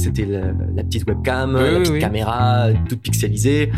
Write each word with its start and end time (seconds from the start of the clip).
c'était 0.00 0.24
la, 0.26 0.40
la 0.74 0.82
petite 0.84 1.06
webcam, 1.08 1.54
Oui, 1.54 1.60
la 1.72 1.78
petite 1.80 1.92
oui. 1.94 1.98
caméra, 2.00 2.66
toute 2.88 3.00
pixelisée. 3.00 3.70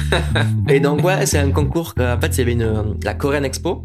et 0.69 0.81
donc, 0.81 1.05
ouais, 1.05 1.27
c'est 1.27 1.39
un 1.39 1.51
concours. 1.51 1.95
que- 1.95 2.15
En 2.17 2.21
fait, 2.21 2.29
il 2.37 2.39
y 2.39 2.43
avait 2.43 2.53
une, 2.53 2.97
la 3.05 3.15
Korean 3.15 3.43
Expo. 3.43 3.83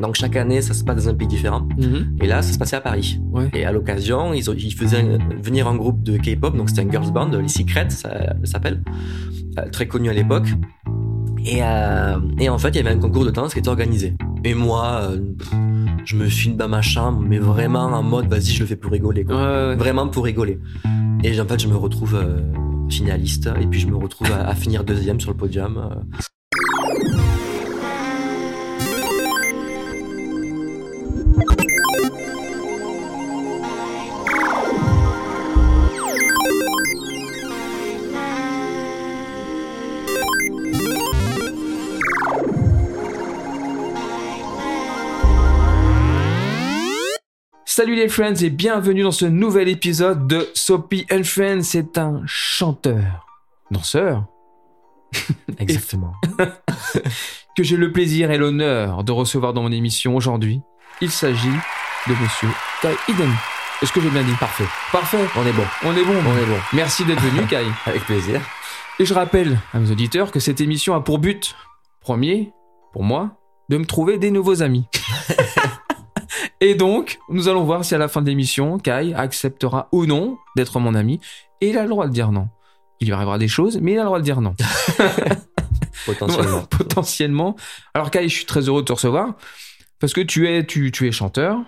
Donc, 0.00 0.14
chaque 0.14 0.36
année, 0.36 0.60
ça 0.62 0.74
se 0.74 0.84
passe 0.84 1.04
dans 1.04 1.08
un 1.10 1.14
pays 1.14 1.26
différent. 1.26 1.66
Mhm. 1.76 2.18
Et 2.20 2.26
là, 2.28 2.40
ça 2.42 2.52
se 2.52 2.58
passait 2.58 2.76
à 2.76 2.80
Paris. 2.80 3.20
Ouais. 3.32 3.48
Et 3.52 3.64
à 3.64 3.72
l'occasion, 3.72 4.32
ils, 4.32 4.42
faisaient 4.74 5.04
venir 5.42 5.66
un 5.66 5.74
groupe 5.76 6.02
de 6.04 6.16
K-pop, 6.18 6.56
donc 6.56 6.68
c'était 6.68 6.82
un 6.86 6.90
girls 6.90 7.10
band, 7.12 7.30
les 7.30 7.48
Secrets, 7.48 7.90
ça, 7.90 8.10
ça 8.10 8.52
s'appelle, 8.52 8.82
euh, 9.58 9.68
très 9.72 9.88
connu 9.88 10.08
à 10.08 10.12
l'époque. 10.12 10.46
Et, 11.44 11.62
euh, 11.62 12.16
et 12.38 12.48
en 12.48 12.58
fait, 12.58 12.68
il 12.70 12.76
y 12.76 12.78
avait 12.80 12.90
un 12.90 12.98
concours 12.98 13.24
de 13.24 13.30
danse 13.30 13.54
qui 13.54 13.58
était 13.60 13.68
organisé. 13.68 14.14
Et 14.44 14.54
moi, 14.54 15.00
euh, 15.10 15.18
je 16.04 16.14
me 16.16 16.26
filme 16.26 16.56
dans 16.56 16.68
ma 16.68 16.82
chambre, 16.82 17.20
mais 17.26 17.38
vraiment 17.38 17.84
en 17.86 18.02
mode, 18.02 18.28
vas-y, 18.28 18.50
je 18.52 18.60
le 18.60 18.66
fais 18.66 18.76
pour 18.76 18.92
rigoler. 18.92 19.24
Quoi. 19.24 19.34
Ouais, 19.36 19.68
ouais. 19.70 19.76
Vraiment 19.76 20.06
pour 20.08 20.24
rigoler. 20.24 20.60
Et 21.24 21.40
en 21.40 21.46
fait, 21.46 21.60
je 21.60 21.68
me 21.68 21.76
retrouve 21.76 22.14
euh, 22.14 22.40
finaliste, 22.88 23.48
et 23.60 23.66
puis 23.66 23.80
je 23.80 23.86
me 23.86 23.96
retrouve 23.96 24.30
à, 24.32 24.48
à 24.48 24.54
finir 24.54 24.84
deuxième 24.84 25.20
sur 25.20 25.30
le 25.30 25.36
podium. 25.36 26.04
Salut 47.78 47.94
les 47.94 48.08
friends 48.08 48.34
et 48.42 48.50
bienvenue 48.50 49.04
dans 49.04 49.12
ce 49.12 49.24
nouvel 49.24 49.68
épisode 49.68 50.26
de 50.26 50.48
Soapy 50.52 51.06
and 51.12 51.22
Friends. 51.22 51.62
C'est 51.62 51.96
un 51.96 52.22
chanteur, 52.26 53.24
danseur, 53.70 54.24
Exactement. 55.60 56.12
que 57.56 57.62
j'ai 57.62 57.76
le 57.76 57.92
plaisir 57.92 58.32
et 58.32 58.36
l'honneur 58.36 59.04
de 59.04 59.12
recevoir 59.12 59.52
dans 59.52 59.62
mon 59.62 59.70
émission 59.70 60.16
aujourd'hui. 60.16 60.60
Il 61.00 61.12
s'agit 61.12 61.56
de 62.08 62.14
monsieur 62.20 62.48
Kai 62.82 62.96
Eden. 63.12 63.30
Est-ce 63.80 63.92
que 63.92 64.00
j'ai 64.00 64.10
bien? 64.10 64.24
Dit 64.24 64.32
Parfait. 64.40 64.66
Parfait. 64.90 65.24
On 65.36 65.46
est 65.46 65.52
bon. 65.52 65.62
On 65.84 65.92
est 65.96 66.04
bon. 66.04 66.16
On 66.26 66.36
est 66.36 66.46
bon. 66.46 66.58
Merci 66.72 67.04
d'être 67.04 67.22
venu, 67.22 67.46
Kai. 67.46 67.64
Avec 67.86 68.02
plaisir. 68.06 68.40
Et 68.98 69.04
je 69.04 69.14
rappelle 69.14 69.56
à 69.72 69.78
mes 69.78 69.92
auditeurs 69.92 70.32
que 70.32 70.40
cette 70.40 70.60
émission 70.60 70.96
a 70.96 71.00
pour 71.00 71.20
but, 71.20 71.54
premier, 72.00 72.50
pour 72.92 73.04
moi, 73.04 73.38
de 73.68 73.78
me 73.78 73.84
trouver 73.84 74.18
des 74.18 74.32
nouveaux 74.32 74.62
amis. 74.62 74.86
Et 76.60 76.74
donc, 76.74 77.20
nous 77.28 77.48
allons 77.48 77.64
voir 77.64 77.84
si 77.84 77.94
à 77.94 77.98
la 77.98 78.08
fin 78.08 78.20
de 78.20 78.26
l'émission, 78.26 78.78
Kai 78.78 79.14
acceptera 79.14 79.88
ou 79.92 80.06
non 80.06 80.38
d'être 80.56 80.80
mon 80.80 80.94
ami. 80.94 81.20
Et 81.60 81.70
il 81.70 81.78
a 81.78 81.82
le 81.82 81.88
droit 81.88 82.06
de 82.06 82.12
dire 82.12 82.32
non. 82.32 82.48
Il 83.00 83.06
lui 83.06 83.14
arrivera 83.14 83.38
des 83.38 83.46
choses, 83.46 83.78
mais 83.80 83.92
il 83.92 83.98
a 83.98 84.02
le 84.02 84.06
droit 84.06 84.18
de 84.18 84.24
dire 84.24 84.40
non. 84.40 84.54
Potentiellement. 86.06 86.62
Potentiellement. 86.70 87.56
Alors 87.94 88.10
Kai, 88.10 88.28
je 88.28 88.34
suis 88.34 88.44
très 88.44 88.68
heureux 88.68 88.82
de 88.82 88.86
te 88.86 88.92
recevoir 88.92 89.36
parce 90.00 90.12
que 90.12 90.20
tu 90.20 90.48
es, 90.48 90.64
tu, 90.64 90.90
tu 90.90 91.06
es 91.06 91.12
chanteur, 91.12 91.60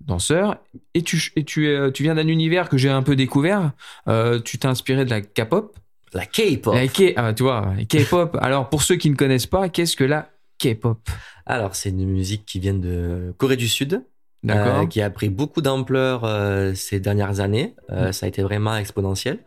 danseur, 0.00 0.56
et 0.94 1.02
tu, 1.02 1.32
et 1.36 1.44
tu, 1.44 1.68
es, 1.68 1.92
tu 1.92 2.02
viens 2.02 2.14
d'un 2.14 2.28
univers 2.28 2.68
que 2.68 2.78
j'ai 2.78 2.90
un 2.90 3.02
peu 3.02 3.16
découvert. 3.16 3.72
Euh, 4.08 4.40
tu 4.40 4.58
t'es 4.58 4.66
inspiré 4.66 5.04
de 5.04 5.10
la 5.10 5.20
K-pop. 5.20 5.76
La 6.14 6.26
K-pop. 6.26 6.74
La 6.74 6.88
K, 6.88 7.14
ah, 7.16 7.34
tu 7.34 7.42
vois, 7.42 7.74
K-pop. 7.88 8.36
Alors 8.40 8.70
pour 8.70 8.82
ceux 8.82 8.96
qui 8.96 9.10
ne 9.10 9.16
connaissent 9.16 9.46
pas, 9.46 9.68
qu'est-ce 9.68 9.96
que 9.96 10.04
la 10.04 10.30
K-pop? 10.58 10.98
Alors, 11.44 11.74
c'est 11.74 11.90
une 11.90 12.06
musique 12.06 12.44
qui 12.46 12.60
vient 12.60 12.74
de 12.74 13.34
Corée 13.36 13.56
du 13.56 13.68
Sud. 13.68 14.04
Euh, 14.50 14.86
qui 14.86 15.00
a 15.02 15.10
pris 15.10 15.28
beaucoup 15.28 15.60
d'ampleur 15.62 16.22
euh, 16.24 16.74
ces 16.74 16.98
dernières 17.00 17.40
années. 17.40 17.74
Euh, 17.90 18.08
Mm. 18.08 18.12
Ça 18.12 18.26
a 18.26 18.28
été 18.28 18.42
vraiment 18.42 18.76
exponentiel. 18.76 19.38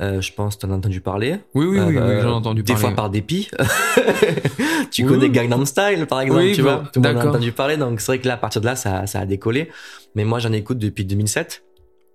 Euh, 0.00 0.20
je 0.22 0.32
pense 0.32 0.56
que 0.56 0.60
tu 0.60 0.66
en 0.66 0.70
as 0.70 0.76
entendu 0.76 1.00
parler. 1.02 1.36
Oui, 1.54 1.66
oui, 1.66 1.78
oui, 1.80 1.84
oui, 1.88 1.96
Euh, 1.98 2.22
j'en 2.22 2.30
ai 2.30 2.32
entendu 2.32 2.62
Des 2.62 2.72
parler. 2.72 2.86
fois 2.88 2.94
par 2.96 3.10
dépit. 3.10 3.50
tu 4.90 5.02
Oui. 5.04 5.08
connais 5.08 5.28
Gangnam 5.28 5.66
Style, 5.66 6.06
par 6.08 6.20
exemple, 6.22 6.40
Oui, 6.40 6.52
tu 6.54 6.62
bon, 6.62 6.68
vois. 6.76 6.84
Tout 6.92 7.00
le 7.02 7.08
monde 7.12 7.18
a 7.22 7.28
entendu 7.28 7.52
parler. 7.52 7.76
Donc, 7.76 8.00
c'est 8.00 8.06
vrai 8.12 8.18
que 8.18 8.28
là, 8.28 8.34
à 8.34 8.36
partir 8.38 8.60
de 8.60 8.66
là, 8.66 8.76
ça, 8.76 9.06
ça 9.06 9.20
a 9.20 9.26
décollé. 9.26 9.70
Mais 10.14 10.24
moi, 10.24 10.38
j'en 10.38 10.52
écoute 10.52 10.78
depuis 10.78 11.04
2007. 11.04 11.62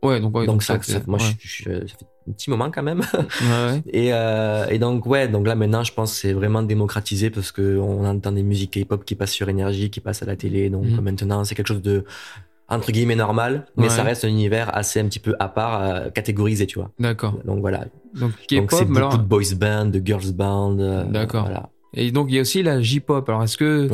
Ouais, 0.05 0.19
donc, 0.19 0.35
ouais, 0.37 0.45
donc, 0.45 0.63
ça, 0.63 0.77
c'est- 0.81 0.93
ça- 0.93 1.01
moi, 1.07 1.19
ouais. 1.19 1.25
je, 1.39 1.63
je- 1.63 1.87
ça 1.87 1.95
fait 1.97 2.05
un 2.29 2.31
petit 2.33 2.49
moment 2.49 2.71
quand 2.71 2.83
même. 2.83 3.01
Ouais. 3.41 3.81
Et, 3.91 4.09
euh, 4.13 4.65
et 4.69 4.79
donc 4.79 5.05
ouais, 5.05 5.27
donc 5.27 5.45
là 5.45 5.55
maintenant 5.55 5.83
je 5.83 5.93
pense 5.93 6.13
que 6.13 6.17
c'est 6.19 6.33
vraiment 6.33 6.63
démocratisé 6.63 7.29
parce 7.29 7.51
que 7.51 7.77
on 7.77 8.03
entend 8.05 8.31
des 8.31 8.41
musiques 8.43 8.71
K-pop 8.83 9.05
qui 9.05 9.15
passent 9.15 9.31
sur 9.31 9.47
énergie, 9.49 9.89
qui 9.91 9.99
passent 9.99 10.23
à 10.23 10.25
la 10.25 10.35
télé. 10.35 10.69
Donc 10.69 10.85
Mhm. 10.85 11.01
maintenant 11.01 11.43
c'est 11.43 11.53
quelque 11.55 11.67
chose 11.67 11.81
de 11.83 12.03
entre 12.67 12.91
guillemets 12.91 13.15
normal, 13.15 13.67
mais 13.77 13.89
ça 13.89 14.01
reste 14.01 14.25
un 14.25 14.27
univers 14.27 14.75
assez 14.75 14.99
un 14.99 15.05
petit 15.05 15.19
peu 15.19 15.35
à 15.39 15.49
part, 15.49 15.83
euh, 15.83 16.09
catégorisé, 16.09 16.65
tu 16.65 16.79
vois. 16.79 16.89
D'accord. 16.99 17.37
Donc 17.45 17.59
voilà. 17.59 17.85
Donc 18.15 18.31
c'est 18.49 18.57
K-pop, 18.65 18.79
mais 18.81 18.85
beaucoup 18.87 18.97
alors. 18.97 19.17
de 19.19 19.23
boys 19.23 19.53
band, 19.55 19.85
de 19.85 20.01
girls 20.03 20.31
band. 20.33 20.79
euh, 20.79 21.03
D'accord. 21.03 21.43
Voilà. 21.45 21.69
Et 21.93 22.11
donc 22.11 22.27
il 22.29 22.35
y 22.35 22.37
a 22.39 22.41
aussi 22.41 22.63
la 22.63 22.81
J-pop. 22.81 23.29
Alors 23.29 23.43
est-ce 23.43 23.57
que 23.57 23.87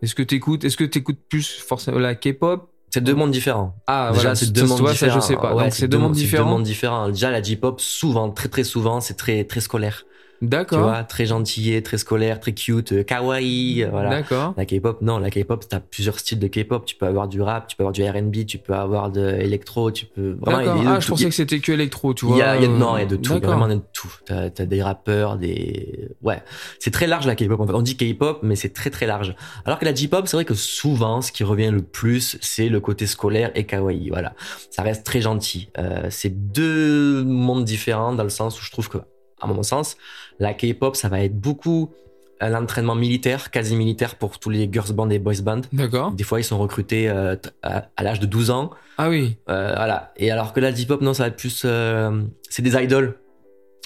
est-ce 0.00 0.14
que 0.14 0.22
t'écoutes 0.22 0.64
est-ce 0.64 0.78
que 0.78 0.84
t'écoutes 0.84 1.20
plus 1.28 1.46
forcément 1.58 1.98
la 1.98 2.14
K-pop 2.14 2.70
C'est 2.90 3.02
deux 3.02 3.14
mondes 3.14 3.30
différents. 3.30 3.74
Ah 3.86 4.08
Déjà, 4.10 4.20
voilà, 4.22 4.34
c'est 4.36 4.52
deux 4.52 4.64
mondes 4.64 4.86
ça, 4.86 4.92
différents. 4.92 5.14
je 5.20 5.20
sais 5.20 5.36
pas. 5.36 5.54
Ouais, 5.54 5.64
donc 5.64 5.74
c'est 5.74 5.88
deux 5.88 5.98
mondes 5.98 6.12
différents. 6.12 6.44
Deux 6.44 6.50
mondes 6.50 6.62
différents. 6.62 7.08
Déjà 7.08 7.30
la 7.30 7.42
J-pop, 7.42 7.80
souvent, 7.80 8.30
très 8.30 8.48
très 8.48 8.64
souvent, 8.64 9.00
c'est 9.00 9.14
très 9.14 9.44
très 9.44 9.60
scolaire. 9.60 10.04
Tu 10.40 10.46
D'accord. 10.48 10.80
vois, 10.80 11.02
très 11.04 11.24
gentil, 11.26 11.82
très 11.82 11.96
scolaire, 11.98 12.40
très 12.40 12.52
cute, 12.52 12.92
euh, 12.92 13.02
kawaii, 13.02 13.82
euh, 13.84 13.88
voilà. 13.90 14.10
D'accord. 14.10 14.52
La 14.56 14.66
K-pop, 14.66 15.00
non, 15.00 15.18
la 15.18 15.30
K-pop, 15.30 15.64
t'as 15.68 15.80
plusieurs 15.80 16.18
styles 16.18 16.38
de 16.38 16.46
K-pop. 16.46 16.84
Tu 16.84 16.94
peux 16.96 17.06
avoir 17.06 17.26
du 17.28 17.40
rap, 17.40 17.68
tu 17.68 17.76
peux 17.76 17.82
avoir 17.84 17.92
du 17.92 18.04
R&B, 18.04 18.44
tu 18.46 18.58
peux 18.58 18.74
avoir 18.74 19.10
de 19.10 19.20
électro, 19.40 19.90
tu 19.90 20.04
peux 20.06 20.36
vraiment. 20.40 20.82
Y 20.82 20.86
a 20.86 20.90
Ah, 20.96 21.00
je 21.00 21.06
tout. 21.06 21.12
pensais 21.12 21.24
que 21.24 21.34
c'était 21.34 21.58
que 21.60 21.72
électro, 21.72 22.12
tu 22.12 22.26
il 22.26 22.28
vois. 22.28 22.38
y 22.38 22.42
a, 22.42 22.56
il 22.56 22.62
y 22.62 22.66
a 22.66 22.68
euh, 22.68 22.76
non, 22.76 22.96
il 22.96 23.00
y 23.00 23.02
a 23.02 23.06
de 23.06 23.16
tout, 23.16 23.32
D'accord. 23.34 23.56
vraiment 23.58 23.74
de 23.74 23.80
tout. 23.92 24.12
T'as, 24.26 24.50
t'as 24.50 24.66
des 24.66 24.82
rappeurs, 24.82 25.36
des, 25.38 26.08
ouais. 26.22 26.42
C'est 26.80 26.90
très 26.92 27.06
large 27.06 27.26
la 27.26 27.34
K-pop. 27.34 27.58
En 27.60 27.66
fait. 27.66 27.72
On 27.74 27.82
dit 27.82 27.96
K-pop, 27.96 28.40
mais 28.42 28.56
c'est 28.56 28.74
très 28.74 28.90
très 28.90 29.06
large. 29.06 29.34
Alors 29.64 29.78
que 29.78 29.84
la 29.84 29.94
J-pop, 29.94 30.26
c'est 30.28 30.36
vrai 30.36 30.44
que 30.44 30.54
souvent, 30.54 31.22
ce 31.22 31.32
qui 31.32 31.44
revient 31.44 31.70
le 31.70 31.82
plus, 31.82 32.36
c'est 32.42 32.68
le 32.68 32.80
côté 32.80 33.06
scolaire 33.06 33.50
et 33.54 33.64
kawaii. 33.64 34.10
Voilà. 34.10 34.34
Ça 34.70 34.82
reste 34.82 35.04
très 35.06 35.20
gentil. 35.20 35.70
Euh, 35.78 36.08
c'est 36.10 36.30
deux 36.52 37.24
mondes 37.24 37.64
différents 37.64 38.12
dans 38.12 38.22
le 38.24 38.28
sens 38.28 38.60
où 38.60 38.64
je 38.64 38.70
trouve 38.70 38.88
que, 38.88 38.98
à 39.40 39.46
mon 39.46 39.62
sens, 39.62 39.96
la 40.38 40.54
K-pop, 40.54 40.96
ça 40.96 41.08
va 41.08 41.20
être 41.20 41.38
beaucoup 41.38 41.90
un 42.40 42.54
entraînement 42.54 42.94
militaire, 42.94 43.50
quasi 43.50 43.76
militaire 43.76 44.16
pour 44.16 44.38
tous 44.38 44.50
les 44.50 44.68
girls 44.70 44.92
band 44.92 45.08
et 45.08 45.18
boys 45.18 45.40
band. 45.42 45.62
D'accord. 45.72 46.12
Des 46.12 46.24
fois, 46.24 46.38
ils 46.40 46.44
sont 46.44 46.58
recrutés 46.58 47.08
euh, 47.08 47.34
à, 47.62 47.88
à 47.96 48.02
l'âge 48.02 48.20
de 48.20 48.26
12 48.26 48.50
ans. 48.50 48.70
Ah 48.98 49.08
oui. 49.08 49.36
Euh, 49.48 49.72
voilà. 49.74 50.12
Et 50.16 50.30
alors 50.30 50.52
que 50.52 50.60
la 50.60 50.74
J-pop, 50.74 51.00
non, 51.00 51.14
ça 51.14 51.22
va 51.24 51.28
être 51.28 51.36
plus. 51.36 51.62
euh, 51.64 52.22
c'est 52.50 52.62
des 52.62 52.74
idoles. 52.76 53.18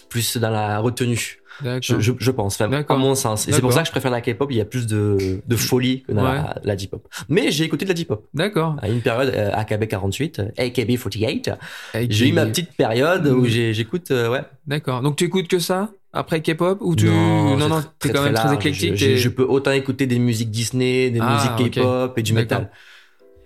Plus 0.09 0.37
dans 0.39 0.51
la 0.51 0.79
retenue. 0.81 1.40
Je, 1.81 2.01
je, 2.01 2.13
je 2.19 2.31
pense. 2.31 2.61
Enfin, 2.61 2.85
à 2.89 2.97
mon 2.97 3.15
sens. 3.15 3.49
Et 3.49 3.53
c'est 3.53 3.61
pour 3.61 3.73
ça 3.73 3.81
que 3.81 3.87
je 3.87 3.93
préfère 3.93 4.11
la 4.11 4.21
K-pop. 4.21 4.51
Il 4.51 4.57
y 4.57 4.61
a 4.61 4.65
plus 4.65 4.87
de, 4.87 5.41
de 5.47 5.57
folie 5.57 6.03
que 6.03 6.13
dans 6.13 6.23
la, 6.23 6.57
la 6.65 6.77
J-pop. 6.77 7.07
Mais 7.29 7.51
j'ai 7.51 7.65
écouté 7.65 7.85
de 7.85 7.91
la 7.91 7.97
J-pop. 7.97 8.27
D'accord. 8.35 8.77
À 8.81 8.89
une 8.89 9.01
période, 9.01 9.33
euh, 9.35 9.51
AKB 9.53 9.87
48, 9.87 10.39
euh, 10.41 10.49
AKB 10.59 10.97
48. 10.99 11.51
Avec 11.95 12.13
J'ai 12.13 12.29
eu 12.29 12.33
ma 12.33 12.47
petite 12.47 12.73
période 12.73 13.27
où 13.27 13.45
j'écoute, 13.47 14.11
euh, 14.11 14.31
ouais. 14.31 14.43
D'accord. 14.67 15.03
Donc 15.03 15.17
tu 15.17 15.25
écoutes 15.25 15.49
que 15.49 15.59
ça 15.59 15.91
après 16.13 16.41
K-pop 16.43 16.79
ou 16.81 16.97
tu 16.97 17.07
Non, 17.07 17.57
non 17.57 17.83
t'es 17.99 18.11
quand 18.11 18.23
même 18.23 18.35
très 18.35 18.45
très 18.47 18.55
éclectique. 18.55 18.97
Je, 18.97 19.29
peux 19.29 19.45
autant 19.45 19.73
écouter 19.73 20.07
des 20.07 20.19
musiques 20.19 20.51
Disney, 20.51 21.11
des 21.11 21.21
Ah, 21.23 21.57
musiques. 21.57 21.75
K-pop 21.75 22.19
et 22.19 22.23
du 22.23 22.33
métal. 22.33 22.71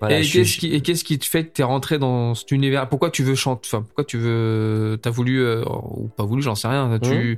Voilà, 0.00 0.20
et 0.20 0.24
qu'est-ce 0.24 1.04
qui 1.04 1.18
te 1.18 1.24
fait 1.24 1.46
que 1.46 1.52
t'es 1.52 1.62
rentré 1.62 1.98
dans 1.98 2.34
cet 2.34 2.50
univers? 2.50 2.88
Pourquoi 2.88 3.10
tu 3.10 3.22
veux 3.22 3.34
chanter? 3.34 3.68
Enfin, 3.68 3.82
pourquoi 3.82 4.04
tu 4.04 4.18
veux 4.18 4.98
T'as 5.00 5.10
voulu 5.10 5.40
euh, 5.40 5.64
ou 5.64 6.08
pas 6.08 6.24
voulu 6.24 6.42
J'en 6.42 6.54
sais 6.54 6.68
rien. 6.68 6.88
Mmh. 6.88 7.36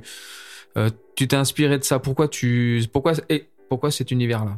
Tu 0.75 0.81
euh, 0.81 0.89
tu 1.15 1.27
t'es 1.27 1.35
inspiré 1.35 1.77
de 1.79 1.83
ça. 1.83 1.99
Pourquoi 1.99 2.27
tu 2.27 2.83
pourquoi 2.93 3.13
et 3.29 3.45
pourquoi 3.69 3.91
cet 3.91 4.11
univers-là? 4.11 4.57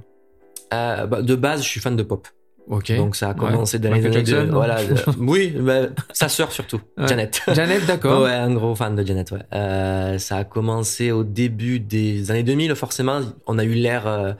Euh, 0.74 1.08
bah, 1.08 1.22
de 1.22 1.36
base, 1.36 1.64
je 1.64 1.68
suis 1.68 1.80
fan 1.80 1.96
de 1.96 2.04
pop. 2.04 2.28
Ok. 2.68 2.92
Donc 2.96 3.16
ça 3.16 3.30
a 3.30 3.34
Ouais. 3.34 3.40
commencé 3.40 3.80
dans 3.80 3.92
les 3.92 4.06
années 4.06 4.22
de- 4.22 4.52
voilà, 4.52 4.84
de- 4.86 4.94
oui, 5.20 5.56
bah, 5.60 5.88
sa 6.14 6.30
sœur 6.30 6.52
surtout, 6.52 6.80
Ouais. 6.98 7.08
Janet. 7.08 7.42
Janet, 7.54 7.86
d'accord. 7.88 8.22
Ouais, 8.24 8.32
un 8.34 8.54
gros 8.54 8.76
fan 8.76 8.96
de 8.96 9.04
Janet. 9.04 9.32
Ouais. 9.32 9.40
Euh, 9.54 10.20
ça 10.20 10.38
a 10.38 10.44
commencé 10.44 11.12
au 11.12 11.24
début 11.24 11.80
des 11.80 12.30
années 12.30 12.44
2000, 12.44 12.76
forcément. 12.76 13.22
On 13.48 13.58
a 13.58 13.64
eu 13.64 13.74
l'ère 13.74 14.06
euh, 14.06 14.34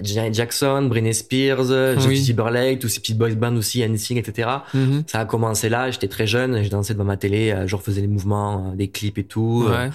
Janet 0.00 0.32
Jackson, 0.32 0.86
Britney 0.88 1.12
Spears, 1.12 1.64
Justin 1.96 2.08
Oui. 2.08 2.24
Timberlake, 2.26 2.78
tous 2.78 2.88
ces 2.88 3.00
petits 3.00 3.12
boys 3.12 3.34
bands 3.34 3.56
aussi, 3.56 3.82
NSYNC, 3.86 4.16
etc. 4.16 4.48
Mhm. 4.72 5.02
Ça 5.06 5.20
a 5.20 5.24
commencé 5.26 5.68
là. 5.68 5.90
J'étais 5.90 6.08
très 6.08 6.26
jeune, 6.26 6.62
je 6.62 6.70
dansais 6.70 6.94
devant 6.94 7.04
ma 7.04 7.18
télé, 7.18 7.54
je 7.66 7.76
refaisais 7.76 8.00
les 8.00 8.06
mouvements, 8.06 8.72
des 8.74 8.88
clips 8.88 9.18
et 9.18 9.24
tout. 9.24 9.66
euh, 9.68 9.86
Ouais. 9.88 9.90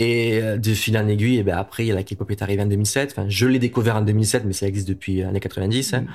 Et 0.00 0.40
euh, 0.42 0.56
de 0.56 0.74
fil 0.74 0.98
en 0.98 1.06
aiguille, 1.06 1.38
et 1.38 1.42
ben 1.44 1.56
après, 1.56 1.84
la 1.84 2.02
K-pop 2.02 2.30
est 2.30 2.42
arrivée 2.42 2.62
en 2.62 2.66
2007. 2.66 3.12
Enfin, 3.12 3.26
je 3.28 3.46
l'ai 3.46 3.58
découvert 3.60 3.96
en 3.96 4.02
2007, 4.02 4.44
mais 4.44 4.52
ça 4.52 4.66
existe 4.66 4.88
depuis 4.88 5.16
les 5.16 5.22
années 5.24 5.40
90. 5.40 5.94
hein. 5.94 6.00
Mm. 6.00 6.06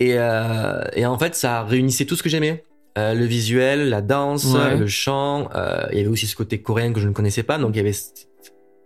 Et, 0.00 0.14
euh, 0.16 0.82
et 0.94 1.06
en 1.06 1.18
fait, 1.18 1.34
ça 1.34 1.62
réunissait 1.64 2.04
tout 2.06 2.16
ce 2.16 2.22
que 2.22 2.28
j'aimais. 2.28 2.64
Euh, 2.96 3.12
le 3.14 3.24
visuel, 3.24 3.88
la 3.90 4.00
danse, 4.00 4.44
Ouais. 4.54 4.76
le 4.76 4.86
chant. 4.86 5.48
euh, 5.54 5.86
il 5.92 5.98
y 5.98 6.00
avait 6.00 6.08
aussi 6.08 6.26
ce 6.26 6.34
côté 6.36 6.60
coréen 6.62 6.92
que 6.92 7.00
je 7.00 7.08
ne 7.08 7.12
connaissais 7.12 7.42
pas, 7.42 7.58
donc 7.58 7.74
il 7.74 7.78
y 7.78 7.80
avait 7.80 7.94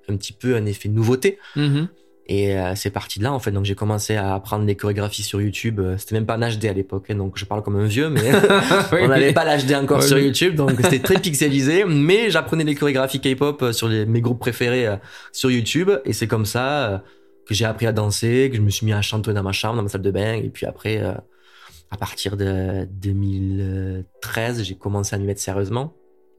un 0.08 0.16
petit 0.16 0.32
peu 0.32 0.56
un 0.56 0.64
effet 0.66 0.88
nouveauté. 0.88 1.38
Mhm. 1.56 1.88
Et 2.30 2.54
euh, 2.58 2.74
c'est 2.74 2.90
parti 2.90 3.18
de 3.18 3.24
là 3.24 3.32
en 3.32 3.38
fait. 3.38 3.52
Donc 3.52 3.64
j'ai 3.64 3.74
commencé 3.74 4.14
à 4.14 4.34
apprendre 4.34 4.66
les 4.66 4.76
chorégraphies 4.76 5.22
sur 5.22 5.40
YouTube. 5.40 5.80
Euh, 5.80 5.96
C'était 5.96 6.14
même 6.14 6.26
pas 6.26 6.36
en 6.36 6.40
HD 6.40 6.66
à 6.66 6.74
l'époque, 6.74 7.06
hein, 7.08 7.14
donc 7.14 7.38
je 7.38 7.46
parle 7.46 7.62
comme 7.62 7.76
un 7.76 7.86
vieux, 7.86 8.10
mais 8.10 8.20
on 8.92 9.08
n'avait 9.08 9.32
pas 9.32 9.44
l'HD 9.46 9.72
encore 9.72 10.00
Ouais, 10.00 10.06
sur 10.06 10.16
oui. 10.18 10.24
YouTube, 10.26 10.54
donc 10.54 10.72
c'était 10.82 10.98
très 10.98 11.18
pixelisé. 11.18 11.86
Mais 11.86 12.28
j'apprenais 12.30 12.64
les 12.64 12.74
chorégraphies 12.74 13.20
K-pop 13.20 13.62
euh, 13.62 13.72
sur 13.72 13.88
les, 13.88 14.04
mes 14.04 14.20
groupes 14.20 14.40
préférés 14.40 14.86
euh, 14.86 14.96
sur 15.32 15.50
YouTube, 15.50 15.90
et 16.04 16.12
c'est 16.12 16.26
comme 16.26 16.44
ça 16.44 16.90
euh, 16.92 16.98
que 17.46 17.54
j'ai 17.54 17.64
appris 17.64 17.86
à 17.86 17.92
danser, 17.92 18.50
que 18.50 18.58
je 18.58 18.62
me 18.62 18.68
suis 18.68 18.84
mis 18.84 18.92
à 18.92 19.00
chanter 19.00 19.32
dans 19.32 19.42
ma 19.42 19.52
chambre, 19.52 19.76
dans 19.76 19.82
ma 19.82 19.88
salle 19.88 20.02
de 20.02 20.10
bain, 20.10 20.34
et 20.34 20.50
puis 20.50 20.66
après, 20.66 20.98
à 21.00 21.96
partir 21.98 22.36
de 22.36 22.86
2013, 22.90 24.62
j'ai 24.64 24.74
commencé 24.74 25.16
à 25.16 25.18
m'y 25.18 25.24
mettre 25.24 25.40
sérieusement. 25.40 25.94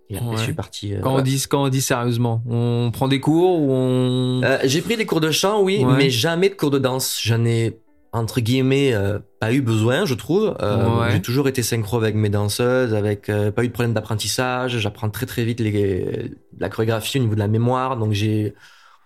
Et 0.10 0.18
après, 0.18 0.30
Ouais. 0.30 0.38
je 0.38 0.42
suis 0.44 0.54
parti. 0.54 0.94
euh, 0.96 1.00
Quand 1.02 1.16
on 1.16 1.22
dit, 1.22 1.44
quand 1.50 1.64
on 1.64 1.70
dit 1.70 1.82
sérieusement, 1.82 2.42
on 2.50 2.90
prend 2.92 3.08
des 3.08 3.20
cours 3.20 3.60
ou 3.62 3.72
on. 3.72 4.42
Euh, 4.44 4.58
j'ai 4.64 4.82
pris 4.82 4.98
des 4.98 5.06
cours 5.06 5.22
de 5.22 5.30
chant, 5.32 5.62
oui, 5.62 5.84
Ouais. 5.86 5.94
mais 5.98 6.10
jamais 6.10 6.50
de 6.50 6.56
cours 6.56 6.72
de 6.72 6.80
danse. 6.80 7.20
J'en 7.24 7.46
ai 7.46 7.78
entre 8.12 8.42
guillemets 8.42 8.92
euh, 8.94 9.20
pas 9.40 9.54
eu 9.54 9.62
besoin, 9.62 10.06
je 10.06 10.16
trouve. 10.16 10.56
Euh, 10.62 11.00
Ouais. 11.00 11.12
J'ai 11.12 11.22
toujours 11.22 11.48
été 11.48 11.62
synchro 11.62 11.98
avec 11.98 12.16
mes 12.16 12.30
danseuses, 12.30 12.96
avec 12.96 13.28
pas 13.28 13.64
eu 13.64 13.68
de 13.68 13.72
problème 13.74 13.94
d'apprentissage. 13.94 14.80
J'apprends 14.80 15.10
très 15.12 15.28
très 15.28 15.44
vite 15.46 15.60
les, 15.60 16.32
la 16.58 16.70
chorégraphie 16.70 17.20
au 17.20 17.22
niveau 17.22 17.36
de 17.36 17.40
la 17.40 17.48
mémoire, 17.48 17.96
donc 17.98 18.14
j'ai, 18.14 18.56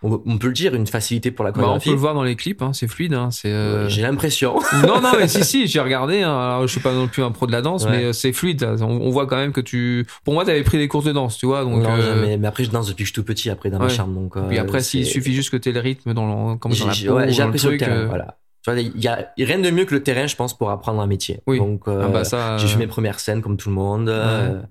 on, 0.04 0.22
on 0.26 0.38
peut 0.38 0.48
le 0.48 0.54
dire, 0.54 0.76
une 0.76 0.86
facilité 0.86 1.32
pour 1.32 1.44
la 1.46 1.52
Bah, 1.52 1.58
on 1.60 1.62
chorégraphie. 1.62 1.90
peut 1.90 1.96
le 1.96 2.00
voir 2.02 2.14
dans 2.14 2.24
les 2.24 2.36
clips, 2.36 2.62
hein, 2.62 2.72
c'est 2.74 2.88
fluide. 2.88 3.14
Hein, 3.14 3.30
c'est. 3.32 3.48
euh, 3.52 3.88
J'ai 3.90 4.02
l'impression. 4.02 4.60
non, 4.88 5.02
non, 5.02 5.12
mais 5.18 5.28
si, 5.28 5.44
si, 5.44 5.68
j'ai 5.68 5.80
regardé. 5.80 6.22
Hein, 6.22 6.32
alors, 6.38 6.62
je 6.68 6.72
suis 6.72 6.82
pas 6.82 6.94
non 6.94 7.08
plus 7.08 7.24
un 7.24 7.32
pro 7.32 7.48
de 7.48 7.52
la 7.52 7.62
danse, 7.62 7.86
Ouais. 7.86 7.92
mais 7.92 8.04
euh, 8.06 8.14
c'est 8.14 8.34
fluide. 8.34 8.64
On, 8.82 8.86
on 8.86 9.10
voit 9.10 9.26
quand 9.28 9.38
même 9.38 9.52
que 9.54 9.62
tu. 9.62 10.06
Pour 10.24 10.34
moi, 10.34 10.46
t'avais 10.46 10.64
pris 10.64 10.78
des 10.78 10.88
cours 10.88 11.04
de 11.04 11.12
danse, 11.12 11.38
tu 11.38 11.46
vois. 11.46 11.64
Donc, 11.64 11.82
non, 11.84 11.92
euh, 11.96 12.02
jamais. 12.16 12.38
Mais 12.38 12.48
après, 12.48 12.64
je 12.66 12.70
danse 12.72 12.88
depuis 12.88 13.04
que 13.04 13.08
je 13.08 13.14
suis 13.14 13.22
tout 13.22 13.24
petit, 13.26 13.50
après 13.50 13.70
dans 13.70 13.80
ma 13.80 13.86
Ouais. 13.86 13.90
chambre. 13.92 14.14
Donc, 14.14 14.36
Puis 14.50 14.60
après, 14.60 14.82
s'il 14.82 15.06
suffit 15.06 15.34
juste 15.34 15.50
que 15.50 15.58
t'aies 15.58 15.72
le 15.72 15.80
rythme 15.80 16.14
dans, 16.14 16.52
le, 16.52 16.58
comme 16.58 16.74
dans 16.74 16.86
la 16.88 16.94
peau, 16.94 17.14
ouais, 17.16 17.32
dans 17.36 17.48
le 17.48 17.58
truc. 17.58 17.80
terrain, 17.80 18.06
voilà. 18.06 18.38
Tu 18.66 18.72
vois, 18.72 18.80
il 18.80 19.02
y 19.02 19.08
a 19.10 19.28
rien 19.38 19.60
de 19.60 19.70
mieux 19.72 19.84
que 19.84 19.94
le 19.94 20.02
terrain, 20.04 20.26
je 20.26 20.38
pense, 20.38 20.58
pour 20.58 20.70
apprendre 20.70 21.02
un 21.02 21.08
métier. 21.08 21.42
Oui. 21.48 21.58
Donc, 21.58 21.82
euh, 21.90 22.04
ah 22.06 22.08
bah 22.08 22.24
ça, 22.24 22.58
J'ai 22.58 22.68
fait 22.68 22.78
mes 22.78 22.88
premières 22.88 23.20
scènes 23.20 23.42
comme 23.42 23.58
tout 23.58 23.68
le 23.70 23.76
monde. 23.76 24.08
euh, 24.08 24.62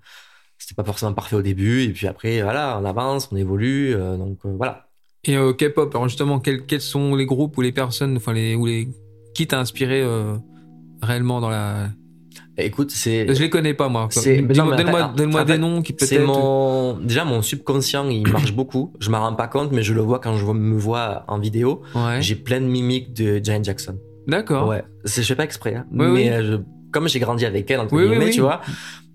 C'était 0.56 0.74
pas 0.74 0.84
forcément 0.84 1.12
parfait 1.12 1.36
au 1.36 1.42
début. 1.42 1.82
Et 1.82 1.88
puis 1.90 2.06
après, 2.06 2.40
voilà, 2.40 2.78
on 2.80 2.86
avance, 2.86 3.28
on 3.32 3.36
évolue. 3.36 3.94
euh, 3.94 4.16
donc 4.16 4.38
voilà. 4.44 4.88
Et 5.24 5.36
euh, 5.36 5.52
K-pop, 5.52 5.94
alors 5.94 6.08
justement, 6.08 6.40
quels, 6.40 6.66
quels 6.66 6.80
sont 6.80 7.14
les 7.14 7.26
groupes 7.26 7.56
ou 7.56 7.60
les 7.60 7.70
personnes, 7.72 8.16
enfin 8.16 8.32
les, 8.32 8.56
ou 8.56 8.66
les, 8.66 8.88
qui 9.34 9.46
t'a 9.46 9.60
inspiré 9.60 10.02
euh, 10.02 10.34
réellement 11.00 11.40
dans 11.40 11.48
la. 11.50 11.90
Et 12.58 12.66
écoute, 12.66 12.90
c'est 12.90 13.32
Je 13.32 13.40
les 13.40 13.48
connais 13.48 13.72
pas 13.72 13.88
moi. 13.88 14.08
Donne-moi 15.16 15.44
des 15.44 15.58
noms 15.58 15.80
qui 15.80 15.92
peut-être. 15.92 16.26
mon 16.26 16.98
déjà 16.98 17.24
mon 17.24 17.40
subconscient, 17.40 18.08
il 18.08 18.26
marche 18.28 18.52
beaucoup. 18.54 18.92
Je 18.98 19.10
m'en 19.10 19.20
rends 19.20 19.34
pas 19.34 19.46
compte, 19.46 19.70
mais 19.70 19.82
je 19.84 19.94
le 19.94 20.00
vois 20.00 20.18
quand 20.18 20.36
je 20.36 20.44
me 20.44 20.76
vois 20.76 21.24
en 21.28 21.38
vidéo. 21.38 21.82
Ouais. 21.94 22.20
J'ai 22.20 22.34
plein 22.34 22.60
de 22.60 22.66
mimiques 22.66 23.12
de 23.12 23.40
Janet 23.42 23.64
Jackson. 23.64 23.96
D'accord. 24.26 24.68
Ouais, 24.68 24.82
je 25.04 25.22
fais 25.22 25.36
pas 25.36 25.44
exprès. 25.44 25.76
Hein. 25.76 25.86
Oui, 25.92 25.98
mais 25.98 26.10
oui. 26.10 26.28
euh, 26.30 26.42
je, 26.42 26.56
comme 26.92 27.08
j'ai 27.08 27.20
grandi 27.20 27.46
avec 27.46 27.70
elle 27.70 27.80
entre 27.80 27.94
Oui, 27.94 28.02
oui, 28.02 28.08
guillemets, 28.10 28.24
oui. 28.26 28.30
tu 28.32 28.40
vois. 28.40 28.60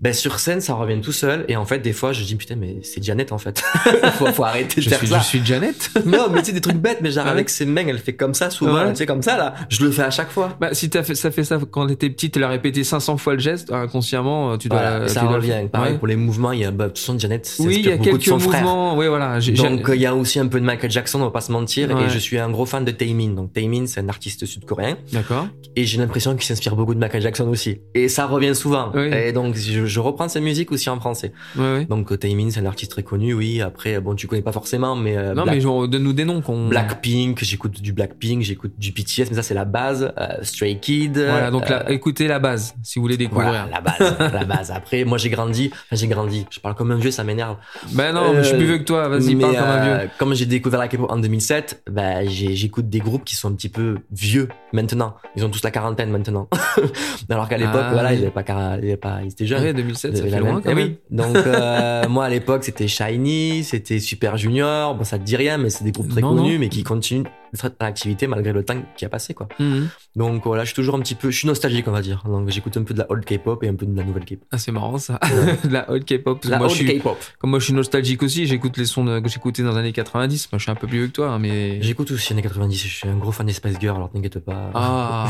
Ben 0.00 0.12
sur 0.12 0.38
scène, 0.38 0.60
ça 0.60 0.74
revient 0.74 1.00
tout 1.00 1.12
seul. 1.12 1.44
Et 1.48 1.56
en 1.56 1.64
fait, 1.64 1.80
des 1.80 1.92
fois, 1.92 2.12
je 2.12 2.22
dis 2.22 2.36
putain, 2.36 2.54
mais 2.56 2.76
c'est 2.82 3.02
Janet 3.02 3.32
en 3.32 3.38
fait. 3.38 3.60
faut, 4.18 4.26
faut 4.26 4.44
arrêter 4.44 4.76
de 4.76 4.82
Je 4.82 4.88
faire 4.90 4.98
suis, 4.98 5.08
ça. 5.08 5.18
je 5.18 5.24
suis 5.24 5.44
Janet. 5.44 5.90
Non, 6.06 6.28
mais 6.32 6.40
tu 6.40 6.46
sais, 6.46 6.52
des 6.52 6.60
trucs 6.60 6.76
bêtes, 6.76 6.98
mais 7.02 7.10
genre 7.10 7.24
Ouais. 7.24 7.30
avec 7.32 7.50
ses 7.50 7.66
mains, 7.66 7.84
elle 7.86 7.98
fait 7.98 8.14
comme 8.14 8.32
ça 8.34 8.48
souvent, 8.50 8.74
Ouais. 8.84 8.90
tu 8.90 8.96
sais, 8.96 9.06
comme 9.06 9.22
ça, 9.22 9.36
là. 9.36 9.54
Je 9.68 9.84
le 9.84 9.90
fais 9.90 10.02
à 10.02 10.10
chaque 10.10 10.30
fois. 10.30 10.56
Bah, 10.60 10.68
si 10.72 10.88
t'as 10.88 11.02
fait, 11.02 11.14
ça 11.14 11.30
fait 11.30 11.42
ça 11.44 11.58
quand 11.70 11.86
t'étais 11.88 12.10
petite, 12.10 12.32
tu 12.34 12.38
l'as 12.40 12.48
répété 12.48 12.84
500 12.84 13.16
fois 13.16 13.34
le 13.34 13.40
geste, 13.40 13.72
inconsciemment, 13.72 14.52
euh, 14.52 14.56
tu 14.56 14.68
dois. 14.68 14.78
Voilà, 14.80 15.06
tu 15.06 15.12
ça 15.14 15.20
dois 15.22 15.30
revient. 15.32 15.68
Pareil, 15.70 15.92
Ouais. 15.92 15.98
pour 15.98 16.06
les 16.06 16.16
mouvements, 16.16 16.52
il 16.52 16.60
y 16.60 16.64
a, 16.64 16.70
bah, 16.70 16.84
de 16.84 16.88
toute 16.90 16.98
façon, 16.98 17.18
Janet 17.18 17.52
Oui, 17.58 17.76
il 17.80 17.86
y 17.86 17.92
a 17.92 17.96
de 17.96 18.04
quelques 18.04 18.22
frère. 18.22 18.38
mouvements. 18.62 18.96
Oui, 18.96 19.06
voilà. 19.08 19.38
Donc, 19.40 19.88
euh, 19.88 19.96
il 19.96 20.00
y 20.02 20.06
a 20.06 20.14
aussi 20.14 20.38
un 20.38 20.46
peu 20.46 20.60
de 20.60 20.64
Michael 20.64 20.90
Jackson, 20.90 21.20
on 21.20 21.24
va 21.24 21.30
pas 21.30 21.40
se 21.40 21.50
mentir. 21.52 21.90
Et 21.98 22.08
je 22.08 22.18
suis 22.18 22.38
un 22.38 22.50
gros 22.50 22.66
fan 22.66 22.84
de 22.84 22.90
Taemin. 22.92 23.30
Donc, 23.30 23.52
Taemin, 23.52 23.86
c'est 23.86 24.00
un 24.00 24.08
artiste 24.08 24.46
sud-coréen. 24.46 24.96
D'accord. 25.12 25.48
Et 25.76 25.84
j'ai 25.84 25.98
l'impression 25.98 26.34
qu'il 26.36 26.44
s'inspire 26.44 26.76
beaucoup 26.76 26.94
de 26.94 27.00
Michael 27.00 27.22
Jackson 27.22 27.48
aussi. 27.48 27.80
Et 27.94 28.08
ça 28.08 28.26
revient 28.26 28.54
souvent. 28.54 28.90
Oui. 28.94 29.10
Et 29.12 29.32
donc, 29.32 29.54
je, 29.56 29.86
je 29.88 30.00
reprends 30.00 30.28
sa 30.28 30.40
musique 30.40 30.70
aussi 30.72 30.88
en 30.90 31.00
français. 31.00 31.32
Ouais, 31.56 31.62
ouais. 31.62 31.84
Donc, 31.86 32.12
euh, 32.12 32.16
Taemin, 32.16 32.50
c'est 32.50 32.60
un 32.60 32.66
artiste 32.66 32.90
très 32.92 33.02
connu, 33.02 33.32
oui. 33.34 33.60
Après, 33.60 34.00
bon, 34.00 34.14
tu 34.14 34.26
connais 34.26 34.42
pas 34.42 34.52
forcément, 34.52 34.94
mais, 34.94 35.16
euh, 35.16 35.34
Non, 35.34 35.42
Black- 35.44 35.54
mais 35.56 35.60
genre, 35.60 35.88
donne-nous 35.88 36.12
des 36.12 36.24
noms 36.24 36.40
qu'on. 36.42 36.68
Blackpink, 36.68 37.42
j'écoute 37.42 37.80
du 37.80 37.92
Blackpink, 37.92 38.42
j'écoute 38.42 38.72
du 38.78 38.92
BTS, 38.92 39.30
mais 39.30 39.36
ça, 39.36 39.42
c'est 39.42 39.54
la 39.54 39.64
base. 39.64 40.12
Euh, 40.18 40.26
Stray 40.42 40.78
Kid. 40.78 41.18
Voilà, 41.18 41.50
donc 41.50 41.70
euh, 41.70 41.82
écoutez 41.88 42.28
la 42.28 42.38
base, 42.38 42.74
si 42.82 42.98
vous 42.98 43.02
voulez 43.04 43.16
découvrir. 43.16 43.48
Voilà, 43.48 43.68
la 43.70 43.80
base, 43.80 44.16
la 44.32 44.44
base. 44.44 44.70
Après, 44.70 45.04
moi, 45.04 45.18
j'ai 45.18 45.30
grandi, 45.30 45.70
enfin, 45.72 45.96
j'ai 45.96 46.06
grandi. 46.06 46.46
Je 46.50 46.60
parle 46.60 46.74
comme 46.74 46.90
un 46.90 46.96
vieux, 46.96 47.10
ça 47.10 47.24
m'énerve. 47.24 47.56
Ben 47.92 48.12
non, 48.12 48.34
je 48.36 48.42
suis 48.42 48.56
plus 48.56 48.64
Euh, 48.64 48.68
vieux 48.68 48.78
que 48.78 48.84
toi, 48.84 49.08
vas-y, 49.08 49.34
Mais, 49.34 49.42
parle 49.42 49.56
comme 49.56 49.64
un 49.64 49.86
euh, 49.86 49.98
vieux. 50.00 50.10
Comme 50.18 50.34
j'ai 50.34 50.46
découvert 50.46 50.80
la 50.80 50.88
K-pop 50.88 51.10
en 51.10 51.16
2007, 51.18 51.82
bah, 51.90 52.24
j'ai- 52.26 52.54
j'écoute 52.56 52.88
des 52.88 52.98
groupes 53.00 53.24
qui 53.24 53.36
sont 53.36 53.48
un 53.48 53.54
petit 53.54 53.68
peu 53.68 53.96
vieux 54.12 54.48
maintenant. 54.72 55.14
Ils 55.36 55.44
ont 55.44 55.48
tous 55.50 55.62
la 55.62 55.70
quarantaine 55.70 56.10
maintenant. 56.10 56.48
Alors 57.30 57.48
qu'à 57.48 57.58
l'époque, 57.58 57.74
Ah, 57.82 57.90
voilà, 57.92 58.10
oui. 58.10 58.16
ils 58.16 58.22
avaient 58.22 58.30
pas, 58.30 58.42
quar- 58.42 58.78
ils 58.78 58.84
avaient 58.84 58.96
pas, 58.96 59.20
ils 59.24 59.28
étaient 59.32 59.46
jeunes. 59.46 59.62
Ouais, 59.78 59.82
2007, 59.84 60.10
Ils 60.12 60.16
ça 60.18 60.22
fait 60.28 60.40
loin 60.40 60.60
quand 60.60 60.70
Eh 60.70 60.74
même. 60.74 60.88
oui. 60.88 60.96
Donc, 61.10 61.36
euh, 61.46 62.08
moi, 62.08 62.24
à 62.26 62.28
l'époque, 62.28 62.64
c'était 62.64 62.88
Shiny, 62.88 63.64
c'était 63.64 63.98
Super 63.98 64.36
Junior. 64.36 64.94
Bon, 64.94 65.04
ça 65.04 65.18
te 65.18 65.24
dit 65.24 65.36
rien, 65.36 65.58
mais 65.58 65.70
c'est 65.70 65.84
des 65.84 65.92
groupes 65.92 66.08
très 66.08 66.20
Non, 66.20 66.34
connus, 66.36 66.54
non. 66.54 66.58
mais 66.60 66.68
qui 66.68 66.82
continuent 66.82 67.24
en 67.62 67.84
activité 67.86 68.26
malgré 68.26 68.52
le 68.52 68.64
temps 68.64 68.82
qui 68.96 69.04
a 69.04 69.08
passé, 69.08 69.34
quoi. 69.34 69.48
Mhm. 69.58 69.88
Donc, 70.16 70.44
voilà, 70.44 70.64
je 70.64 70.68
suis 70.68 70.74
toujours 70.74 70.94
un 70.96 71.00
petit 71.00 71.14
peu, 71.14 71.30
je 71.30 71.38
suis 71.38 71.46
nostalgique, 71.46 71.86
on 71.88 71.92
va 71.92 72.02
dire. 72.02 72.22
Donc, 72.26 72.48
j'écoute 72.50 72.76
un 72.76 72.82
peu 72.82 72.94
de 72.94 72.98
la 72.98 73.10
old 73.10 73.24
K-pop 73.24 73.62
et 73.64 73.68
un 73.68 73.74
peu 73.74 73.86
de 73.86 73.96
la 73.96 74.04
nouvelle 74.04 74.24
K-pop. 74.24 74.46
Ah, 74.52 74.58
c'est 74.58 74.72
marrant 74.72 74.98
ça. 74.98 75.18
De 75.64 75.72
la 75.72 75.90
old 75.90 76.04
K-pop. 76.04 76.44
La 76.44 76.58
moi, 76.58 76.66
old 76.68 76.76
K-pop. 76.98 77.18
comme 77.38 77.50
moi, 77.50 77.58
je 77.58 77.64
suis 77.66 77.74
nostalgique 77.74 78.22
aussi. 78.22 78.46
J'écoute 78.46 78.76
les 78.76 78.84
sons 78.86 79.04
de- 79.04 79.20
que 79.20 79.28
j'écoutais 79.28 79.62
dans 79.62 79.72
les 79.72 79.78
années 79.78 79.92
90. 79.92 80.50
Moi, 80.52 80.58
je 80.58 80.62
suis 80.64 80.70
un 80.70 80.74
peu 80.74 80.86
plus 80.86 80.98
vieux 80.98 81.06
que 81.08 81.12
toi, 81.12 81.28
hein, 81.30 81.38
mais. 81.38 81.80
J'écoute 81.82 82.10
aussi 82.10 82.32
années 82.32 82.42
90, 82.42 82.76
je 82.76 82.94
suis 82.94 83.08
un 83.08 83.16
gros 83.16 83.32
fan 83.32 83.46
des 83.46 83.52
Spice 83.52 83.78
Girls, 83.80 83.96
alors 83.96 84.10
t'inquiète 84.10 84.38
pas. 84.40 84.70
Ah. 84.74 85.28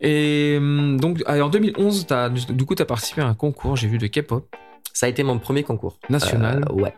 Et 0.00 0.56
hum, 0.58 1.00
donc, 1.00 1.22
en 1.26 1.48
2011, 1.48 2.06
as, 2.10 2.28
du 2.28 2.64
coup, 2.66 2.74
tu 2.74 2.82
as 2.82 2.86
participé 2.86 3.22
à 3.22 3.26
un 3.26 3.34
concours, 3.34 3.76
j'ai 3.76 3.88
vu, 3.88 3.98
de 3.98 4.06
K-pop 4.06 4.54
Ça 4.92 5.06
a 5.06 5.08
été 5.08 5.22
mon 5.22 5.38
premier 5.38 5.62
concours. 5.62 5.98
national. 6.10 6.64
Euh, 6.70 6.72
ouais. 6.74 6.94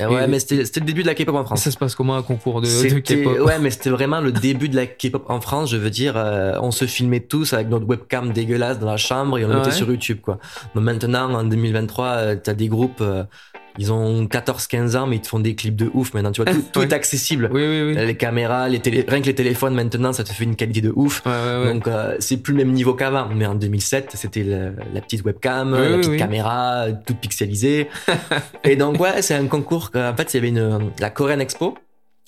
Euh, 0.00 0.08
Ouais, 0.08 0.28
mais 0.28 0.38
c'était 0.38 0.64
c'était 0.64 0.78
le 0.80 0.86
début 0.86 1.02
de 1.02 1.08
la 1.08 1.14
K-pop 1.14 1.34
en 1.34 1.44
France. 1.44 1.62
ça 1.62 1.70
se 1.72 1.76
passe 1.76 1.94
comment 1.96 2.14
un 2.16 2.22
concours 2.22 2.60
de, 2.60 2.66
de 2.66 2.98
K-pop? 3.00 3.40
ouais, 3.40 3.58
mais 3.58 3.70
c'était 3.70 3.90
vraiment 3.90 4.20
le 4.20 4.30
début 4.30 4.68
de 4.68 4.76
la 4.76 4.86
K-pop 4.86 5.24
en 5.28 5.40
France. 5.40 5.70
Je 5.70 5.76
veux 5.76 5.90
dire, 5.90 6.14
euh, 6.16 6.52
on 6.62 6.70
se 6.70 6.84
filmait 6.84 7.20
tous 7.20 7.52
avec 7.52 7.68
notre 7.68 7.86
webcam 7.86 8.32
dégueulasse 8.32 8.78
dans 8.78 8.86
la 8.90 8.96
chambre 8.96 9.38
et 9.38 9.44
on 9.44 9.48
le 9.48 9.54
mettait 9.54 9.68
Ouais. 9.70 9.72
sur 9.74 9.90
YouTube, 9.90 10.18
quoi. 10.22 10.38
Donc 10.76 10.84
maintenant, 10.84 11.34
en 11.34 11.42
2023, 11.42 12.06
euh, 12.06 12.36
t'as 12.40 12.54
des 12.54 12.68
groupes, 12.68 13.00
euh, 13.00 13.24
ils 13.78 13.92
ont 13.92 14.24
14-15 14.26 14.96
ans, 14.96 15.06
mais 15.06 15.16
ils 15.16 15.20
te 15.20 15.28
font 15.28 15.38
des 15.38 15.54
clips 15.54 15.76
de 15.76 15.90
ouf 15.94 16.12
maintenant. 16.14 16.32
Tu 16.32 16.42
vois, 16.42 16.52
tout, 16.52 16.62
tout 16.72 16.80
Ouais. 16.80 16.86
est 16.86 16.92
accessible. 16.92 17.48
Oui, 17.52 17.62
oui, 17.62 17.82
oui. 17.82 18.06
Les 18.06 18.16
caméras, 18.16 18.68
les 18.68 18.80
télé... 18.80 19.04
rien 19.08 19.20
que 19.20 19.26
les 19.26 19.34
téléphones 19.34 19.74
maintenant, 19.74 20.12
ça 20.12 20.24
te 20.24 20.32
fait 20.32 20.44
une 20.44 20.56
qualité 20.56 20.80
de 20.80 20.92
ouf. 20.94 21.22
Ouais, 21.24 21.32
ouais, 21.32 21.62
ouais. 21.66 21.72
Donc 21.74 21.86
euh, 21.88 22.16
c'est 22.18 22.38
plus 22.38 22.52
le 22.52 22.58
même 22.64 22.72
niveau 22.72 22.94
qu'avant. 22.94 23.28
Mais 23.34 23.46
en 23.46 23.54
2007, 23.54 24.10
c'était 24.14 24.42
la 24.44 25.00
petite 25.00 25.24
webcam, 25.24 25.72
la 25.74 25.96
petite 25.98 26.16
caméra, 26.18 26.86
toute 27.06 27.18
pixelisée. 27.18 27.88
et 28.64 28.76
donc 28.76 29.00
ouais, 29.00 29.22
c'est 29.22 29.34
un 29.34 29.46
concours. 29.46 29.90
En 29.94 30.14
fait, 30.16 30.34
il 30.34 30.36
y 30.36 30.38
avait 30.38 30.48
une 30.48 30.90
la 30.98 31.10
Korean 31.10 31.38
Expo. 31.38 31.76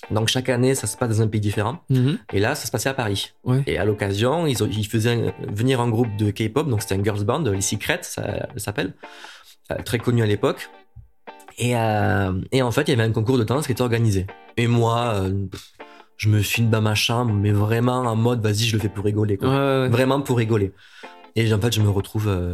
Donc 0.09 0.29
chaque 0.29 0.49
année, 0.49 0.73
ça 0.73 0.87
se 0.87 0.97
passe 0.97 1.09
dans 1.17 1.21
un 1.21 1.27
pays 1.27 1.39
différent. 1.41 1.77
Mhm. 1.89 2.17
Et 2.33 2.39
là, 2.39 2.55
ça 2.55 2.65
se 2.65 2.71
passait 2.71 2.89
à 2.89 2.93
Paris. 2.95 3.33
Ouais. 3.43 3.61
Et 3.67 3.77
à 3.77 3.85
l'occasion, 3.85 4.47
ils, 4.47 4.55
faisaient 4.87 5.11
un- 5.11 5.53
venir 5.53 5.79
un 5.79 5.89
groupe 5.89 6.15
de 6.17 6.31
K-pop. 6.31 6.67
Donc 6.67 6.81
c'était 6.81 6.95
un 6.95 7.03
girls 7.03 7.23
band, 7.23 7.39
les 7.43 7.61
Secrets, 7.61 7.99
ça, 8.01 8.23
ça 8.23 8.47
s'appelle, 8.57 8.93
Euh, 9.71 9.75
très 9.85 9.99
connu 9.99 10.23
à 10.23 10.25
l'époque. 10.25 10.69
Et, 11.57 11.75
euh, 11.75 12.33
et 12.51 12.61
en 12.61 12.71
fait, 12.71 12.83
il 12.83 12.89
y 12.89 12.93
avait 12.93 13.03
un 13.03 13.11
concours 13.11 13.37
de 13.37 13.43
danse 13.43 13.65
qui 13.65 13.71
était 13.71 13.81
organisé. 13.81 14.27
Et 14.57 14.67
moi, 14.67 15.13
euh, 15.15 15.45
je 16.17 16.29
me 16.29 16.41
filme 16.41 16.69
dans 16.69 16.81
ma 16.81 16.95
chambre, 16.95 17.33
mais 17.33 17.51
vraiment 17.51 17.97
en 17.99 18.15
mode, 18.15 18.41
vas-y, 18.41 18.63
je 18.65 18.75
le 18.75 18.81
fais 18.81 18.89
pour 18.89 19.05
rigoler. 19.05 19.37
Quoi 19.37 19.49
Ouais, 19.49 19.81
ouais. 19.83 19.89
vraiment 19.89 20.21
pour 20.21 20.37
rigoler. 20.37 20.71
Et 21.35 21.53
en 21.53 21.59
fait, 21.59 21.73
je 21.73 21.81
me 21.81 21.89
retrouve 21.89 22.27
euh, 22.27 22.51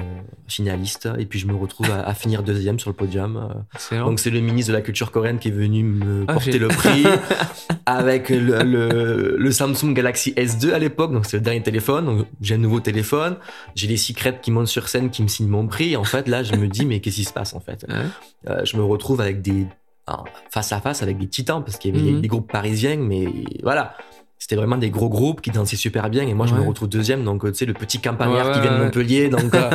finaliste 0.48 1.10
et 1.18 1.26
puis 1.26 1.40
je 1.40 1.48
me 1.48 1.56
retrouve 1.56 1.90
à, 1.92 2.02
à 2.08 2.14
finir 2.14 2.44
deuxième 2.44 2.80
sur 2.80 2.90
le 2.90 2.96
podium. 2.96 3.38
euh. 3.38 3.54
Excellent. 3.74 4.06
Donc 4.06 4.20
c'est 4.20 4.30
le 4.30 4.40
ministre 4.40 4.72
de 4.72 4.78
la 4.78 4.82
culture 4.82 5.12
coréenne 5.12 5.40
qui 5.40 5.48
est 5.48 5.52
venu 5.52 5.84
me 5.84 6.26
Ah, 6.28 6.34
porter 6.34 6.60
le 6.60 6.68
prix 6.68 7.04
avec 7.86 8.30
le, 8.30 8.64
le, 8.64 9.36
le 9.38 9.52
Samsung 9.52 9.94
Galaxy 9.94 10.32
S2 10.34 10.72
à 10.74 10.80
l'époque. 10.80 11.12
Donc 11.12 11.26
c'est 11.26 11.38
le 11.38 11.44
dernier 11.44 11.64
téléphone. 11.64 12.06
Donc 12.06 12.28
j'ai 12.42 12.56
un 12.56 12.60
nouveau 12.60 12.80
téléphone. 12.80 13.38
J'ai 13.76 13.88
les 13.88 13.98
secrets 13.98 14.40
qui 14.42 14.52
montent 14.52 14.68
sur 14.68 14.90
scène 14.90 15.10
qui 15.10 15.24
me 15.24 15.28
signent 15.28 15.48
mon 15.50 15.68
prix. 15.68 15.96
En 15.96 16.04
fait, 16.04 16.28
là, 16.28 16.44
je 16.44 16.54
me 16.56 16.68
dis 16.68 16.86
mais 16.86 17.00
qu'est-ce 17.00 17.16
qui 17.18 17.24
se 17.24 17.34
passe 17.34 17.54
en 17.54 17.60
fait? 17.60 17.86
Ouais. 17.90 17.96
Euh, 18.50 18.64
Je 18.66 18.78
me 18.78 18.84
retrouve 18.84 19.22
avec 19.22 19.42
des 19.42 19.66
face 20.52 20.72
à 20.72 20.80
face 20.80 21.04
avec 21.04 21.18
des 21.18 21.28
titans 21.28 21.62
parce 21.66 21.78
qu'il 21.78 21.94
y 21.94 22.00
avait 22.00 22.22
des 22.22 22.28
groupes 22.30 22.50
parisiens, 22.50 22.96
mais 22.96 23.28
voilà. 23.62 23.94
C'était 24.40 24.56
vraiment 24.56 24.78
des 24.78 24.90
gros 24.92 25.10
groupes 25.10 25.42
qui 25.42 25.50
dansaient 25.52 25.76
super 25.76 26.10
bien 26.10 26.26
et 26.28 26.34
moi 26.34 26.46
je 26.46 26.54
Ouais. 26.54 26.62
me 26.62 26.68
retrouve 26.68 26.88
deuxième. 26.90 27.24
Donc 27.24 27.44
euh, 27.44 27.52
tu 27.52 27.58
sais 27.60 27.66
le 27.66 27.74
petit 27.74 28.00
campagnard 28.00 28.48
Ouais, 28.48 28.54
qui 28.54 28.60
vient 28.62 28.78
de. 28.78 28.84
Montpellier 28.84 29.30
donc 29.30 29.54
euh, 29.56 29.70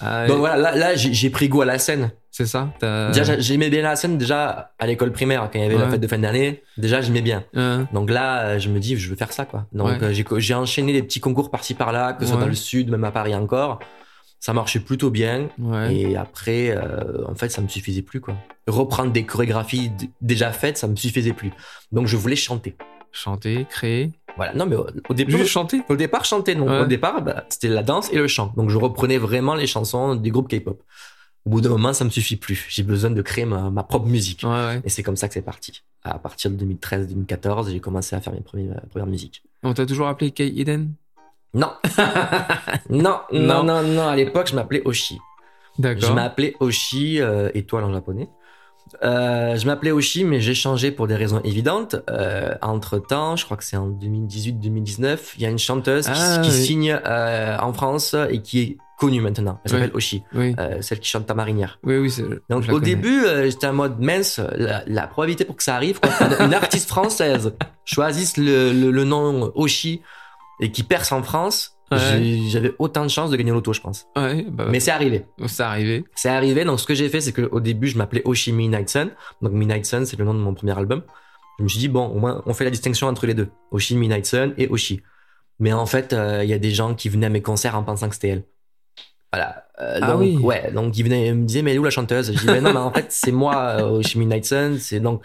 Ah, 0.00 0.26
donc 0.28 0.38
voilà 0.38 0.56
là, 0.56 0.74
là 0.76 0.94
j'ai 0.96 1.30
pris 1.30 1.48
goût 1.48 1.62
à 1.62 1.64
la 1.66 1.78
scène. 1.78 2.10
C'est 2.30 2.46
ça 2.46 2.70
déjà 2.80 3.22
j'a- 3.24 3.38
j'aimais 3.38 3.68
bien 3.68 3.82
la 3.82 3.94
scène 3.94 4.16
déjà 4.16 4.72
à 4.78 4.86
l'école 4.86 5.12
primaire 5.12 5.42
quand 5.52 5.58
il 5.58 5.62
y 5.62 5.66
avait 5.66 5.76
la 5.76 5.88
fête 5.90 6.00
de 6.00 6.06
fin 6.08 6.18
d'année 6.18 6.62
déjà 6.78 7.02
j'aimais 7.02 7.20
bien. 7.20 7.44
Donc 7.92 8.08
là 8.10 8.40
euh, 8.46 8.58
je 8.58 8.70
me 8.70 8.78
dis 8.80 8.96
je 8.96 9.10
veux 9.10 9.16
faire 9.16 9.32
ça 9.32 9.44
quoi. 9.44 9.66
Donc 9.72 10.02
euh, 10.02 10.12
j'ai 10.38 10.54
enchaîné 10.54 10.92
les 10.94 11.02
petits 11.02 11.20
concours 11.20 11.50
par-ci 11.50 11.74
par-là 11.74 12.14
que 12.14 12.24
ce 12.24 12.32
soit 12.32 12.40
dans 12.40 12.46
le 12.46 12.54
sud 12.54 12.90
même 12.90 13.04
à 13.04 13.10
Paris 13.10 13.34
encore. 13.34 13.78
Ça 14.40 14.52
marchait 14.52 14.80
plutôt 14.80 15.10
bien. 15.10 15.48
Ouais. 15.60 15.94
et 15.94 16.16
après 16.16 16.70
euh, 16.70 17.24
en 17.28 17.34
fait 17.34 17.50
ça 17.50 17.60
me 17.60 17.68
suffisait 17.68 18.02
plus 18.02 18.20
quoi. 18.20 18.34
Reprendre 18.66 19.12
des 19.12 19.24
chorégraphies 19.24 19.92
déjà 20.22 20.50
faites 20.52 20.78
ça 20.78 20.88
me 20.88 20.96
suffisait 20.96 21.34
plus. 21.34 21.52
Donc 21.92 22.06
je 22.06 22.16
voulais 22.16 22.34
chanter 22.36 22.74
Chanter, 23.12 23.66
créer. 23.68 24.12
Voilà. 24.36 24.54
Non, 24.54 24.64
mais 24.66 24.76
au, 24.76 24.86
au 25.08 25.14
début, 25.14 25.32
Juste 25.32 25.50
chanter. 25.50 25.82
au 25.90 25.96
départ, 25.96 26.24
chanter. 26.24 26.54
Donc, 26.54 26.68
Ouais. 26.70 26.80
au 26.80 26.86
départ, 26.86 27.20
bah, 27.22 27.44
c'était 27.50 27.68
la 27.68 27.82
danse 27.82 28.10
et 28.12 28.16
le 28.16 28.26
chant. 28.26 28.52
Donc, 28.56 28.70
je 28.70 28.78
reprenais 28.78 29.18
vraiment 29.18 29.54
les 29.54 29.66
chansons 29.66 30.14
des 30.14 30.30
groupes 30.30 30.48
K-pop. 30.48 30.82
Au 31.44 31.50
bout 31.50 31.60
d'un 31.60 31.68
moment, 31.70 31.92
ça 31.92 32.04
me 32.04 32.10
suffit 32.10 32.36
plus. 32.36 32.66
J'ai 32.70 32.82
besoin 32.84 33.10
de 33.10 33.20
créer 33.20 33.44
ma, 33.44 33.68
ma 33.68 33.82
propre 33.82 34.06
musique. 34.06 34.42
Ouais, 34.44 34.48
ouais. 34.50 34.80
Et 34.84 34.88
c'est 34.88 35.02
comme 35.02 35.16
ça 35.16 35.28
que 35.28 35.34
c'est 35.34 35.42
parti. 35.42 35.82
À 36.04 36.18
partir 36.18 36.50
de 36.50 36.56
2013-2014, 36.64 37.70
j'ai 37.70 37.80
commencé 37.80 38.16
à 38.16 38.20
faire 38.20 38.32
mes 38.32 38.40
premières, 38.40 38.80
premières 38.90 39.06
musiques. 39.08 39.42
On 39.62 39.74
t'a 39.74 39.84
toujours 39.84 40.06
appelé 40.08 40.30
Kay 40.30 40.52
Eden? 40.60 40.92
Non. 41.52 41.72
non, 42.90 43.20
non, 43.32 43.62
Non. 43.62 43.64
non, 43.64 43.82
non. 43.82 44.08
À 44.08 44.16
l'époque, 44.16 44.48
je 44.48 44.54
m'appelais 44.54 44.82
Oshi. 44.84 45.18
Je 45.76 45.82
D'accord. 45.82 46.14
m'appelais 46.14 46.54
Oshi, 46.60 47.20
euh, 47.20 47.50
étoile 47.54 47.84
en 47.84 47.92
japonais. 47.92 48.28
Euh, 49.02 49.56
je 49.56 49.66
m'appelais 49.66 49.90
Oshi, 49.92 50.24
mais 50.24 50.40
j'ai 50.40 50.54
changé 50.54 50.90
pour 50.90 51.06
des 51.06 51.16
raisons 51.16 51.40
évidentes. 51.44 51.96
Euh, 52.10 52.54
entre 52.62 52.98
temps, 52.98 53.36
je 53.36 53.44
crois 53.44 53.56
que 53.56 53.64
c'est 53.64 53.76
en 53.76 53.88
2018-2019, 53.88 55.34
il 55.36 55.42
y 55.42 55.46
a 55.46 55.48
une 55.50 55.58
chanteuse 55.58 56.06
qui- 56.06 56.12
Ah, 56.14 56.38
qui, 56.42 56.50
oui. 56.50 56.56
signe 56.64 57.00
euh, 57.06 57.56
en 57.58 57.72
France 57.72 58.14
et 58.30 58.40
qui 58.42 58.60
est 58.60 58.76
connue 58.98 59.20
maintenant. 59.20 59.58
Elle 59.64 59.70
s'appelle 59.70 59.90
Oui. 59.90 59.96
Oshi, 59.96 60.22
Oui, 60.34 60.54
euh, 60.58 60.80
celle 60.80 61.00
qui 61.00 61.08
chante 61.08 61.26
ta 61.26 61.34
marinière. 61.34 61.78
oui, 61.82 61.98
oui. 61.98 62.10
c'est- 62.10 62.24
Donc 62.50 62.68
au 62.70 62.78
début, 62.80 63.24
euh, 63.24 63.44
j'étais 63.50 63.66
en 63.66 63.72
mode 63.72 63.98
mince, 64.00 64.40
la, 64.56 64.82
la 64.86 65.06
probabilité 65.08 65.44
pour 65.44 65.56
que 65.56 65.62
ça 65.64 65.74
arrive, 65.74 65.98
quoi, 66.00 66.10
une 66.44 66.54
artiste 66.54 66.88
française 66.88 67.52
choisisse 67.84 68.36
le, 68.36 68.72
le, 68.72 68.90
le 68.90 69.04
nom 69.04 69.50
Oshi 69.56 70.02
et 70.60 70.70
qui 70.70 70.84
perce 70.84 71.10
en 71.10 71.22
France, 71.24 71.76
Ouais. 71.96 72.40
j'avais 72.48 72.72
autant 72.78 73.02
de 73.04 73.10
chances 73.10 73.30
de 73.30 73.36
gagner 73.36 73.50
l'auto, 73.52 73.72
je 73.72 73.80
pense. 73.80 74.06
Ouais, 74.16 74.44
bah, 74.48 74.66
Mais 74.68 74.80
c'est 74.80 74.90
arrivé. 74.90 75.24
c'est 75.46 75.62
arrivé. 75.62 76.04
C'est 76.14 76.28
arrivé, 76.28 76.64
donc 76.64 76.80
ce 76.80 76.86
que 76.86 76.94
j'ai 76.94 77.08
fait, 77.08 77.20
c'est 77.20 77.32
qu'au 77.32 77.60
début, 77.60 77.88
je 77.88 77.98
m'appelais 77.98 78.22
Oshi 78.24 78.52
Midnight 78.52 78.88
Sun. 78.88 79.10
Donc 79.40 79.52
Midnight 79.52 79.84
Sun, 79.86 80.06
c'est 80.06 80.18
le 80.18 80.24
nom 80.24 80.34
de 80.34 80.38
mon 80.40 80.54
premier 80.54 80.76
album. 80.76 81.02
Je 81.58 81.64
me 81.64 81.68
suis 81.68 81.78
dit, 81.78 81.88
bon, 81.88 82.06
au 82.06 82.18
moins, 82.18 82.42
on 82.46 82.54
fait 82.54 82.64
la 82.64 82.70
distinction 82.70 83.06
entre 83.08 83.26
les 83.26 83.34
deux. 83.34 83.48
Oshi 83.70 83.96
Midnight 83.96 84.26
Sun 84.26 84.54
et 84.58 84.68
Oshi. 84.68 85.02
Mais 85.58 85.72
en 85.72 85.86
fait, 85.86 86.12
euh, 86.12 86.42
il 86.42 86.50
y 86.50 86.54
a 86.54 86.58
des 86.58 86.70
gens 86.70 86.94
qui 86.94 87.08
venaient 87.08 87.26
à 87.26 87.30
mes 87.30 87.42
concerts 87.42 87.76
en 87.76 87.84
pensant 87.84 88.08
que 88.08 88.14
c'était 88.14 88.28
elle. 88.28 88.44
Voilà. 89.32 89.64
Euh, 89.80 89.98
Ah 90.02 90.12
donc, 90.12 90.20
oui. 90.20 90.36
Ouais, 90.38 90.70
donc 90.72 90.96
ils 90.98 91.02
venaient 91.04 91.28
ils 91.28 91.34
me 91.34 91.44
disaient, 91.46 91.62
mais 91.62 91.70
elle 91.70 91.76
est 91.76 91.80
où 91.80 91.84
la 91.84 91.90
chanteuse? 91.90 92.32
Je 92.32 92.38
dis, 92.38 92.46
ben 92.46 92.62
non, 92.62 92.72
mais 92.72 92.78
en 92.80 92.90
fait, 92.92 93.06
c'est 93.10 93.32
moi, 93.32 93.56
euh, 93.80 93.98
Oshi 93.98 94.18
Midnight 94.18 94.44
Sun. 94.44 94.78
C'est 94.78 95.00
donc, 95.00 95.22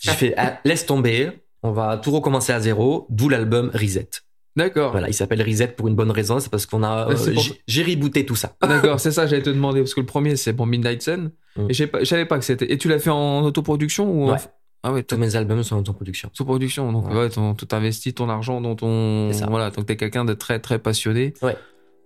j'ai 0.00 0.10
fait, 0.12 0.34
ah, 0.36 0.58
laisse 0.64 0.86
tomber, 0.86 1.30
on 1.62 1.72
va 1.72 1.96
tout 1.98 2.10
recommencer 2.10 2.52
à 2.52 2.60
zéro, 2.60 3.06
d'où 3.10 3.28
l'album 3.28 3.70
Reset. 3.74 4.08
D'accord. 4.56 4.92
Voilà, 4.92 5.08
il 5.08 5.14
s'appelle 5.14 5.42
Reset 5.42 5.68
pour 5.68 5.86
une 5.88 5.94
bonne 5.94 6.10
raison, 6.10 6.40
c'est 6.40 6.50
parce 6.50 6.64
qu'on 6.66 6.82
a, 6.82 7.08
Ouais, 7.08 7.16
c'est 7.16 7.30
euh, 7.30 7.34
pour- 7.34 7.44
j'ai- 7.66 7.82
rebooté 7.82 8.24
tout 8.24 8.36
ça. 8.36 8.54
D'accord, 8.62 8.98
c'est 9.00 9.10
ça, 9.12 9.26
j'allais 9.26 9.42
te 9.42 9.50
demander, 9.50 9.80
parce 9.80 9.94
que 9.94 10.00
le 10.00 10.06
premier, 10.06 10.36
c'est 10.36 10.52
pour 10.54 10.66
Midnight 10.66 11.02
Sun. 11.02 11.30
Mm. 11.56 11.66
Et 11.68 11.74
je 11.74 11.84
savais 12.04 12.24
pas 12.26 12.38
que 12.38 12.44
c'était. 12.44 12.72
Et 12.72 12.78
tu 12.78 12.88
l'as 12.88 12.98
fait 12.98 13.10
en 13.10 13.42
autoproduction 13.42 14.10
ou 14.10 14.24
en- 14.28 14.32
Ouais. 14.32 14.38
Ah 14.82 14.92
ouais, 14.92 15.02
Tous 15.02 15.16
mes 15.16 15.34
albums 15.36 15.62
sont 15.64 15.76
en 15.76 15.80
autoproduction. 15.80 16.28
autoproduction. 16.32 16.92
Donc, 16.92 17.08
Ouais. 17.08 17.16
ouais, 17.16 17.28
tu 17.30 17.74
investis 17.74 18.14
ton 18.14 18.28
argent 18.28 18.60
dans 18.60 18.76
ton. 18.76 19.32
Ça. 19.32 19.46
Voilà, 19.50 19.70
donc 19.70 19.84
t'es 19.86 19.96
quelqu'un 19.96 20.24
de 20.24 20.32
très, 20.34 20.58
très 20.60 20.78
passionné. 20.78 21.34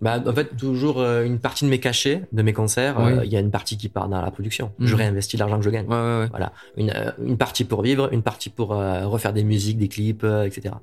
Bah, 0.02 0.18
en 0.26 0.32
fait, 0.32 0.56
toujours 0.56 0.98
euh, 1.02 1.24
une 1.26 1.38
partie 1.38 1.66
de 1.66 1.68
mes 1.70 1.78
cachets, 1.78 2.22
de 2.32 2.40
mes 2.42 2.54
concerts, 2.54 2.96
Oui. 2.98 3.12
euh, 3.12 3.24
il 3.26 3.30
y 3.30 3.36
a 3.36 3.40
une 3.40 3.50
partie 3.50 3.76
qui 3.76 3.90
part 3.90 4.08
dans 4.08 4.22
la 4.22 4.30
production. 4.30 4.72
Mhm. 4.78 4.86
Je 4.86 4.96
réinvestis 4.96 5.36
l'argent 5.36 5.58
que 5.58 5.64
je 5.64 5.68
gagne. 5.68 5.86
Ouais, 5.86 5.94
ouais, 5.94 6.18
ouais. 6.20 6.26
Voilà, 6.30 6.52
une, 6.78 6.88
euh, 6.90 7.10
une 7.22 7.36
partie 7.36 7.64
pour 7.64 7.82
vivre, 7.82 8.08
une 8.10 8.22
partie 8.22 8.48
pour 8.48 8.68
refaire 8.70 9.34
des 9.34 9.44
musiques, 9.44 9.76
des 9.76 9.88
clips, 9.88 10.24
etc. 10.46 10.74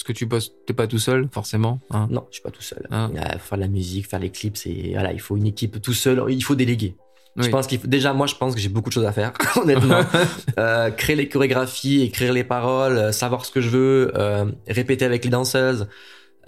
Parce 0.00 0.04
que 0.08 0.12
tu 0.14 0.24
bosses, 0.24 0.52
t'es 0.66 0.72
pas 0.72 0.86
tout 0.86 0.98
seul, 0.98 1.28
forcément. 1.30 1.78
hein. 1.90 2.08
Non, 2.10 2.26
je 2.30 2.36
suis 2.36 2.42
pas 2.42 2.50
tout 2.50 2.62
seul. 2.62 2.88
Il 2.90 3.20
faut 3.38 3.38
faire 3.38 3.58
de 3.58 3.62
la 3.62 3.68
musique, 3.68 4.08
faire 4.08 4.18
les 4.18 4.30
clips, 4.30 4.56
c'est 4.56 4.92
voilà, 4.94 5.12
il 5.12 5.20
faut 5.20 5.36
une 5.36 5.46
équipe 5.46 5.82
tout 5.82 5.92
seul. 5.92 6.24
Il 6.30 6.42
faut 6.42 6.54
déléguer. 6.54 6.96
Je 7.36 7.48
pense 7.48 7.66
qu'il 7.66 7.78
faut 7.78 7.86
déjà 7.86 8.12
moi 8.14 8.26
je 8.26 8.34
pense 8.34 8.54
que 8.54 8.60
j'ai 8.60 8.70
beaucoup 8.70 8.88
de 8.88 8.94
choses 8.94 9.04
à 9.04 9.12
faire 9.12 9.32
honnêtement. 9.56 10.00
Euh, 10.58 10.90
créer 10.90 11.16
les 11.16 11.28
chorégraphies, 11.28 12.00
écrire 12.02 12.32
les 12.32 12.44
paroles, 12.44 12.96
euh, 12.96 13.12
savoir 13.12 13.44
ce 13.44 13.50
que 13.52 13.60
je 13.60 13.68
veux, 13.68 14.12
euh, 14.16 14.46
répéter 14.68 15.04
avec 15.04 15.22
les 15.24 15.30
danseuses. 15.30 15.86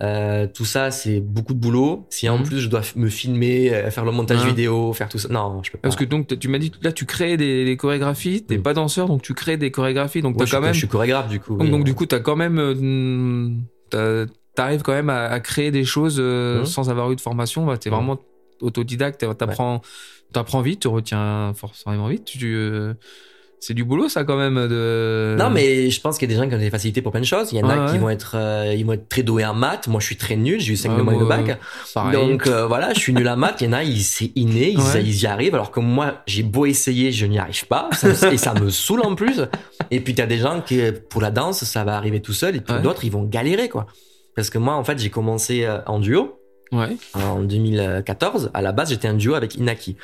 Euh, 0.03 0.49
tout 0.53 0.65
ça, 0.65 0.91
c'est 0.91 1.21
beaucoup 1.21 1.55
de 1.55 1.59
boulot. 1.61 2.07
Si 2.11 2.29
en 2.29 2.39
Mhm. 2.39 2.45
plus 2.45 2.59
je 2.59 2.69
dois 2.69 2.81
me 2.97 3.09
filmer, 3.09 3.73
euh, 3.73 3.91
faire 3.91 4.05
le 4.05 4.11
montage 4.11 4.41
Ah. 4.43 4.49
vidéo, 4.49 4.93
faire 4.93 5.09
tout 5.09 5.19
ça, 5.19 5.29
non, 5.29 5.63
je 5.63 5.71
peux 5.71 5.79
pas. 5.79 5.83
Parce 5.83 5.95
que 5.97 6.05
donc, 6.05 6.37
tu 6.39 6.49
m'as 6.49 6.59
dit 6.59 6.71
que 6.73 6.79
là, 6.83 6.91
tu 6.93 7.07
crées 7.07 7.37
des, 7.37 7.65
des 7.65 7.77
chorégraphies. 7.77 8.43
T'es 8.45 8.59
Mm. 8.59 8.63
pas 8.63 8.75
danseur, 8.75 9.07
donc 9.07 9.23
tu 9.23 9.33
crées 9.35 9.57
des 9.57 9.71
chorégraphies. 9.71 10.21
Donc, 10.23 10.37
je, 10.41 10.45
suis, 10.47 10.55
quand 10.57 10.61
même. 10.61 10.73
je 10.73 10.79
suis 10.79 10.89
chorégraphe 10.89 11.29
du 11.29 11.39
coup. 11.41 11.53
Donc, 11.53 11.63
oui. 11.63 11.71
donc, 11.71 11.85
du 11.85 11.95
coup, 11.95 12.07
t'as 12.07 12.21
quand 12.21 12.37
même. 12.37 12.59
euh, 13.95 14.27
T'arrives 14.55 14.83
quand 14.83 14.93
même 14.93 15.09
à, 15.09 15.25
à 15.29 15.41
créer 15.41 15.71
des 15.71 15.85
choses 15.85 16.19
euh, 16.21 16.59
Mhm. 16.61 16.67
sans 16.67 16.91
avoir 16.91 17.11
eu 17.11 17.17
de 17.17 17.21
formation. 17.23 17.65
Bah, 17.65 17.79
t'es 17.79 17.89
Mhm. 17.89 17.97
vraiment 17.97 18.19
autodidacte. 18.61 19.25
T'apprends, 19.39 19.81
t'apprends 20.33 20.61
vite, 20.61 20.81
tu 20.81 20.89
retiens 20.89 21.53
forcément 21.55 22.07
vite. 22.09 22.25
Tu, 22.27 22.55
euh, 22.55 22.93
c'est 23.65 23.75
du 23.75 23.85
boulot, 23.85 24.09
ça, 24.09 24.25
quand 24.25 24.37
même. 24.37 24.57
De... 24.67 25.37
Non, 25.39 25.49
mais 25.49 25.89
je 25.89 26.01
pense 26.01 26.19
qu'il 26.19 26.29
y 26.29 26.33
a 26.33 26.37
des 26.37 26.43
gens 26.43 26.49
qui 26.49 26.55
ont 26.57 26.59
des 26.59 26.69
facilités 26.69 27.01
pour 27.01 27.13
plein 27.13 27.21
de 27.21 27.27
choses. 27.27 27.53
Il 27.53 27.59
y 27.59 27.63
en 27.63 27.69
a 27.69 27.87
qui 27.87 27.93
ouais. 27.93 27.99
vont 28.01 28.11
être, 28.11 28.33
euh, 28.35 28.75
ils 28.77 28.85
vont 28.85 28.95
être 28.95 29.09
très 29.09 29.23
doués 29.23 29.45
en 29.47 29.55
maths. 29.55 29.87
Moi, 29.87 30.01
je 30.01 30.07
suis 30.07 30.17
très 30.17 30.35
nul. 30.35 30.59
J'ai 30.61 30.73
eu 30.73 30.77
5 30.77 30.91
Ouais, 30.91 30.99
de 30.99 31.03
moyenne 31.03 31.23
au 31.23 31.27
moi, 31.27 31.37
bac. 31.37 31.61
Pareil. 31.95 32.13
Donc 32.13 32.49
euh, 32.49 32.67
voilà, 32.67 32.93
je 32.93 32.99
suis 32.99 33.13
nul 33.13 33.29
en 33.29 33.37
maths. 33.37 33.61
Il 33.61 33.67
y 33.67 33.69
en 33.69 33.73
a, 33.75 33.85
c'est 34.01 34.33
inné, 34.35 34.71
ils, 34.71 34.79
Ouais. 34.81 35.03
ils 35.05 35.23
y 35.23 35.27
arrivent. 35.27 35.55
Alors 35.55 35.71
que 35.71 35.79
moi, 35.81 36.23
j'ai 36.27 36.43
beau 36.43 36.67
essayer, 36.67 37.13
je 37.13 37.25
n'y 37.27 37.39
arrive 37.39 37.67
pas. 37.69 37.89
Ça 37.93 38.09
me- 38.09 38.33
et 38.33 38.37
ça 38.37 38.53
me 38.55 38.69
saoule 38.69 39.03
en 39.03 39.15
plus. 39.15 39.41
Et 39.93 40.01
puis 40.01 40.15
t'as 40.15 40.27
des 40.27 40.39
gens 40.39 40.61
qui, 40.61 40.81
pour 41.09 41.23
la 41.23 41.31
danse, 41.31 41.63
ça 41.63 41.85
va 41.85 41.97
arriver 41.97 42.21
tout 42.21 42.33
seul. 42.33 42.57
Et 42.57 42.61
puis 42.61 42.75
Ouais. 42.75 42.83
d'autres, 42.83 43.05
ils 43.05 43.13
vont 43.13 43.23
galérer 43.23 43.69
quoi. 43.69 43.87
Parce 44.35 44.51
que 44.51 44.59
moi, 44.59 44.75
en 44.75 44.83
fait, 44.83 44.99
j'ai 44.99 45.11
commencé 45.11 45.65
euh, 45.65 45.79
en 45.87 46.01
duo 46.01 46.39
en 47.15 47.43
2014. 47.43 48.51
À 48.55 48.63
la 48.63 48.73
base, 48.73 48.89
j'étais 48.91 49.07
un 49.09 49.15
duo 49.15 49.35
avec 49.35 49.55
Inaki. 49.57 49.97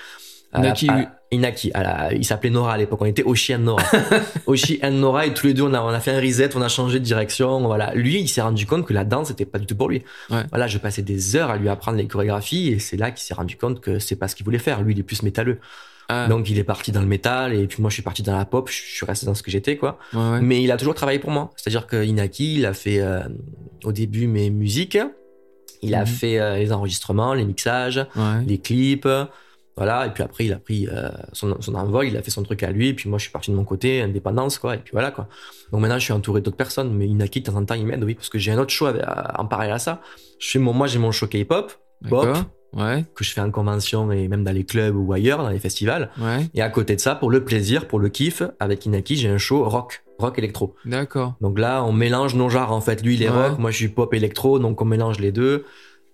À 0.53 0.59
la- 0.61 0.67
Inaki, 0.69 0.89
à- 0.89 0.97
oui. 0.97 1.05
Inaki, 1.31 1.71
à 1.75 1.83
la- 1.83 2.15
il 2.15 2.25
s'appelait 2.25 2.49
Nora 2.51 2.73
à 2.73 2.77
l'époque. 2.79 3.01
On 3.03 3.07
était 3.07 3.23
Oshi 3.23 3.55
and 3.55 3.59
Nora. 3.61 3.83
Oshi 4.47 4.81
and 4.83 4.93
Nora 4.93 5.27
et 5.27 5.35
tous 5.35 5.47
les 5.47 5.55
deux, 5.55 5.63
on 5.63 5.75
a, 5.75 5.81
on 5.83 5.89
a 5.89 6.01
fait 6.01 6.13
un 6.13 6.21
reset, 6.21 6.57
on 6.57 6.63
a 6.63 6.69
changé 6.69 6.99
de 7.01 7.05
direction. 7.05 7.61
Voilà. 7.67 7.93
Lui, 7.95 8.21
il 8.21 8.29
s'est 8.29 8.41
rendu 8.41 8.65
compte 8.67 8.87
que 8.87 8.95
la 8.95 9.05
danse 9.05 9.29
n'était 9.29 9.45
pas 9.45 9.59
du 9.59 9.67
tout 9.67 9.77
pour 9.77 9.89
lui. 9.91 10.03
Ouais. 10.31 10.43
Voilà, 10.51 10.67
je 10.67 10.79
passais 10.79 11.03
des 11.03 11.37
heures 11.37 11.51
à 11.51 11.57
lui 11.59 11.69
apprendre 11.69 11.99
les 11.99 12.07
chorégraphies 12.07 12.69
et 12.69 12.79
c'est 12.79 12.97
là 12.97 13.11
qu'il 13.11 13.23
s'est 13.23 13.35
rendu 13.35 13.57
compte 13.57 13.81
que 13.81 13.99
c'est 13.99 14.17
pas 14.17 14.27
ce 14.29 14.35
qu'il 14.37 14.45
voulait 14.45 14.59
faire. 14.59 14.81
Lui, 14.83 14.95
il 14.95 14.99
est 15.01 15.03
plus 15.03 15.23
métalleux. 15.23 15.59
Ah, 16.09 16.27
Donc, 16.27 16.49
il 16.49 16.59
est 16.59 16.65
parti 16.65 16.91
dans 16.93 17.03
le 17.03 17.07
métal 17.07 17.53
et 17.53 17.67
puis 17.67 17.83
moi, 17.83 17.91
je 17.91 17.95
suis 17.95 18.03
parti 18.03 18.23
dans 18.23 18.35
la 18.35 18.47
pop. 18.47 18.71
Je 18.71 18.77
suis 18.81 19.05
resté 19.05 19.27
dans 19.27 19.35
ce 19.35 19.43
que 19.43 19.51
j'étais, 19.51 19.77
quoi. 19.77 19.99
ouais, 20.15 20.19
ouais. 20.31 20.41
Mais 20.41 20.63
il 20.63 20.73
a 20.73 20.79
toujours 20.79 20.95
travaillé 20.95 21.19
pour 21.19 21.31
moi. 21.31 21.51
C'est-à-dire 21.57 21.87
que 21.87 22.03
Inaki, 22.03 22.55
il 22.55 22.65
a 22.65 22.73
fait 22.73 23.01
euh, 23.01 23.21
au 23.85 23.93
début 23.93 24.27
mes 24.27 24.49
musiques. 24.49 24.97
Il 25.83 25.95
a 25.95 26.01
Mhm. 26.01 26.07
fait 26.07 26.39
euh, 26.41 26.57
les 26.57 26.73
enregistrements, 26.73 27.35
les 27.35 27.45
mixages, 27.45 27.99
Ouais. 28.17 28.43
les 28.47 28.57
clips. 28.57 29.07
Voilà. 29.79 30.07
Et 30.07 30.11
puis 30.11 30.23
après, 30.23 30.45
il 30.45 30.53
a 30.53 30.59
pris 30.59 30.87
euh, 30.89 31.09
son, 31.33 31.61
son 31.61 31.75
envol, 31.75 32.07
il 32.07 32.17
a 32.17 32.23
fait 32.23 32.31
son 32.31 32.43
truc 32.43 32.63
à 32.63 32.71
lui. 32.71 32.89
Et 32.89 32.95
puis 32.95 33.09
moi, 33.09 33.19
je 33.19 33.23
suis 33.23 33.33
parti 33.33 33.51
de 33.51 33.57
mon 33.57 33.65
côté, 33.65 34.03
indépendance, 34.03 34.59
quoi. 34.59 34.75
Et 34.75 34.79
puis 34.79 34.93
voilà, 34.93 35.11
quoi. 35.11 35.29
Donc 35.73 35.81
maintenant, 35.81 35.99
je 35.99 36.05
suis 36.05 36.13
entouré 36.13 36.41
d'autres 36.43 36.57
personnes. 36.57 36.93
Mais 36.93 37.07
Inaki, 37.07 37.41
de 37.41 37.47
temps 37.51 37.57
en 37.57 37.65
temps, 37.65 37.75
il 37.75 37.87
m'aide, 37.87 38.05
oui, 38.05 38.15
parce 38.15 38.29
que 38.29 38.39
j'ai 38.39 38.53
un 38.53 38.59
autre 38.59 38.71
show 38.73 38.87
avec- 38.87 39.03
en 39.39 39.47
parallèle 39.47 39.73
à 39.75 39.79
ça. 39.79 40.01
Je 40.39 40.51
fais 40.51 40.59
mon, 40.59 40.73
moi, 40.75 40.87
j'ai 40.87 40.99
mon 40.99 41.13
show 41.13 41.27
K-pop, 41.27 41.73
pop. 42.09 42.29
Ouais. 42.75 43.07
que 43.15 43.25
je 43.25 43.33
fais 43.33 43.41
en 43.41 43.51
convention 43.51 44.13
et 44.13 44.29
même 44.29 44.45
dans 44.45 44.53
les 44.53 44.63
clubs 44.63 44.95
ou 44.95 45.11
ailleurs, 45.15 45.39
dans 45.39 45.49
les 45.49 45.59
festivals. 45.59 46.11
Ouais. 46.21 46.51
Et 46.53 46.61
à 46.61 46.69
côté 46.69 46.97
de 46.97 47.01
ça, 47.01 47.15
pour 47.15 47.31
le 47.31 47.43
plaisir, 47.43 47.89
pour 47.89 47.99
le 47.99 48.11
kiff, 48.11 48.43
avec 48.61 48.85
Inaki, 48.85 49.17
j'ai 49.17 49.31
un 49.31 49.39
show 49.39 49.65
rock, 49.65 50.05
rock 50.19 50.39
électro. 50.39 50.75
D'accord. 50.85 51.33
Donc 51.41 51.59
là, 51.59 51.83
on 51.83 51.93
mélange 51.95 52.35
nos 52.35 52.51
genres 52.51 52.73
en 52.73 52.83
fait. 52.83 53.03
Lui, 53.03 53.15
il 53.15 53.23
est 53.23 53.31
Ouais. 53.31 53.49
rock, 53.49 53.59
moi 53.59 53.71
je 53.71 53.77
suis 53.79 53.89
pop 53.89 54.13
électro, 54.13 54.59
donc 54.59 54.83
on 54.83 54.85
mélange 54.85 55.19
les 55.19 55.33
deux 55.33 55.65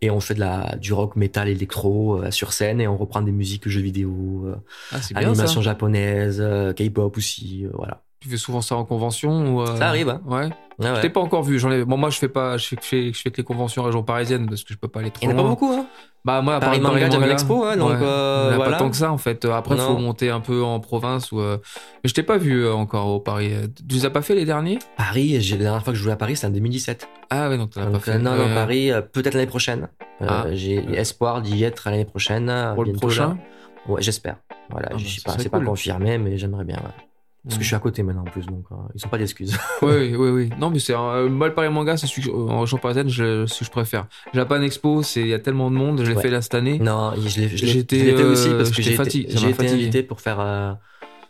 et 0.05 0.11
on 0.11 0.21
fait 0.21 0.35
de 0.35 0.41
la 0.41 0.77
du 0.77 0.93
rock 0.93 1.17
métal 1.17 1.49
électro 1.49 2.23
euh, 2.23 2.31
sur 2.31 2.53
scène 2.53 2.81
et 2.81 2.87
on 2.89 2.97
reprend 2.97 3.23
des 3.23 3.33
musiques 3.33 3.69
jeux 3.69 3.81
vidéo, 3.81 4.45
euh, 4.47 4.55
Ah, 4.93 4.97
bien 5.11 5.29
animation 5.31 5.63
japonaise, 5.63 6.39
euh, 6.41 6.73
K-pop 6.73 7.17
aussi, 7.17 7.67
voilà. 7.73 8.03
Tu 8.21 8.29
fais 8.31 8.37
souvent 8.39 8.63
ça 8.63 8.77
en 8.77 8.85
convention 8.87 9.55
ou 9.55 9.61
euh, 9.63 9.77
Ça 9.77 9.89
arrive, 9.89 10.09
hein. 10.09 10.23
Ouais. 10.25 10.47
Ouais, 10.79 10.91
ouais. 10.91 10.97
Je 10.97 11.01
t'ai 11.03 11.11
pas 11.11 11.21
encore 11.21 11.43
vu. 11.43 11.59
J'en 11.59 11.71
ai. 11.71 11.85
Bon, 11.85 11.99
moi, 11.99 12.09
je 12.09 12.19
fais 12.19 12.29
pas. 12.29 12.57
Je 12.57 12.67
fais, 12.69 12.77
je 12.81 12.87
fais, 12.87 13.13
je 13.13 13.21
fais 13.21 13.31
que 13.31 13.37
les 13.37 13.45
conventions 13.45 13.83
région 13.83 14.03
parisienne 14.03 14.47
parce 14.49 14.65
que 14.65 14.73
je 14.73 14.79
peux 14.79 14.89
pas 14.89 15.01
aller 15.01 15.11
trop 15.11 15.27
Il 15.27 15.29
n'y 15.29 15.35
en 15.35 15.39
a 15.39 15.41
loin. 15.43 15.51
pas 15.55 15.61
beaucoup, 15.61 15.73
hein. 15.73 15.87
Bah 16.25 16.41
moi, 16.41 16.55
à 16.57 16.61
Paris 16.61 16.81
part 16.81 16.93
Manga, 16.95 17.11
Japan 17.11 17.27
Expo, 17.29 17.65
hein, 17.65 17.77
donc, 17.77 17.91
ouais. 17.91 17.97
euh, 18.01 18.47
Il 18.47 18.51
en 18.51 18.53
a 18.53 18.57
voilà. 18.57 18.73
pas 18.73 18.79
tant 18.79 18.89
que 18.91 18.97
ça 18.97 19.13
en 19.13 19.19
fait. 19.19 19.45
Après, 19.45 19.77
faut 19.77 19.93
Non. 19.93 20.01
monter 20.01 20.31
un 20.31 20.41
peu 20.41 20.63
en 20.63 20.81
province 20.81 21.33
ou. 21.33 21.41
euh, 21.41 21.59
Mais 22.03 22.09
je 22.09 22.15
t'ai 22.15 22.23
pas 22.23 22.39
vu 22.39 22.65
euh, 22.65 22.73
encore 22.73 23.09
au 23.09 23.21
Paris. 23.21 23.53
Tu 23.89 23.97
les 23.97 24.07
as 24.07 24.11
pas 24.11 24.23
fait 24.23 24.35
les 24.35 24.47
derniers? 24.47 24.79
Paris, 24.97 25.41
j'ai- 25.43 25.59
la 25.59 25.65
dernière 25.65 25.85
fois 25.85 25.93
que 25.93 25.99
je 25.99 26.03
jouais 26.03 26.13
à 26.13 26.17
Paris, 26.17 26.37
c'était 26.37 26.47
en 26.47 26.51
2017. 26.51 27.07
Ah 27.29 27.51
ouais, 27.51 27.59
donc 27.59 27.71
t'en 27.71 27.83
as 27.83 27.85
pas 27.87 27.91
Donc, 27.91 28.03
fait. 28.05 28.13
euh, 28.13 28.19
non, 28.19 28.37
non. 28.37 28.55
Paris, 28.55 28.91
euh, 28.91 29.03
peut-être 29.03 29.35
l'année 29.35 29.47
prochaine. 29.47 29.89
Euh, 30.23 30.27
Ah. 30.29 30.45
J'ai 30.53 30.77
espoir 30.99 31.43
d'y 31.43 31.63
être 31.63 31.91
l'année 31.91 32.07
prochaine. 32.07 32.51
Pour 32.75 32.85
le 32.85 32.93
prochain. 32.95 33.29
là. 33.29 33.93
Ouais, 33.93 34.01
j'espère. 34.01 34.37
Voilà, 34.71 34.89
Ah 34.93 34.97
je 34.97 35.05
bah, 35.05 35.11
sais 35.11 35.21
ça 35.21 35.33
pas, 35.37 35.43
c'est 35.43 35.49
pas 35.51 35.61
confirmé, 35.61 36.17
mais 36.17 36.39
j'aimerais 36.39 36.65
bien. 36.65 36.77
ouais. 36.77 37.04
Parce 37.45 37.57
que 37.59 37.63
je 37.63 37.67
suis 37.67 37.77
à 37.77 37.79
côté 37.79 38.03
maintenant 38.03 38.23
en 38.23 38.31
plus, 38.31 38.47
donc 38.47 38.65
euh, 38.73 38.77
ils 38.95 39.05
ont 39.05 39.09
pas 39.11 39.19
d'excuses. 39.19 39.57
Oui, 39.83 40.15
oui, 40.17 40.31
oui. 40.31 40.51
Non, 40.59 40.71
mais 40.71 40.79
c'est 40.79 40.95
un... 40.95 41.29
moi 41.29 41.49
le 41.49 41.55
Paris 41.55 41.69
Manga, 41.69 41.97
c'est 41.99 42.07
celui 42.07 42.23
que- 42.23 42.31
en 42.35 42.61
région 42.61 42.79
parisienne, 42.79 43.09
je... 43.11 43.45
ce 43.47 43.59
que 43.59 43.65
je 43.67 43.71
préfère. 43.71 44.07
Japan 44.33 44.63
Expo, 44.63 45.03
c'est 45.03 45.21
il 45.21 45.29
y 45.29 45.35
a 45.35 45.39
tellement 45.39 45.71
de 45.71 45.77
monde. 45.77 46.01
Je 46.03 46.09
l'ai 46.11 46.17
Ouais. 46.17 46.23
fait 46.23 46.31
là 46.31 46.41
cette 46.41 46.55
année. 46.55 46.79
non, 46.79 47.13
je 47.17 47.41
l'ai 47.41 47.49
fait 47.49 48.25
aussi 48.25 48.49
euh, 48.49 48.57
parce 48.57 48.71
que 48.71 48.81
j'étais 48.83 49.05
j'ai 49.29 49.51
été, 49.51 49.63
été 49.65 49.69
invité 49.73 50.03
pour 50.03 50.21
faire 50.23 50.41
euh, 50.41 50.73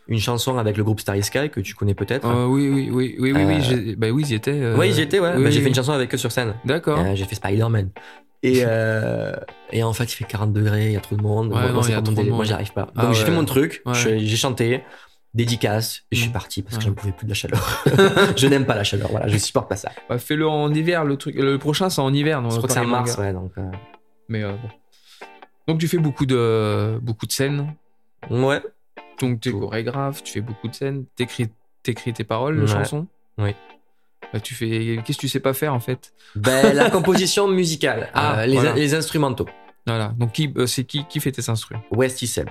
une 0.07 0.19
chanson 0.19 0.57
avec 0.57 0.77
le 0.77 0.83
groupe 0.85 1.01
Starry 1.01 1.21
Sky 1.21 1.49
que 1.49 1.59
tu 1.59 1.73
connais 1.75 1.95
peut-être. 1.95 2.25
Euh, 2.27 2.45
oui, 2.45 2.69
oui, 2.69 2.89
oui, 2.93 3.15
oui, 3.19 3.31
oui, 3.33 3.43
oui. 3.45 3.53
Euh, 3.55 3.61
j'ai- 3.61 3.95
Bah 3.97 4.07
oui, 4.11 4.23
ils 4.25 4.31
y 4.31 4.35
étaient. 4.35 4.51
euh, 4.51 4.77
Oui, 4.77 4.93
j'y 4.93 5.01
étais, 5.01 5.19
ouais. 5.19 5.33
oui, 5.35 5.43
Bah, 5.43 5.49
j'ai 5.49 5.57
oui. 5.57 5.63
fait 5.63 5.69
une 5.69 5.75
chanson 5.75 5.91
avec 5.91 6.13
eux 6.13 6.17
sur 6.17 6.31
scène. 6.31 6.53
D'accord. 6.63 6.99
Euh, 6.99 7.15
j'ai 7.15 7.25
fait 7.25 7.35
Spider-Man. 7.35 7.89
Et, 8.43 8.61
euh, 8.63 9.33
et 9.71 9.83
en 9.83 9.91
fait, 9.91 10.03
il 10.05 10.15
fait 10.15 10.23
40 10.25 10.53
degrés, 10.53 10.85
il 10.87 10.91
y 10.93 10.95
a 10.97 10.99
trop 11.01 11.15
de 11.15 11.21
monde. 11.23 11.47
Ouais, 11.47 11.59
Moi, 11.59 11.71
non, 11.71 11.81
y 11.81 11.91
a 11.91 11.95
pas 11.95 11.95
mon 11.95 12.01
trop 12.03 12.11
de 12.11 12.15
délire. 12.15 12.29
Moi, 12.29 12.37
monde. 12.37 12.45
j'y 12.45 12.53
arrive 12.53 12.71
pas. 12.73 12.83
Donc, 12.83 12.91
Ah 12.95 13.07
j'ai 13.11 13.19
ouais. 13.21 13.25
fait 13.25 13.31
mon 13.35 13.43
truc, 13.43 13.81
Ouais. 13.85 13.93
j'ai 13.95 14.35
chanté. 14.37 14.81
Dédicace, 15.35 16.03
et 16.11 16.15
je 16.15 16.21
suis 16.21 16.29
Mm. 16.29 16.33
parti 16.33 16.61
parce 16.63 16.77
que 16.77 16.81
Ouais. 16.83 16.87
j'en 16.89 16.93
pouvais 16.95 17.11
plus 17.11 17.25
de 17.25 17.29
la 17.29 17.35
chaleur. 17.35 17.83
je 18.37 18.47
n'aime 18.47 18.65
pas 18.65 18.73
la 18.75 18.83
chaleur, 18.83 19.09
voilà, 19.11 19.27
je 19.27 19.37
supporte 19.37 19.69
pas 19.69 19.75
ça. 19.75 19.91
Bah, 20.09 20.17
fais-le 20.17 20.47
en 20.47 20.73
hiver, 20.73 21.03
le 21.05 21.17
truc. 21.17 21.35
Le 21.35 21.57
prochain, 21.59 21.89
c'est 21.89 22.01
en 22.01 22.13
hiver. 22.13 22.41
non, 22.41 22.49
Je 22.49 22.57
crois 22.57 22.67
que 22.67 22.73
c'est 22.73 22.79
en 22.79 22.85
mars, 22.87 23.17
ouais, 23.17 23.33
donc. 23.33 23.51
euh, 23.57 23.69
Mais 24.29 24.43
euh, 24.43 24.53
bon. 24.53 24.69
Donc 25.67 25.79
tu 25.79 25.87
fais 25.87 25.97
beaucoup 25.97 26.25
de 26.25 26.97
beaucoup 27.01 27.25
de 27.25 27.31
scènes. 27.31 27.73
Ouais. 28.29 28.61
Donc 29.19 29.41
tu 29.41 29.49
es 29.49 29.51
chorégraphe, 29.51 30.23
tu 30.23 30.33
fais 30.33 30.41
beaucoup 30.41 30.67
de 30.67 30.73
scènes, 30.75 31.05
t'écris 31.15 31.47
t'écris 31.83 32.13
tes 32.13 32.23
paroles, 32.23 32.55
les 32.55 32.61
Ouais. 32.61 32.67
chansons. 32.67 33.05
Oui. 33.37 33.51
Bah, 34.33 34.39
tu 34.39 34.53
fais 34.55 34.99
qu'est-ce 35.05 35.17
que 35.17 35.21
tu 35.21 35.27
sais 35.27 35.39
pas 35.39 35.53
faire 35.53 35.73
en 35.73 35.79
fait? 35.79 36.13
Ben, 36.35 36.73
la 36.75 36.89
composition 36.97 37.47
musicale, 37.47 38.09
Ah, 38.13 38.39
euh, 38.39 38.45
les, 38.47 38.55
voilà. 38.55 38.73
les 38.73 38.93
instrumentaux. 38.95 39.47
Voilà. 39.87 40.13
Donc 40.17 40.31
qui 40.31 40.51
c'est 40.67 40.83
qui 40.83 41.05
qui 41.05 41.19
fait 41.19 41.31
tes 41.31 41.47
instruments? 41.49 41.83
Westy 41.91 42.25
Seb. 42.27 42.49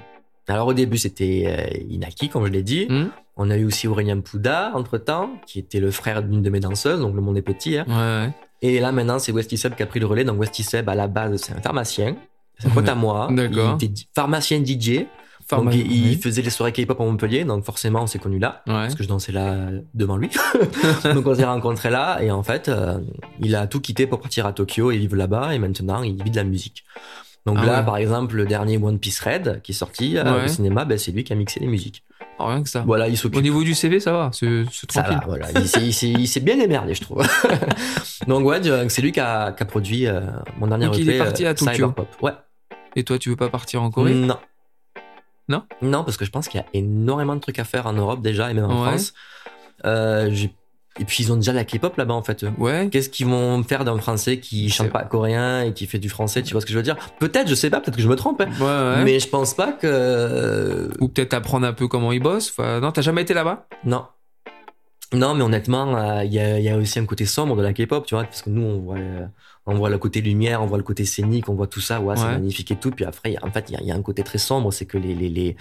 Alors 0.48 0.66
au 0.68 0.74
début 0.74 0.98
c'était 0.98 1.44
euh, 1.46 1.78
Inaki, 1.90 2.28
comme 2.28 2.46
je 2.46 2.50
l'ai 2.52 2.62
dit. 2.62 2.86
Hmm 2.88 3.06
On 3.36 3.50
a 3.50 3.56
eu 3.56 3.64
aussi 3.64 3.88
Aurélien 3.88 4.20
Pouda 4.20 4.72
entre 4.74 4.98
temps, 4.98 5.30
qui 5.46 5.58
était 5.58 5.80
le 5.80 5.90
frère 5.90 6.22
d'une 6.22 6.42
de 6.42 6.50
mes 6.50 6.60
danseuses, 6.60 7.00
donc 7.00 7.14
le 7.14 7.20
monde 7.22 7.36
est 7.36 7.42
petit. 7.42 7.78
hein. 7.78 7.84
Ouais. 7.88 7.94
ouais. 8.26 8.32
Et 8.62 8.80
là 8.80 8.92
maintenant 8.92 9.18
c'est 9.18 9.32
Westy 9.32 9.56
Seb 9.58 9.74
qui 9.74 9.82
a 9.82 9.86
pris 9.86 10.00
le 10.00 10.06
relais. 10.06 10.24
Donc 10.24 10.38
Westy 10.40 10.62
Seb 10.62 10.88
à 10.88 10.94
la 10.94 11.06
base 11.08 11.40
c'est 11.42 11.52
un 11.54 11.60
pharmacien, 11.60 12.16
c'est 12.58 12.68
un 12.68 12.70
pote 12.70 12.88
à 12.88 12.94
moi. 12.94 13.28
D'accord. 13.30 13.78
Il 13.80 13.84
était 13.86 14.02
pharmacien 14.14 14.62
DJ. 14.64 15.06
Pharma- 15.46 15.64
donc 15.72 15.74
il, 15.74 16.16
faisait 16.18 16.40
les 16.40 16.48
soirées 16.48 16.72
K-pop 16.72 16.98
à 16.98 17.04
Montpellier, 17.04 17.44
donc 17.44 17.64
forcément 17.64 18.02
on 18.02 18.06
s'est 18.06 18.18
connus 18.18 18.38
là. 18.38 18.62
Ouais. 18.66 18.72
Parce 18.74 18.94
que 18.94 19.02
je 19.02 19.08
dansais 19.08 19.32
là 19.32 19.68
devant 19.92 20.16
lui. 20.16 20.30
donc 21.14 21.26
on 21.26 21.34
s'est 21.34 21.44
rencontrés 21.44 21.90
là 21.90 22.22
et 22.22 22.30
en 22.30 22.42
fait 22.42 22.68
euh, 22.70 22.98
il 23.40 23.54
a 23.54 23.66
tout 23.66 23.80
quitté 23.80 24.06
pour 24.06 24.20
partir 24.20 24.46
à 24.46 24.52
Tokyo 24.54 24.90
et 24.90 24.96
vivre 24.96 25.16
là-bas 25.16 25.54
et 25.54 25.58
maintenant 25.58 26.02
il 26.02 26.22
vit 26.22 26.30
de 26.30 26.36
la 26.36 26.44
musique. 26.44 26.84
Donc 27.46 27.58
Ah 27.60 27.66
là 27.66 27.78
ouais. 27.80 27.84
par 27.84 27.96
exemple 27.98 28.36
le 28.36 28.46
dernier 28.46 28.78
One 28.78 28.98
Piece 28.98 29.20
Red 29.20 29.60
qui 29.62 29.72
est 29.72 29.74
sorti 29.74 30.16
euh, 30.16 30.24
Ouais. 30.24 30.44
au 30.44 30.48
cinéma, 30.48 30.84
ben, 30.86 30.96
c'est 30.96 31.12
lui 31.12 31.24
qui 31.24 31.32
a 31.32 31.36
mixé 31.36 31.60
les 31.60 31.66
musiques. 31.66 32.02
Oh, 32.38 32.46
rien 32.46 32.62
que 32.62 32.68
ça. 32.68 32.80
Voilà, 32.86 33.06
il 33.08 33.12
Au 33.12 33.16
s'occupe. 33.16 33.42
niveau 33.42 33.62
du 33.62 33.74
CV, 33.74 34.00
ça 34.00 34.12
va, 34.12 34.30
c'est 34.32 34.64
tranquille. 34.88 35.18
va, 35.20 35.24
voilà. 35.26 35.48
Il 35.52 35.92
s'est- 36.26 36.40
bien 36.40 36.56
démerdé, 36.56 36.94
je 36.94 37.02
trouve. 37.02 37.22
donc 38.26 38.44
ouais, 38.46 38.60
donc, 38.60 38.90
c'est 38.90 39.02
lui 39.02 39.12
qui 39.12 39.20
a, 39.20 39.52
qui 39.52 39.62
a 39.62 39.66
produit 39.66 40.06
euh, 40.06 40.20
mon 40.58 40.66
dernier 40.66 40.86
Donc, 40.86 40.96
il 40.98 41.08
est 41.10 41.16
EP, 41.16 41.24
parti 41.24 41.44
euh, 41.44 41.50
à 41.50 41.54
Tokyo. 41.54 41.72
Cyberpop. 41.74 42.08
Ouais. 42.22 42.32
Et 42.96 43.04
toi, 43.04 43.18
tu 43.18 43.28
veux 43.28 43.36
pas 43.36 43.48
partir 43.50 43.82
en 43.82 43.90
Corée? 43.90 44.14
Non. 44.14 44.38
Non? 45.48 45.62
Non, 45.82 46.02
parce 46.04 46.16
que 46.16 46.24
je 46.24 46.30
pense 46.30 46.48
qu'il 46.48 46.58
y 46.60 46.62
a 46.62 46.66
énormément 46.72 47.34
de 47.34 47.40
trucs 47.40 47.58
à 47.58 47.64
faire 47.64 47.86
en 47.86 47.92
Europe 47.92 48.22
déjà 48.22 48.50
et 48.50 48.54
même 48.54 48.64
en 48.64 48.82
Ouais. 48.82 48.88
France. 48.88 49.12
Euh, 49.84 50.30
j'ai- 50.32 50.54
et 51.00 51.04
puis 51.04 51.24
ils 51.24 51.32
ont 51.32 51.36
déjà 51.36 51.52
la 51.52 51.64
K-pop 51.64 51.96
là-bas 51.96 52.14
en 52.14 52.22
fait. 52.22 52.44
Ouais. 52.58 52.88
Qu'est-ce 52.90 53.08
qu'ils 53.10 53.26
vont 53.26 53.62
faire 53.64 53.84
d'un 53.84 53.98
français 53.98 54.38
qui 54.38 54.68
chante 54.70 54.90
pas 54.90 55.02
coréen 55.04 55.62
et 55.62 55.72
qui 55.72 55.86
fait 55.86 55.98
du 55.98 56.08
français 56.08 56.42
Tu 56.42 56.52
vois 56.52 56.60
ce 56.60 56.66
que 56.66 56.72
je 56.72 56.76
veux 56.78 56.82
dire? 56.84 56.96
Peut-être, 57.18 57.48
je 57.48 57.54
sais 57.54 57.70
pas, 57.70 57.80
peut-être 57.80 57.96
que 57.96 58.02
je 58.02 58.08
me 58.08 58.16
trompe. 58.16 58.40
hein. 58.40 58.48
Ouais, 58.60 58.96
ouais. 58.98 59.04
Mais 59.04 59.18
je 59.20 59.28
pense 59.28 59.54
pas 59.54 59.72
que. 59.72 60.90
Ou 61.00 61.08
peut-être 61.08 61.34
apprendre 61.34 61.66
un 61.66 61.72
peu 61.72 61.88
comment 61.88 62.12
ils 62.12 62.20
bossent. 62.22 62.50
Enfin, 62.50 62.80
non, 62.80 62.92
t'as 62.92 63.02
jamais 63.02 63.22
été 63.22 63.34
là-bas? 63.34 63.66
Non. 63.84 64.04
Non, 65.12 65.34
mais 65.34 65.42
honnêtement, 65.44 65.96
euh, 65.96 66.24
il 66.24 66.32
y, 66.32 66.40
a, 66.40 66.58
il 66.58 66.64
y 66.64 66.68
a 66.68 66.76
aussi 66.76 66.98
un 66.98 67.04
côté 67.06 67.24
sombre 67.24 67.56
de 67.56 67.62
la 67.62 67.72
K-pop, 67.72 68.04
tu 68.06 68.14
vois, 68.16 68.24
parce 68.24 68.42
que 68.42 68.50
nous, 68.50 68.62
on 68.62 68.78
voit, 68.80 68.98
le, 68.98 69.26
on 69.66 69.74
voit 69.76 69.88
le 69.90 69.98
côté 69.98 70.20
lumière, 70.20 70.60
on 70.60 70.66
voit 70.66 70.78
le 70.78 70.82
côté 70.82 71.04
scénique, 71.04 71.48
on 71.48 71.54
voit 71.54 71.68
tout 71.68 71.80
ça, 71.80 72.00
ouais, 72.00 72.16
c'est 72.16 72.22
magnifique 72.32 72.70
et 72.72 72.76
tout. 72.76 72.90
Puis 72.90 73.04
après, 73.04 73.30
il 73.30 73.34
y 73.34 73.36
a- 73.36 73.44
en 73.44 73.50
fait, 73.52 73.66
il 73.70 73.80
y 73.80 73.84
y 73.84 73.92
a 73.92 73.94
un 73.94 74.02
côté 74.02 74.24
très 74.24 74.38
sombre, 74.38 74.72
c'est 74.72 74.86
que 74.86 74.98
les, 74.98 75.14
les, 75.14 75.28
les, 75.28 75.56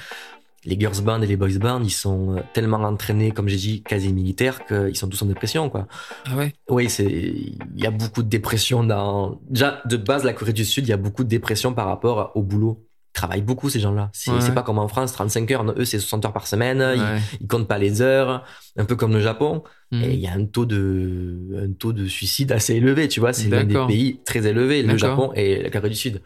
les 0.66 0.80
girls 0.80 1.02
bands 1.02 1.22
et 1.22 1.28
les 1.28 1.36
boys 1.36 1.58
bands, 1.60 1.82
ils 1.84 1.90
sont 1.92 2.38
euh, 2.38 2.40
tellement 2.54 2.78
entraînés, 2.78 3.32
comme 3.32 3.48
j'ai 3.50 3.58
dit, 3.58 3.84
quasi 3.84 4.14
militaires, 4.14 4.66
qu'ils 4.66 4.96
sont 4.96 5.08
tous 5.10 5.22
en 5.22 5.26
dépression, 5.26 5.70
quoi. 5.70 5.88
Ah 6.26 6.36
ouais? 6.38 6.54
Oui, 6.70 6.90
c'est, 6.90 7.06
il 7.06 7.58
y 7.76 7.86
a 7.86 7.92
beaucoup 7.92 8.24
de 8.24 8.30
dépression 8.30 8.84
dans, 8.84 9.40
déjà, 9.50 9.82
de 9.86 9.98
base, 9.98 10.24
la 10.24 10.34
Corée 10.34 10.54
du 10.54 10.66
Sud, 10.66 10.86
il 10.88 10.90
y 10.90 10.94
a 10.94 10.98
beaucoup 10.98 11.24
de 11.24 11.30
dépression 11.30 11.74
par 11.74 11.88
rapport 11.88 12.32
au 12.36 12.42
boulot. 12.44 12.86
Ils 13.16 13.20
travaillent 13.20 13.42
beaucoup, 13.44 13.70
ces 13.70 13.80
gens-là. 13.80 14.10
C'est 14.14 14.32
Ouais. 14.32 14.52
pas 14.56 14.64
comme 14.64 14.80
en 14.80 14.88
France, 14.88 15.12
35 15.14 15.52
heures, 15.52 15.64
eux, 15.78 15.86
c'est 15.86 16.00
60 16.00 16.26
heures 16.26 16.34
par 16.34 16.48
semaine, 16.48 16.78
ils, 16.96 17.00
Ouais. 17.02 17.20
ils 17.42 17.48
comptent 17.48 17.68
pas 17.68 17.78
les 17.78 18.02
heures, 18.02 18.44
un 18.76 18.86
peu 18.86 18.96
comme 18.96 19.14
le 19.14 19.20
Japon. 19.20 19.64
Et 19.92 20.14
il 20.16 20.20
y 20.20 20.26
a 20.26 20.34
un 20.34 20.46
taux 20.46 20.66
de, 20.66 21.68
un 21.70 21.72
taux 21.74 21.94
de 21.94 22.08
suicide 22.08 22.52
assez 22.52 22.74
élevé, 22.74 23.08
tu 23.08 23.20
vois. 23.20 23.32
C'est 23.32 23.48
l'un 23.50 23.64
des 23.64 23.78
pays 23.86 24.20
très 24.26 24.48
élevés, 24.48 24.82
le. 24.82 24.98
Japon 24.98 25.32
et 25.36 25.62
la 25.62 25.70
Corée 25.70 25.90
du 25.90 25.96
Sud. 25.96 26.22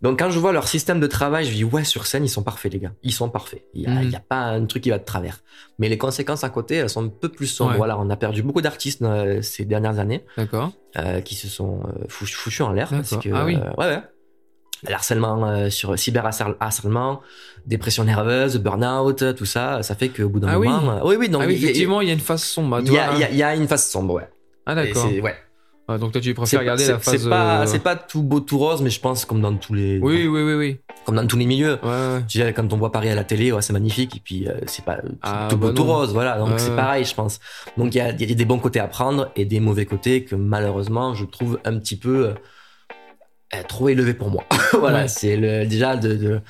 Donc 0.00 0.18
quand 0.20 0.30
je 0.30 0.38
vois 0.38 0.52
leur 0.52 0.68
système 0.68 1.00
de 1.00 1.06
travail, 1.08 1.44
je 1.44 1.52
dis 1.52 1.64
ouais, 1.64 1.82
sur 1.84 2.06
scène, 2.06 2.24
ils 2.24 2.28
sont 2.28 2.44
parfaits, 2.44 2.72
les 2.72 2.78
gars. 2.78 2.92
Ils 3.02 3.12
sont 3.12 3.28
parfaits. 3.28 3.64
Il 3.74 3.82
y 3.82 3.86
a, 3.86 3.90
Mhm. 3.90 4.14
a 4.14 4.20
pas 4.20 4.36
un 4.42 4.64
truc 4.66 4.84
qui 4.84 4.90
va 4.90 4.98
de 4.98 5.04
travers. 5.04 5.40
Mais 5.80 5.88
les 5.88 5.98
conséquences 5.98 6.44
à 6.44 6.50
côté, 6.50 6.76
elles 6.76 6.88
sont 6.90 7.04
un 7.04 7.08
peu 7.08 7.28
plus 7.28 7.46
sombres. 7.48 7.72
Ouais. 7.72 7.76
Voilà, 7.78 7.98
on 7.98 8.08
a 8.08 8.16
perdu 8.16 8.42
beaucoup 8.44 8.60
d'artistes 8.60 9.02
euh, 9.02 9.42
ces 9.42 9.64
dernières 9.64 9.98
années 9.98 10.24
D'accord. 10.36 10.70
euh, 10.98 11.20
qui 11.20 11.34
se 11.34 11.48
sont 11.48 11.80
euh, 11.84 12.04
fouch- 12.08 12.34
fouchus 12.34 12.62
en 12.62 12.72
l'air 12.72 12.90
parce 12.90 13.16
que 13.16 13.28
Ah 13.34 13.44
oui. 13.44 13.56
euh, 13.56 13.70
ouais, 13.76 13.86
ouais. 13.86 14.02
L'harcèlement 14.88 15.68
sur 15.70 15.98
cyberharcèlement, 15.98 17.20
dépression 17.66 18.04
nerveuse, 18.04 18.58
burn-out, 18.58 19.34
tout 19.34 19.44
ça, 19.44 19.82
ça 19.82 19.96
fait 19.96 20.08
qu'au 20.08 20.28
bout 20.28 20.38
d'un 20.38 20.48
Ah 20.48 20.58
oui. 20.60 20.68
moment, 20.68 21.00
oui, 21.04 21.16
oui, 21.18 21.28
ah 21.34 21.38
oui, 21.38 21.54
il 21.54 21.60
y 21.60 21.66
a- 21.66 21.70
effectivement, 21.70 22.00
il 22.00 22.06
y 22.06 22.10
a 22.10 22.14
une 22.14 22.20
phase 22.20 22.44
sombre. 22.44 22.78
il 22.80 22.86
y, 22.86 22.90
il 22.90 22.94
y 22.94 22.98
a- 22.98 23.30
il 23.30 23.36
y 23.36 23.42
a 23.42 23.56
une 23.56 23.66
phase 23.66 23.86
sombre, 23.86 24.14
ouais. 24.14 24.28
Ah 24.66 24.76
d'accord. 24.76 25.08
c'est- 25.10 25.20
ouais. 25.88 25.94
Ah, 25.94 25.98
donc 25.98 26.12
toi, 26.12 26.20
tu 26.20 26.34
préfères 26.34 26.60
regarder 26.60 26.86
la 26.86 26.98
phase. 26.98 27.22
C'est 27.22 27.28
pas, 27.30 27.66
euh, 27.66 27.78
pas 27.78 27.96
tout 27.96 28.22
beau, 28.22 28.40
tout 28.40 28.58
rose, 28.58 28.82
mais 28.82 28.90
je 28.90 29.00
pense 29.00 29.24
comme 29.24 29.40
dans 29.40 29.54
tous 29.56 29.74
les, 29.74 29.98
Oui, 29.98 30.26
oui, 30.26 30.42
oui, 30.42 30.54
oui. 30.54 30.76
comme 31.06 31.16
dans 31.16 31.26
tous 31.26 31.36
les 31.38 31.46
milieux. 31.46 31.78
Ouais, 31.82 32.22
sais, 32.28 32.52
quand 32.52 32.72
on 32.72 32.76
voit 32.76 32.92
Paris 32.92 33.08
à 33.08 33.14
la 33.14 33.24
télé, 33.24 33.52
ouais, 33.52 33.62
c'est 33.62 33.72
magnifique, 33.72 34.16
et 34.16 34.20
puis 34.20 34.46
euh, 34.48 34.52
c'est 34.66 34.84
pas 34.84 34.96
tout, 34.96 35.08
Ah, 35.22 35.48
tout 35.50 35.56
beau, 35.56 35.68
bah 35.68 35.72
tout 35.74 35.84
rose, 35.84 36.12
voilà. 36.12 36.38
Donc 36.38 36.60
c'est 36.60 36.76
pareil, 36.76 37.04
je 37.04 37.14
pense. 37.14 37.40
Donc 37.76 37.94
il 37.94 37.98
y 37.98 38.00
a, 38.00 38.10
il 38.10 38.28
y 38.28 38.32
a 38.32 38.34
des 38.34 38.44
bons 38.44 38.58
côtés 38.58 38.80
à 38.80 38.86
prendre 38.88 39.30
et 39.36 39.44
des 39.44 39.60
mauvais 39.60 39.86
côtés 39.86 40.24
que 40.24 40.34
malheureusement 40.34 41.14
je 41.14 41.24
trouve 41.24 41.58
un 41.64 41.78
petit 41.78 41.96
peu 41.96 42.34
euh, 43.54 43.62
trop 43.66 43.88
élevés 43.88 44.14
pour 44.14 44.30
moi. 44.30 44.44
voilà, 44.74 45.08
c'est 45.08 45.36
le, 45.36 45.64
déjà 45.66 45.96
de, 45.96 46.14
de 46.14 46.40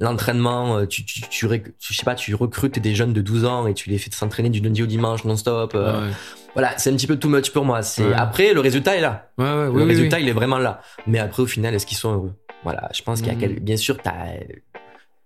l'entraînement. 0.00 0.78
euh, 0.78 0.86
Tu, 0.86 1.04
tu, 1.04 1.20
tu, 1.28 1.46
rec- 1.46 1.76
tu- 1.78 1.92
je 1.92 1.98
sais 1.98 2.04
pas, 2.04 2.14
tu 2.14 2.34
recrutes 2.34 2.78
des 2.78 2.94
jeunes 2.94 3.12
de 3.12 3.20
12 3.20 3.44
ans 3.44 3.66
et 3.66 3.74
tu 3.74 3.90
les 3.90 3.98
fais 3.98 4.10
s'entraîner 4.10 4.48
du 4.50 4.60
lundi 4.60 4.82
au 4.82 4.86
dimanche 4.86 5.24
non-stop. 5.24 5.72
euh, 5.74 6.08
Ouais, 6.08 6.12
Voilà, 6.56 6.76
c'est 6.78 6.90
un 6.90 6.94
petit 6.96 7.06
peu 7.06 7.16
too 7.18 7.28
much 7.28 7.50
pour 7.52 7.64
moi. 7.64 7.82
C'est 7.82 8.02
Ouais. 8.04 8.14
après 8.14 8.52
le 8.54 8.60
résultat 8.60 8.96
est 8.96 9.00
là. 9.02 9.30
ouais, 9.38 9.44
ouais, 9.44 9.64
le 9.66 9.70
oui, 9.70 9.82
résultat 9.84 10.16
oui. 10.16 10.22
il 10.24 10.28
est 10.30 10.32
vraiment 10.32 10.58
là. 10.58 10.80
Mais 11.06 11.18
après 11.18 11.42
au 11.42 11.46
final, 11.46 11.74
est-ce 11.74 11.86
qu'ils 11.86 11.98
sont 11.98 12.12
heureux? 12.12 12.32
Voilà, 12.64 12.88
je 12.94 13.02
pense 13.02 13.20
qu'il 13.20 13.28
y 13.28 13.30
a 13.30 13.34
Mhm. 13.34 13.40
quel- 13.40 13.60
bien 13.60 13.76
sûr, 13.76 13.98
t'as, 13.98 14.12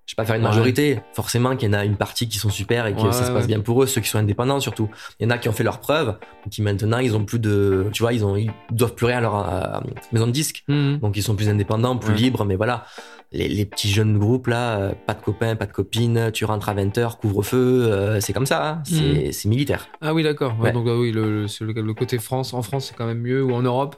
je 0.06 0.12
vais 0.12 0.16
pas 0.16 0.24
faire 0.24 0.34
une 0.36 0.42
Ouais. 0.42 0.48
majorité. 0.48 1.00
Forcément 1.14 1.54
qu'il 1.56 1.68
y 1.68 1.70
en 1.70 1.78
a 1.78 1.84
une 1.84 1.96
partie 1.96 2.28
qui 2.28 2.36
sont 2.38 2.50
super 2.50 2.86
et 2.86 2.94
que 2.94 3.00
Ouais, 3.00 3.12
ça 3.12 3.24
se 3.24 3.30
passe 3.30 3.42
ouais. 3.42 3.46
bien 3.46 3.60
pour 3.60 3.80
eux, 3.82 3.86
ceux 3.86 4.00
qui 4.00 4.08
sont 4.08 4.18
indépendants 4.18 4.58
surtout. 4.60 4.90
Il 5.20 5.24
y 5.24 5.26
en 5.26 5.30
a 5.30 5.38
qui 5.38 5.48
ont 5.48 5.52
fait 5.52 5.62
leurs 5.62 5.78
preuves, 5.78 6.18
qui 6.50 6.62
maintenant 6.62 6.98
ils 6.98 7.14
ont 7.16 7.24
plus 7.24 7.38
de, 7.38 7.86
tu 7.92 8.02
vois, 8.02 8.12
ils 8.12 8.24
ont, 8.24 8.36
ils 8.36 8.50
doivent 8.72 8.94
plus 8.96 9.06
rien 9.06 9.18
à 9.18 9.20
leur 9.20 9.36
euh, 9.48 9.80
maison 10.12 10.26
de 10.26 10.32
disques. 10.32 10.64
Mhm. 10.68 10.98
Donc 10.98 11.16
ils 11.16 11.22
sont 11.22 11.36
plus 11.36 11.48
indépendants, 11.48 11.96
plus 11.96 12.12
libres, 12.14 12.44
mais 12.44 12.56
voilà. 12.56 12.84
Les, 13.32 13.48
les 13.48 13.64
petits 13.64 13.88
jeunes 13.88 14.18
groupes 14.18 14.48
là, 14.48 14.78
euh, 14.80 14.94
pas 15.06 15.14
de 15.14 15.22
copains, 15.22 15.54
pas 15.54 15.66
de 15.66 15.72
copines, 15.72 16.30
tu 16.32 16.44
rentres 16.44 16.68
à 16.68 16.74
20h, 16.74 17.16
couvre-feu, 17.18 17.92
euh, 17.92 18.20
c'est 18.20 18.32
comme 18.32 18.46
ça, 18.46 18.68
hein. 18.68 18.82
c'est 18.84 19.30
c'est 19.32 19.48
militaire. 19.48 19.88
Ah 20.00 20.14
oui, 20.14 20.22
d'accord. 20.24 20.58
Ouais, 20.58 20.66
Ouais. 20.66 20.72
Donc 20.72 20.86
ah 20.88 20.96
oui, 20.98 21.12
le 21.12 21.92
côté 21.94 22.18
France, 22.18 22.54
en 22.54 22.62
France, 22.62 22.88
c'est 22.88 22.96
quand 22.96 23.06
même 23.06 23.20
mieux, 23.20 23.42
ou 23.44 23.52
en 23.52 23.62
Europe? 23.62 23.96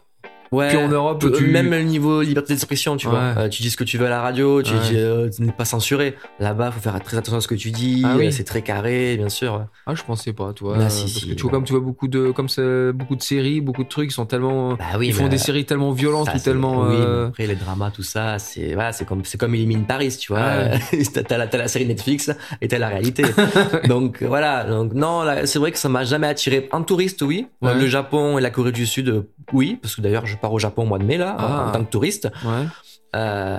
Ouais. 0.52 0.68
Puis 0.68 0.76
en 0.76 0.88
Europe, 0.88 1.24
Euh, 1.24 1.32
tu... 1.36 1.46
Même 1.46 1.70
le 1.70 1.82
niveau 1.82 2.20
liberté 2.22 2.52
d'expression, 2.52 2.96
tu 2.96 3.08
vois. 3.08 3.18
Euh, 3.38 3.48
tu 3.48 3.62
dis 3.62 3.70
ce 3.70 3.76
que 3.76 3.84
tu 3.84 3.96
veux 3.98 4.06
à 4.06 4.10
la 4.10 4.20
radio, 4.20 4.62
tu 4.62 4.74
dis, 4.84 4.96
euh, 4.96 5.30
n'es 5.38 5.50
pas 5.52 5.64
censuré. 5.64 6.14
Là-bas, 6.40 6.70
faut 6.70 6.80
faire 6.80 7.00
très 7.02 7.16
attention 7.16 7.38
à 7.38 7.40
ce 7.40 7.48
que 7.48 7.54
tu 7.54 7.70
dis. 7.70 8.02
Ah 8.04 8.14
oui. 8.16 8.26
euh, 8.26 8.30
C'est 8.30 8.44
très 8.44 8.62
carré, 8.62 9.16
bien 9.16 9.28
sûr. 9.30 9.64
Ah, 9.86 9.94
je 9.94 10.02
pensais 10.02 10.32
pas, 10.32 10.52
toi. 10.52 10.76
Bah, 10.76 10.84
euh, 10.84 10.88
si, 10.90 11.02
parce 11.02 11.12
si, 11.12 11.28
que 11.30 11.34
tu 11.34 11.42
vois, 11.42 11.50
comme 11.52 11.64
tu 11.64 11.72
vois 11.72 11.80
beaucoup 11.80 12.06
de, 12.08 12.30
comme 12.30 12.48
beaucoup 12.94 13.16
de 13.16 13.22
séries, 13.22 13.60
beaucoup 13.60 13.82
de 13.84 13.88
trucs, 13.88 14.10
ils 14.10 14.14
sont 14.14 14.26
tellement, 14.26 14.74
Bah 14.74 14.84
oui, 14.98 15.08
ils 15.08 15.14
font 15.14 15.28
des 15.28 15.36
euh, 15.36 15.38
séries 15.38 15.64
tellement 15.64 15.92
violentes 15.92 16.26
ça, 16.26 16.36
ou 16.36 16.38
tellement. 16.38 16.82
Oui, 16.88 16.96
euh, 16.98 17.28
après 17.28 17.46
les 17.46 17.54
dramas, 17.56 17.90
tout 17.90 18.02
ça, 18.02 18.38
c'est 18.38 18.74
voilà, 18.74 18.92
c'est 18.92 19.04
comme 19.06 19.24
c'est 19.24 19.38
comme 19.38 19.54
Élimine 19.54 19.86
Paris, 19.86 20.16
tu 20.20 20.32
vois. 20.32 20.40
Ouais. 20.42 20.78
t'as, 21.28 21.38
la, 21.38 21.46
t'as 21.46 21.58
la 21.58 21.68
série 21.68 21.86
Netflix 21.86 22.30
et 22.60 22.68
t'as 22.68 22.78
la 22.78 22.88
réalité. 22.88 23.24
donc 23.88 24.22
voilà. 24.22 24.64
Donc 24.64 24.92
non, 24.92 25.22
là, 25.22 25.46
c'est 25.46 25.58
vrai 25.58 25.72
que 25.72 25.78
ça 25.78 25.88
m'a 25.88 26.04
jamais 26.04 26.26
attiré. 26.26 26.68
En 26.72 26.82
touriste, 26.82 27.22
oui. 27.22 27.46
Ouais. 27.62 27.74
Le 27.74 27.86
Japon 27.86 28.38
et 28.38 28.40
la 28.42 28.50
Corée 28.50 28.72
du 28.72 28.86
Sud, 28.86 29.08
euh, 29.08 29.28
oui, 29.52 29.78
parce 29.80 29.96
que 29.96 30.00
d'ailleurs 30.02 30.26
je 30.26 30.36
pars 30.42 30.52
au 30.52 30.58
Japon 30.58 30.82
au 30.82 30.86
mois 30.86 30.98
de 30.98 31.04
mai 31.04 31.16
là, 31.16 31.36
en- 31.38 31.42
Ah. 31.42 31.64
en 31.68 31.72
tant 31.72 31.82
que 31.84 31.90
touriste. 31.90 32.28
Ouais. 32.44 32.66
Euh, 33.14 33.58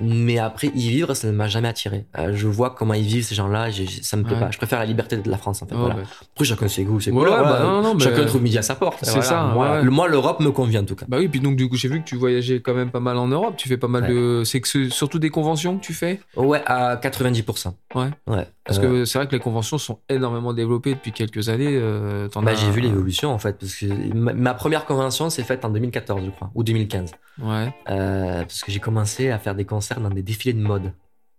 mais 0.00 0.38
après, 0.38 0.68
y 0.68 0.88
vivre, 0.88 1.12
ça 1.12 1.26
ne 1.26 1.32
m'a 1.32 1.46
jamais 1.46 1.68
attiré. 1.68 2.06
Euh, 2.18 2.32
je 2.34 2.48
vois 2.48 2.70
comment 2.70 2.94
ils 2.94 3.04
vivent, 3.04 3.22
ces 3.24 3.34
gens-là, 3.34 3.68
ça 4.00 4.16
me 4.16 4.22
plaît 4.22 4.32
Ouais. 4.34 4.40
pas. 4.40 4.50
Je 4.50 4.56
préfère 4.56 4.78
la 4.78 4.86
liberté 4.86 5.18
de 5.18 5.30
la 5.30 5.36
France, 5.36 5.60
en 5.62 5.66
fait. 5.66 5.74
Ouais, 5.74 5.80
voilà. 5.80 5.96
ouais. 5.96 6.02
Après, 6.32 6.44
chacun 6.46 6.68
ses 6.68 6.84
goûts, 6.84 6.96
Ouais, 6.98 7.10
couleurs. 7.12 7.34
ouais, 7.36 7.42
bah 7.42 7.60
non, 7.82 7.94
mais- 7.94 8.00
chacun 8.02 8.24
trouve 8.24 8.42
midi 8.42 8.56
à 8.56 8.62
sa 8.62 8.76
porte. 8.76 9.00
C'est 9.02 9.10
Voilà. 9.10 9.22
ça, 9.26 9.42
Moi, 9.52 9.70
ouais. 9.72 9.82
le- 9.82 9.90
moi, 9.90 10.08
l'Europe 10.08 10.40
me 10.40 10.50
convient, 10.52 10.80
en 10.80 10.86
tout 10.86 10.96
cas. 10.96 11.04
Bah 11.06 11.18
oui, 11.20 11.28
puis 11.28 11.40
donc 11.40 11.56
du 11.56 11.68
coup, 11.68 11.76
j'ai 11.76 11.88
vu 11.88 12.00
que 12.00 12.06
tu 12.08 12.16
voyageais 12.16 12.60
quand 12.62 12.72
même 12.72 12.90
pas 12.90 13.00
mal 13.00 13.18
en 13.18 13.26
Europe. 13.28 13.54
Tu 13.58 13.68
fais 13.68 13.76
pas 13.76 13.88
mal 13.88 14.06
de, 14.08 14.42
c'est 14.46 14.62
que 14.62 14.68
c'est 14.68 14.88
surtout 14.88 15.18
des 15.18 15.28
conventions 15.28 15.76
que 15.76 15.84
tu 15.84 15.92
fais? 15.92 16.20
Ouais, 16.36 16.62
à 16.64 16.96
90%. 16.96 17.74
Ouais. 17.94 18.08
Ouais. 18.26 18.46
Parce 18.64 18.78
Euh, 18.78 18.82
que 18.82 19.04
c'est 19.04 19.18
vrai 19.18 19.26
que 19.26 19.32
les 19.32 19.40
conventions 19.40 19.76
sont 19.76 20.00
énormément 20.08 20.52
développées 20.54 20.94
depuis 20.94 21.12
quelques 21.12 21.48
années. 21.50 21.68
euh, 21.70 22.28
t'en 22.28 22.42
bah, 22.42 22.52
as- 22.52 22.54
j'ai 22.54 22.70
vu 22.70 22.80
l'évolution, 22.80 23.30
en 23.30 23.38
fait. 23.38 23.58
Parce 23.58 23.74
que 23.74 23.84
ma, 24.14 24.54
première 24.54 24.86
convention 24.86 25.28
s'est 25.28 25.42
faite 25.44 25.64
en 25.64 25.70
2014, 25.70 26.22
je 26.24 26.30
crois, 26.30 26.50
ou 26.54 26.62
2015. 26.64 27.10
Ouais. 27.42 27.74
Euh, 27.90 28.40
parce 28.40 28.62
que 28.62 28.72
j'ai 28.72 28.80
commencé 28.80 29.30
à 29.30 29.38
faire 29.38 29.54
des 29.54 29.64
concerts 29.66 30.00
dans 30.00 30.08
des 30.10 30.22
défilés 30.22 30.54
de 30.54 30.62
mode. 30.66 30.92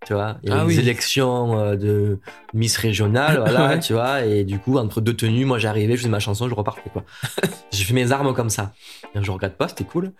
Tu 0.05 0.13
vois, 0.13 0.37
il 0.43 0.49
y 0.49 0.51
a 0.51 0.57
Ah 0.57 0.65
des 0.65 0.75
oui. 0.75 0.79
élections 0.79 1.57
euh, 1.57 1.75
de 1.75 2.19
Miss 2.53 2.77
régionale, 2.77 3.39
voilà, 3.39 3.69
Ouais. 3.69 3.79
tu 3.79 3.93
vois, 3.93 4.23
et 4.23 4.43
du 4.43 4.59
coup, 4.59 4.77
entre 4.77 5.01
deux 5.01 5.15
tenues, 5.15 5.45
moi 5.45 5.57
j'arrivais, 5.57 5.93
je 5.93 6.01
faisais 6.01 6.09
ma 6.09 6.19
chanson, 6.19 6.47
je 6.47 6.53
repartais, 6.53 6.91
quoi. 6.93 7.03
j'ai 7.71 7.83
fait 7.85 7.93
mes 7.95 8.11
armes 8.11 8.35
comme 8.35 8.51
ça. 8.51 8.71
Et 9.15 9.23
je 9.23 9.31
regrette 9.31 9.57
pas, 9.57 9.67
c'était 9.67 9.83
cool. 9.85 10.11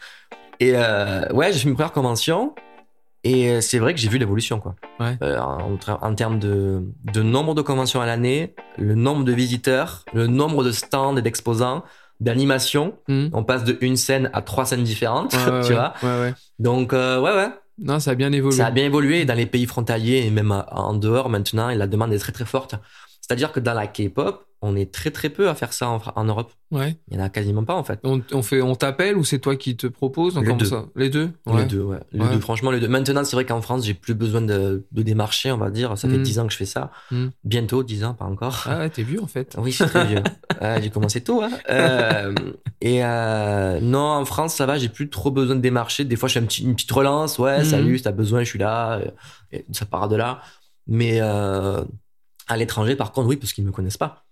Et 0.60 0.72
euh, 0.74 1.32
ouais, 1.34 1.54
j'ai 1.54 1.60
fait 1.60 1.70
mes 1.70 1.76
premières 1.76 1.92
conventions. 1.92 2.56
Et 3.26 3.50
euh, 3.50 3.60
c'est 3.60 3.80
vrai 3.80 3.94
que 3.96 4.00
j'ai 4.00 4.08
vu 4.08 4.20
l'évolution, 4.20 4.60
quoi. 4.60 4.76
Ouais. 5.00 5.18
Euh, 5.24 5.40
en, 5.40 6.16
termes 6.16 6.38
de, 6.40 6.84
de 7.12 7.22
nombre 7.24 7.56
de 7.56 7.62
conventions 7.64 8.00
à 8.00 8.06
l'année, 8.06 8.54
le 8.78 8.94
nombre 8.94 9.24
de 9.26 9.34
visiteurs, 9.34 10.06
le 10.14 10.28
nombre 10.28 10.64
de 10.64 10.72
stands 10.72 11.18
et 11.18 11.22
d'exposants, 11.24 11.84
d'animations. 12.20 12.94
Mhm. 13.08 13.32
On 13.34 13.44
passe 13.44 13.64
de 13.64 13.78
une 13.82 13.98
scène 13.98 14.30
à 14.34 14.42
trois 14.42 14.66
scènes 14.66 14.84
différentes, 14.84 15.34
Ouais, 15.48 15.62
tu 15.62 15.70
ouais. 15.70 15.74
vois. 15.74 15.94
Ouais, 16.04 16.20
ouais. 16.22 16.34
Donc, 16.60 16.94
euh, 16.94 17.20
ouais, 17.20 17.34
ouais. 17.34 17.50
Non, 17.78 18.00
ça 18.00 18.12
a 18.12 18.16
bien 18.16 18.32
évolué. 18.32 18.56
Ça 18.56 18.68
a 18.68 18.72
bien 18.72 18.86
évolué 18.86 19.26
dans 19.26 19.34
les 19.34 19.46
pays 19.48 19.66
frontaliers 19.66 20.24
et 20.26 20.30
même 20.30 20.52
à- 20.52 20.66
en 20.72 20.94
dehors 20.94 21.28
maintenant, 21.28 21.70
et 21.70 21.76
la 21.76 21.88
demande 21.88 22.14
est 22.14 22.20
très 22.20 22.32
très 22.32 22.46
forte. 22.46 22.76
C'est-à-dire 23.28 23.52
que 23.52 23.60
dans 23.60 23.74
la 23.74 23.88
K-pop, 23.88 24.46
on 24.62 24.76
est 24.76 24.92
très 24.92 25.12
très 25.12 25.30
peu 25.30 25.50
à 25.50 25.54
faire 25.56 25.74
ça 25.74 26.00
en, 26.16 26.24
Europe. 26.24 26.52
Ouais. 26.72 26.96
Il 27.10 27.18
y 27.18 27.22
en 27.22 27.24
a 27.24 27.30
quasiment 27.30 27.64
pas 27.64 27.76
en 27.76 27.84
fait. 27.84 28.00
On, 28.04 28.22
on 28.32 28.42
fait, 28.42 28.62
on 28.62 28.74
t'appelle 28.76 29.16
ou 29.18 29.24
c'est 29.24 29.38
toi 29.40 29.56
qui 29.56 29.76
te 29.78 29.86
propose 29.88 30.38
Les 30.40 30.54
deux. 30.54 30.66
ça? 30.66 30.86
Les 30.96 31.10
deux? 31.10 31.30
Les 31.54 31.66
deux, 31.66 31.82
ouais. 31.82 32.00
Les 32.12 32.22
Ouais. 32.22 32.34
deux, 32.34 32.40
franchement, 32.40 32.72
les 32.72 32.80
deux. 32.80 32.88
Maintenant, 32.88 33.24
c'est 33.24 33.36
vrai 33.36 33.46
qu'en 33.46 33.62
France, 33.62 33.86
j'ai 33.86 33.94
plus 33.94 34.14
besoin 34.16 34.42
de, 34.42 34.86
de 34.92 35.02
démarcher, 35.04 35.52
on 35.52 35.58
va 35.58 35.70
dire. 35.70 35.96
Ça 35.98 36.08
fait 36.08 36.18
Mm. 36.18 36.24
10 36.24 36.40
ans 36.40 36.48
que 36.48 36.54
je 36.54 36.58
fais 36.58 36.66
ça. 36.66 36.92
Mm. 37.12 37.28
Bientôt, 37.44 37.84
10 37.84 38.04
ans, 38.06 38.14
pas 38.14 38.26
encore. 38.26 38.64
Ah 38.68 38.80
ouais, 38.80 38.90
t'es 38.90 39.04
vieux 39.04 39.22
en 39.22 39.28
fait. 39.28 39.56
Oui, 39.60 39.72
je 39.72 39.76
suis 39.84 39.86
très 39.86 40.06
vieux. 40.06 40.24
Ouais, 40.62 40.80
j'ai 40.82 40.90
commencé 40.90 41.22
tôt. 41.22 41.42
Hein. 41.44 41.50
Euh, 41.70 42.34
et 42.82 43.04
euh, 43.04 43.80
non, 43.82 44.00
en 44.00 44.26
France, 44.26 44.56
ça 44.56 44.66
va, 44.66 44.78
j'ai 44.78 44.90
plus 44.90 45.10
trop 45.10 45.32
besoin 45.32 45.56
de 45.56 45.62
démarcher. 45.62 46.06
Des 46.06 46.16
fois, 46.16 46.28
je 46.30 46.34
fais 46.36 46.40
un 46.40 46.46
petit- 46.48 46.64
une 46.64 46.76
petite 46.76 46.92
relance. 46.92 47.38
Ouais, 47.40 47.60
Mhm. 47.60 47.66
salut, 47.66 47.98
si 47.98 48.04
t'as 48.04 48.12
besoin, 48.14 48.40
je 48.44 48.50
suis 48.50 48.60
là. 48.60 49.00
Et 49.52 49.66
ça 49.74 49.86
part 49.86 50.08
de 50.08 50.16
là. 50.16 50.42
Mais 50.88 51.20
euh, 51.22 51.84
à 52.48 52.58
l'étranger, 52.58 52.96
par 52.96 53.12
contre, 53.12 53.28
oui, 53.28 53.38
parce 53.38 53.54
qu'ils 53.54 53.66
me 53.66 53.72
connaissent 53.72 53.98
pas. 53.98 54.26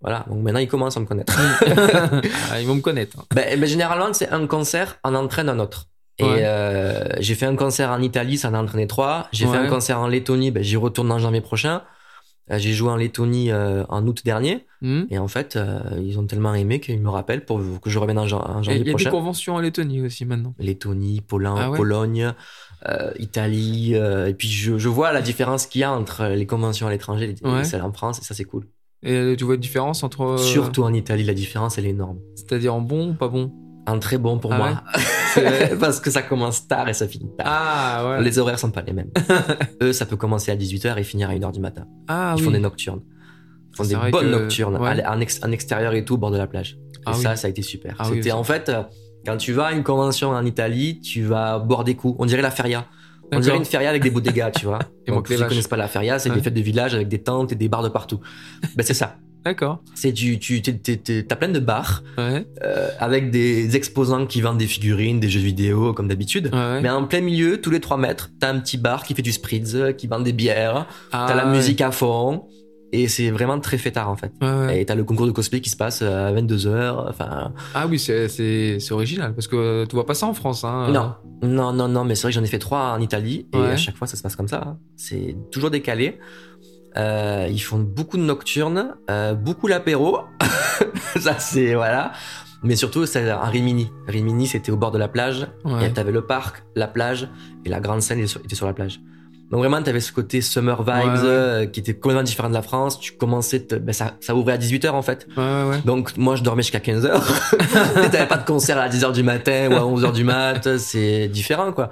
Voilà, 0.00 0.24
donc 0.28 0.42
maintenant, 0.42 0.58
ils 0.60 0.68
commencent 0.68 0.96
à 0.96 1.00
me 1.00 1.06
connaître. 1.06 1.32
Ah, 2.50 2.60
ils 2.60 2.66
vont 2.66 2.74
me 2.74 2.80
connaître. 2.80 3.24
ben, 3.34 3.58
ben, 3.60 3.66
généralement, 3.66 4.12
c'est 4.12 4.30
un 4.30 4.46
concert 4.46 4.98
en 5.04 5.14
entraîne 5.14 5.48
un 5.48 5.58
autre. 5.58 5.86
Et 6.18 6.24
Ouais. 6.24 6.42
euh, 6.44 7.08
j'ai 7.20 7.34
fait 7.34 7.46
un 7.46 7.56
concert 7.56 7.90
en 7.90 8.02
Italie, 8.02 8.36
ça 8.36 8.50
en 8.50 8.54
a 8.54 8.58
entraîné 8.62 8.86
trois. 8.86 9.28
J'ai 9.32 9.46
fait 9.46 9.56
un 9.56 9.68
concert 9.68 9.98
en 10.00 10.08
Lettonie, 10.08 10.50
ben, 10.50 10.62
j'y 10.62 10.76
retourne 10.76 11.10
en 11.12 11.18
janvier 11.18 11.40
prochain. 11.40 11.82
Euh, 12.50 12.58
J'ai 12.58 12.72
joué 12.72 12.90
en 12.90 12.96
Lettonie 12.96 13.52
euh, 13.52 13.84
en 13.88 14.04
août 14.06 14.22
dernier. 14.24 14.66
Hmm. 14.80 15.04
Et 15.10 15.18
en 15.18 15.28
fait, 15.28 15.54
euh, 15.54 15.78
ils 16.02 16.18
ont 16.18 16.26
tellement 16.26 16.52
aimé 16.54 16.80
qu'ils 16.80 16.98
me 17.00 17.08
rappellent 17.08 17.44
pour 17.44 17.60
que 17.80 17.88
je 17.88 17.98
revienne 18.00 18.18
en, 18.18 18.26
janvier 18.26 18.72
Il 18.72 18.78
y 18.78 18.80
a 18.80 18.84
des 18.84 18.90
prochain. 18.90 19.10
conventions 19.10 19.54
en 19.54 19.60
Lettonie 19.60 20.00
aussi 20.02 20.24
maintenant. 20.24 20.52
Lettonie, 20.58 21.20
Poland, 21.20 21.54
Ah 21.56 21.70
ouais? 21.70 21.76
Pologne, 21.76 22.24
euh, 22.24 22.32
Italie. 23.18 23.92
euh, 23.94 24.26
et 24.28 24.34
puis 24.34 24.48
je, 24.48 24.78
je 24.78 24.88
vois 24.88 25.12
la 25.12 25.22
différence 25.22 25.66
qu'il 25.66 25.80
y 25.80 25.84
a 25.84 25.92
entre 25.92 26.24
les 26.26 26.46
conventions 26.46 26.86
à 26.86 26.90
l'étranger 26.90 27.34
et 27.42 27.46
Ouais. 27.46 27.64
celles 27.64 27.82
en 27.82 27.92
France. 27.92 28.18
Et 28.20 28.24
ça, 28.24 28.34
c'est 28.34 28.44
cool. 28.44 28.66
Et 29.04 29.34
tu 29.36 29.44
vois 29.44 29.54
une 29.54 29.60
différence 29.60 30.02
entre. 30.04 30.22
euh, 30.22 30.36
Surtout 30.38 30.84
en 30.84 30.92
Italie, 30.92 31.24
la 31.24 31.34
différence, 31.34 31.78
elle 31.78 31.86
est 31.86 31.90
énorme. 31.90 32.18
C'est-à-dire 32.36 32.74
en 32.74 32.80
bon 32.80 33.10
ou 33.10 33.14
pas 33.14 33.28
bon? 33.28 33.52
Un 33.86 33.98
très 33.98 34.16
bon 34.16 34.38
pour 34.38 34.52
Ah 34.52 34.58
moi. 34.58 34.82
Parce 35.80 35.98
que 36.00 36.10
ça 36.10 36.22
commence 36.22 36.68
tard 36.68 36.88
et 36.88 36.92
ça 36.92 37.08
finit 37.08 37.30
tard. 37.36 37.46
Ah 37.50 38.06
ouais. 38.18 38.22
Les 38.22 38.38
horaires 38.38 38.58
sont 38.60 38.70
pas 38.70 38.82
les 38.82 38.92
mêmes. 38.92 39.10
Eux, 39.82 39.92
ça 39.92 40.06
peut 40.06 40.16
commencer 40.16 40.52
à 40.52 40.56
18h 40.56 40.96
et 40.98 41.02
finir 41.02 41.30
à 41.30 41.34
1h 41.34 41.52
du 41.52 41.58
matin. 41.60 41.86
Ah 42.06 42.34
Ils 42.36 42.40
oui. 42.40 42.44
font 42.44 42.50
des 42.52 42.60
nocturnes. 42.60 43.00
Ils 43.72 43.76
font 43.76 43.84
des 43.84 44.10
bonnes 44.10 44.26
que- 44.26 44.30
nocturnes, 44.38 44.76
ouais. 44.76 45.04
en, 45.04 45.18
ex- 45.20 45.40
en 45.42 45.50
extérieur 45.50 45.94
et 45.94 46.04
tout, 46.04 46.14
au 46.14 46.18
bord 46.18 46.30
de 46.30 46.36
la 46.36 46.46
plage. 46.46 46.78
Ah 47.06 47.10
et 47.12 47.16
oui. 47.16 47.22
ça, 47.22 47.34
ça 47.34 47.48
a 47.48 47.50
été 47.50 47.62
super. 47.62 47.96
Ah 47.98 48.06
oui, 48.08 48.18
C'était 48.18 48.30
en 48.30 48.44
fait, 48.44 48.68
euh, 48.68 48.82
quand 49.24 49.36
tu 49.36 49.52
vas 49.52 49.66
à 49.66 49.72
une 49.72 49.82
convention 49.82 50.30
en 50.30 50.44
Italie, 50.44 51.00
tu 51.00 51.22
vas 51.22 51.58
boire 51.58 51.84
des 51.84 51.94
coups. 51.94 52.16
On 52.18 52.26
dirait 52.26 52.42
la 52.42 52.50
feria. 52.50 52.86
On 53.34 53.40
dirait 53.40 53.56
une 53.56 53.64
feria 53.64 53.88
avec 53.88 54.02
des 54.02 54.10
bodegas, 54.10 54.50
tu 54.50 54.66
vois. 54.66 54.80
Et 55.06 55.10
Donc, 55.10 55.28
les 55.30 55.36
ceux 55.36 55.44
qui 55.44 55.48
connaissent 55.50 55.68
pas 55.68 55.76
la 55.78 55.88
feria, 55.88 56.18
c'est 56.18 56.28
Ouais. 56.28 56.36
des 56.36 56.42
fêtes 56.42 56.54
de 56.54 56.60
village 56.60 56.94
avec 56.94 57.08
des 57.08 57.22
tentes 57.22 57.50
et 57.52 57.54
des 57.54 57.68
bars 57.68 57.82
de 57.82 57.88
partout. 57.88 58.20
ben, 58.76 58.82
c'est 58.84 58.94
ça. 58.94 59.16
D'accord. 59.44 59.82
C'est 59.96 60.12
du, 60.12 60.38
tu, 60.38 60.62
t'as 60.62 61.34
plein 61.36 61.48
de 61.48 61.58
bars, 61.58 62.04
Ouais. 62.16 62.46
euh, 62.62 62.88
avec 63.00 63.30
des 63.32 63.74
exposants 63.74 64.24
qui 64.26 64.40
vendent 64.40 64.58
des 64.58 64.68
figurines, 64.68 65.18
des 65.18 65.28
jeux 65.28 65.40
vidéo, 65.40 65.92
comme 65.94 66.06
d'habitude. 66.06 66.50
Ouais. 66.52 66.80
Mais 66.80 66.90
en 66.90 67.04
plein 67.06 67.22
milieu, 67.22 67.60
tous 67.60 67.70
les 67.70 67.80
3 67.80 67.96
mètres, 67.96 68.30
t'as 68.38 68.50
un 68.52 68.60
petit 68.60 68.76
bar 68.78 69.02
qui 69.02 69.14
fait 69.14 69.22
du 69.22 69.32
spritz, 69.32 69.74
euh, 69.74 69.92
qui 69.92 70.06
vend 70.06 70.20
des 70.20 70.32
bières, 70.32 70.86
Ah, 71.10 71.24
t'as 71.26 71.34
la 71.34 71.46
musique 71.46 71.80
à 71.80 71.90
fond, 71.90 72.44
et 72.92 73.08
c'est 73.08 73.30
vraiment 73.30 73.58
très 73.58 73.78
fêtard 73.78 74.08
en 74.10 74.16
fait. 74.16 74.32
Ouais, 74.42 74.48
ouais. 74.66 74.80
Et 74.82 74.86
t'as 74.86 74.94
le 74.94 75.02
concours 75.04 75.26
de 75.26 75.32
cosplay 75.32 75.60
qui 75.60 75.70
se 75.70 75.76
passe 75.76 76.02
à 76.02 76.32
22h, 76.32 77.08
enfin... 77.08 77.52
Ah 77.74 77.86
oui, 77.88 77.98
c'est 77.98 78.78
original 78.90 79.34
parce 79.34 79.48
que 79.48 79.56
euh, 79.56 79.86
tu 79.86 79.96
vois 79.96 80.06
pas 80.06 80.14
ça 80.14 80.26
en 80.26 80.34
France. 80.34 80.64
Hein. 80.64 80.88
Non, 80.92 81.14
non, 81.42 81.72
non, 81.72 81.88
non, 81.88 82.04
mais 82.04 82.14
c'est 82.14 82.22
vrai 82.22 82.30
que 82.32 82.34
j'en 82.38 82.44
ai 82.44 82.48
fait 82.48 82.58
trois 82.58 82.92
en 82.92 83.00
Italie, 83.00 83.48
et 83.52 83.56
Ouais. 83.56 83.66
à 83.72 83.76
chaque 83.76 83.96
fois 83.96 84.06
ça 84.06 84.16
se 84.16 84.22
passe 84.22 84.36
comme 84.36 84.48
ça. 84.48 84.62
hein. 84.66 84.78
C'est 84.96 85.36
toujours 85.50 85.70
décalé. 85.70 86.18
Euh, 86.98 87.48
ils 87.50 87.58
font 87.60 87.78
beaucoup 87.78 88.18
de 88.18 88.22
nocturnes, 88.22 88.94
euh, 89.10 89.32
beaucoup 89.34 89.66
l'apéro, 89.66 90.18
ça 91.18 91.38
c'est... 91.38 91.74
voilà. 91.74 92.12
Mais 92.64 92.76
surtout, 92.76 93.06
c'est 93.06 93.28
un 93.28 93.40
Rimini. 93.46 93.90
Rimini, 94.06 94.46
c'était 94.46 94.70
au 94.70 94.76
bord 94.76 94.92
de 94.92 94.98
la 94.98 95.08
plage, 95.08 95.48
Ouais. 95.64 95.88
Et 95.88 95.92
t'avais 95.92 96.12
le 96.12 96.24
parc, 96.26 96.62
la 96.76 96.86
plage, 96.86 97.28
et 97.64 97.68
la 97.68 97.80
grande 97.80 98.02
scène 98.02 98.18
était 98.18 98.28
sur, 98.28 98.40
était 98.40 98.54
sur 98.54 98.66
la 98.66 98.72
plage. 98.72 99.00
Donc 99.52 99.60
vraiment, 99.60 99.80
t'avais 99.82 100.00
ce 100.00 100.10
côté 100.12 100.40
summer 100.40 100.82
vibes 100.82 100.88
Ouais, 100.94 101.02
ouais. 101.04 101.18
euh, 101.24 101.66
qui 101.66 101.78
était 101.80 101.92
complètement 101.94 102.22
différent 102.24 102.48
de 102.48 102.54
la 102.54 102.62
France. 102.62 102.98
Tu 102.98 103.12
commençais, 103.12 103.60
te- 103.60 103.74
ben, 103.74 103.92
ça, 103.92 104.14
ça 104.20 104.34
ouvrait 104.34 104.54
à 104.54 104.58
18h 104.58 104.90
en 104.90 105.02
fait. 105.02 105.26
Ouais, 105.36 105.42
ouais, 105.44 105.70
ouais. 105.70 105.78
Donc 105.84 106.16
moi, 106.16 106.36
je 106.36 106.42
dormais 106.42 106.62
jusqu'à 106.62 106.78
15h. 106.80 107.20
t'avais 108.10 108.26
pas 108.26 108.38
de 108.38 108.46
concert 108.46 108.78
à 108.78 108.88
10h 108.88 109.12
du 109.12 109.22
matin 109.22 109.68
ou 109.70 109.74
à 109.74 109.80
11h 109.80 110.12
du 110.12 110.24
mat. 110.24 110.78
C'est 110.78 111.28
différent 111.28 111.72
quoi. 111.72 111.90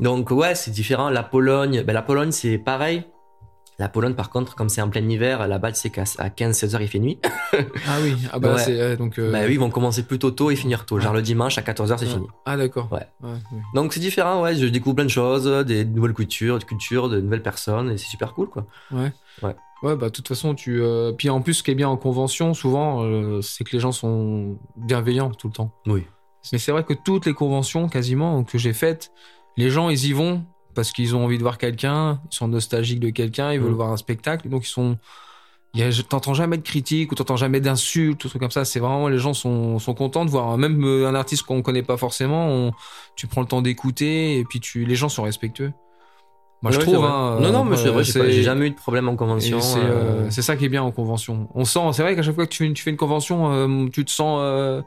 Donc 0.00 0.30
ouais, 0.30 0.54
c'est 0.54 0.70
différent. 0.70 1.08
La 1.10 1.22
Pologne, 1.22 1.82
ben, 1.82 1.92
la 1.92 2.02
Pologne 2.02 2.30
c'est 2.30 2.58
pareil. 2.58 3.04
La 3.80 3.88
Pologne, 3.88 4.14
par 4.14 4.30
contre, 4.30 4.56
comme 4.56 4.68
c'est 4.68 4.82
en 4.82 4.88
plein 4.88 5.08
hiver, 5.08 5.46
là-bas, 5.46 5.72
sais 5.74 5.90
qu'à 5.90 6.02
15-16h, 6.02 6.78
il 6.80 6.88
fait 6.88 6.98
nuit. 6.98 7.18
Ah 7.86 7.98
oui. 8.02 8.14
Ah 8.32 8.38
bah 8.38 8.54
Ouais. 8.54 8.60
c'est 8.62 8.78
euh, 8.80 8.96
donc. 8.96 9.18
euh, 9.18 9.30
Bah 9.32 9.38
oui, 9.46 9.52
ils 9.54 9.58
vont 9.60 9.70
commencer 9.70 10.02
plutôt 10.02 10.30
tôt 10.30 10.50
et 10.50 10.56
finir 10.56 10.84
tôt. 10.84 10.98
Genre 11.00 11.14
le 11.14 11.22
dimanche 11.22 11.56
à 11.58 11.62
14h, 11.62 11.96
c'est 11.98 12.04
ouais. 12.06 12.10
fini. 12.12 12.26
Ah 12.44 12.56
d'accord. 12.56 12.88
Ouais. 12.92 13.06
ouais. 13.22 13.38
Donc 13.74 13.92
c'est 13.94 14.00
différent, 14.00 14.42
ouais. 14.42 14.54
Je 14.56 14.66
découvre 14.66 14.96
plein 14.96 15.04
de 15.04 15.10
choses, 15.10 15.46
des 15.64 15.84
nouvelles 15.84 16.12
cultures, 16.14 16.58
de 16.58 16.64
cultures, 16.64 17.08
de 17.08 17.20
nouvelles 17.20 17.42
personnes, 17.42 17.90
et 17.92 17.96
c'est 17.98 18.08
super 18.08 18.34
cool, 18.34 18.48
quoi. 18.48 18.66
Ouais, 18.92 19.94
bah 19.94 20.06
de 20.06 20.08
toute 20.08 20.26
façon, 20.26 20.54
tu. 20.56 20.82
euh, 20.82 21.12
Puis 21.12 21.30
en 21.30 21.40
plus, 21.40 21.54
ce 21.54 21.62
qui 21.62 21.70
est 21.70 21.74
bien 21.76 21.88
en 21.88 21.96
convention, 21.96 22.52
souvent, 22.52 23.04
euh, 23.04 23.40
c'est 23.42 23.62
que 23.62 23.70
les 23.72 23.78
gens 23.80 23.92
sont 23.92 24.58
bienveillants 24.76 25.30
tout 25.30 25.46
le 25.46 25.52
temps. 25.52 25.70
Oui. 25.86 26.04
Mais 26.52 26.58
c'est 26.58 26.72
vrai 26.72 26.82
que 26.82 26.94
toutes 26.94 27.26
les 27.26 27.34
conventions, 27.34 27.88
quasiment, 27.88 28.42
que 28.42 28.58
j'ai 28.58 28.72
faites, 28.72 29.12
les 29.56 29.70
gens, 29.70 29.88
ils 29.88 30.06
y 30.06 30.12
vont 30.12 30.44
parce 30.74 30.92
qu'ils 30.92 31.14
ont 31.16 31.24
envie 31.24 31.38
de 31.38 31.42
voir 31.42 31.58
quelqu'un, 31.58 32.20
ils 32.30 32.34
sont 32.36 32.48
nostalgiques 32.48 33.00
de 33.00 33.10
quelqu'un, 33.10 33.52
ils 33.52 33.60
veulent 33.60 33.72
Mm. 33.72 33.76
voir 33.76 33.92
un 33.92 33.96
spectacle, 33.96 34.48
donc 34.48 34.64
ils 34.66 34.70
sont. 34.70 34.96
T'entends 36.08 36.34
jamais 36.34 36.56
de 36.56 36.62
critiques 36.62 37.12
ou 37.12 37.14
t'entends 37.14 37.36
jamais 37.36 37.60
d'insultes 37.60 38.24
ou 38.24 38.28
trucs 38.28 38.40
comme 38.42 38.50
ça. 38.50 38.64
C'est 38.64 38.80
vraiment 38.80 39.06
les 39.08 39.18
gens 39.18 39.34
sont, 39.34 39.78
sont 39.78 39.94
contents 39.94 40.24
de 40.24 40.30
voir 40.30 40.56
même 40.58 40.82
euh, 40.84 41.06
un 41.08 41.14
artiste 41.14 41.42
qu'on 41.44 41.62
connaît 41.62 41.82
pas 41.84 41.96
forcément. 41.96 42.48
on- 42.48 42.72
tu 43.16 43.26
prends 43.26 43.42
le 43.42 43.46
temps 43.46 43.62
d'écouter 43.62 44.38
et 44.38 44.44
puis 44.44 44.60
tu 44.60 44.84
les 44.86 44.94
gens 44.96 45.08
sont 45.08 45.22
respectueux. 45.22 45.72
Moi 46.62 46.72
je 46.72 46.78
trouve. 46.80 47.04
hein, 47.04 47.38
non, 47.40 47.52
non, 47.52 47.64
mais 47.64 47.76
c'est 47.76 47.88
euh, 47.88 47.92
vrai, 47.92 48.02
j'ai 48.32 48.42
jamais 48.42 48.66
eu 48.66 48.70
de 48.70 48.74
problème 48.74 49.08
en 49.08 49.14
convention. 49.14 49.60
C'est 49.60 49.78
euh, 49.78 49.82
euh, 50.24 50.30
c'est 50.30 50.42
ça 50.42 50.56
qui 50.56 50.64
est 50.64 50.68
bien 50.68 50.82
en 50.82 50.90
convention. 50.90 51.48
On 51.54 51.64
sent, 51.64 51.80
c'est 51.92 52.02
vrai 52.02 52.16
qu'à 52.16 52.22
chaque 52.22 52.34
fois 52.34 52.46
que 52.46 52.50
tu 52.50 52.58
fais 52.58 52.66
une, 52.66 52.74
tu 52.74 52.82
fais 52.82 52.90
une 52.90 52.96
convention, 52.96 53.52
euh, 53.52 53.88
tu 53.92 54.04
te 54.04 54.10
sens, 54.10 54.40
euh, 54.42 54.82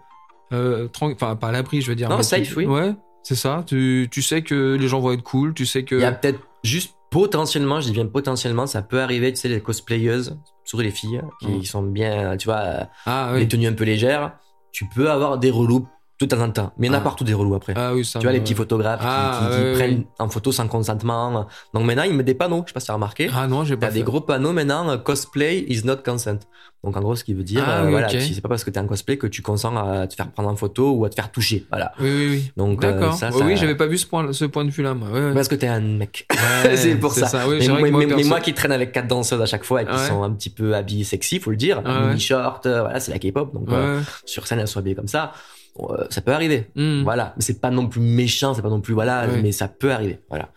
euh, 0.51 0.87
enfin 1.13 1.35
pas 1.37 1.47
à 1.47 1.51
l'abri, 1.53 1.79
je 1.81 1.87
veux 1.89 1.95
dire. 1.95 2.09
Non, 2.09 2.21
safe, 2.23 2.41
tu- 2.49 2.57
oui. 2.57 2.65
Ouais, 2.65 2.93
c'est 3.23 3.35
ça. 3.35 3.63
Tu, 3.67 4.07
tu 4.11 4.21
sais 4.21 4.41
que 4.41 4.75
les 4.79 4.87
gens 4.87 4.99
vont 4.99 5.11
être 5.11 5.23
cool, 5.23 5.53
tu 5.53 5.65
sais 5.65 5.83
que. 5.83 5.95
Il 5.95 6.01
y 6.01 6.05
a 6.05 6.11
peut-être 6.11 6.39
juste 6.63 6.95
potentiellement, 7.09 7.81
je 7.81 7.87
dis 7.87 7.91
bien 7.93 8.05
potentiellement, 8.07 8.65
ça 8.67 8.81
peut 8.81 9.01
arriver, 9.01 9.31
tu 9.33 9.39
sais, 9.39 9.49
les 9.49 9.59
cosplayeuses, 9.61 10.37
surtout 10.63 10.83
les 10.83 10.91
filles, 10.91 11.21
qui 11.41 11.47
Mm. 11.49 11.63
sont 11.63 11.83
bien, 11.83 12.37
tu 12.37 12.45
vois, 12.45 12.87
Ah 13.05 13.33
les 13.35 13.47
tenues 13.47 13.67
un 13.67 13.73
peu 13.73 13.83
légères. 13.83 14.37
Tu 14.71 14.85
peux 14.95 15.11
avoir 15.11 15.37
des 15.37 15.51
relous 15.51 15.87
temps 16.27 16.39
en 16.41 16.49
temps. 16.51 16.73
Mais 16.77 16.87
il 16.87 16.89
y 16.89 16.93
en 16.93 16.97
a 16.97 17.01
Ah. 17.01 17.01
partout 17.01 17.23
des 17.23 17.33
relous 17.33 17.55
après. 17.55 17.73
Ah 17.75 17.93
oui, 17.93 18.03
ça. 18.05 18.19
tu 18.19 18.25
vois, 18.25 18.31
me- 18.31 18.37
les 18.37 18.41
petits 18.43 18.53
photographes 18.55 18.99
qui- 18.99 19.05
Ah, 19.07 19.39
qui, 19.49 19.55
qui 19.55 19.61
ouais, 19.63 19.73
prennent 19.73 20.03
en 20.19 20.29
photo 20.29 20.51
sans 20.51 20.67
consentement. 20.67 21.47
Donc 21.73 21.85
maintenant, 21.85 22.03
ils 22.03 22.13
mettent 22.13 22.25
des 22.25 22.33
panneaux, 22.35 22.63
je 22.65 22.69
sais 22.69 22.73
pas 22.73 22.79
si 22.79 22.85
tu 22.87 22.91
as 22.91 22.95
remarqué. 22.95 23.29
Ah 23.35 23.47
non, 23.47 23.63
j'ai 23.63 23.77
pas. 23.77 23.87
T'as 23.87 23.93
des 23.93 24.03
gros 24.03 24.21
panneaux 24.21 24.53
maintenant, 24.53 24.89
euh, 24.89 24.97
cosplay 24.97 25.65
is 25.67 25.81
not 25.85 25.97
consent. 26.05 26.39
Donc 26.83 26.97
en 26.97 27.01
gros, 27.01 27.15
ce 27.15 27.23
qui 27.23 27.35
veut 27.35 27.43
dire, 27.43 27.63
Ah 27.67 27.81
euh, 27.81 27.85
oui, 27.85 27.91
voilà, 27.91 28.07
ok. 28.07 28.13
tu- 28.13 28.33
c'est 28.33 28.41
pas 28.41 28.49
parce 28.49 28.63
que 28.63 28.71
t'es 28.71 28.79
en 28.79 28.87
cosplay 28.87 29.15
que 29.15 29.27
tu 29.27 29.43
consens 29.43 29.75
à 29.77 30.07
te 30.07 30.15
faire 30.15 30.31
prendre 30.31 30.49
en 30.49 30.55
photo 30.55 30.93
ou 30.93 31.05
à 31.05 31.09
te 31.09 31.15
faire 31.15 31.31
toucher. 31.31 31.63
Voilà. 31.69 31.91
Oui, 31.99 32.09
oui, 32.09 32.27
oui. 32.31 32.51
Donc 32.57 32.83
euh, 32.83 32.91
D'accord. 32.93 33.13
ça, 33.13 33.29
Oui, 33.31 33.37
ça- 33.39 33.45
oui, 33.45 33.55
j'avais 33.57 33.75
pas 33.75 33.85
vu 33.85 33.99
ce 33.99 34.07
point, 34.07 34.33
ce 34.33 34.45
point 34.45 34.65
de 34.65 34.71
vue 34.71 34.81
là, 34.81 34.95
moi. 34.95 35.09
Ouais, 35.09 35.25
ouais. 35.27 35.33
Parce 35.35 35.47
que 35.47 35.53
t'es 35.53 35.67
un 35.67 35.79
mec. 35.79 36.25
Ouais, 36.31 36.75
c'est 36.75 36.95
pour 36.95 37.13
ça. 37.13 37.29
Mais, 37.47 37.67
moi, 37.67 38.05
mais- 38.07 38.23
mais 38.23 38.41
qui 38.41 38.53
traîne 38.55 38.71
avec 38.71 38.91
quatre 38.93 39.07
danseuses 39.07 39.41
à 39.41 39.45
chaque 39.45 39.63
fois 39.63 39.83
et 39.83 39.85
qui 39.85 39.97
sont 39.99 40.23
un 40.23 40.31
petit 40.31 40.49
peu 40.49 40.73
habillées 40.75 41.03
sexy, 41.03 41.39
faut 41.39 41.51
le 41.51 41.55
dire, 41.57 41.83
Ouais, 41.85 41.91
ouais. 41.91 42.07
mini 42.07 42.19
short, 42.19 42.65
euh, 42.65 42.81
voilà, 42.81 42.99
c'est 42.99 43.11
la 43.11 43.19
K-pop, 43.19 43.53
donc 43.53 43.69
euh, 43.69 44.01
sur 44.25 44.47
scène 44.47 44.57
elles 44.59 44.67
sont 44.67 44.79
habillées 44.79 44.95
comme 44.95 45.07
ça. 45.07 45.33
Euh, 45.79 46.05
ça 46.09 46.21
peut 46.21 46.33
arriver, 46.33 46.67
Hmm. 46.75 47.03
voilà. 47.03 47.33
Mais 47.37 47.43
c'est 47.43 47.61
pas 47.61 47.71
non 47.71 47.87
plus 47.87 48.01
méchant, 48.01 48.53
c'est 48.53 48.61
pas 48.61 48.69
non 48.69 48.81
plus 48.81 48.93
voilà, 48.93 49.25
mais 49.41 49.51
ça 49.51 49.67
peut 49.69 49.91
arriver, 49.91 50.19
voilà. 50.29 50.49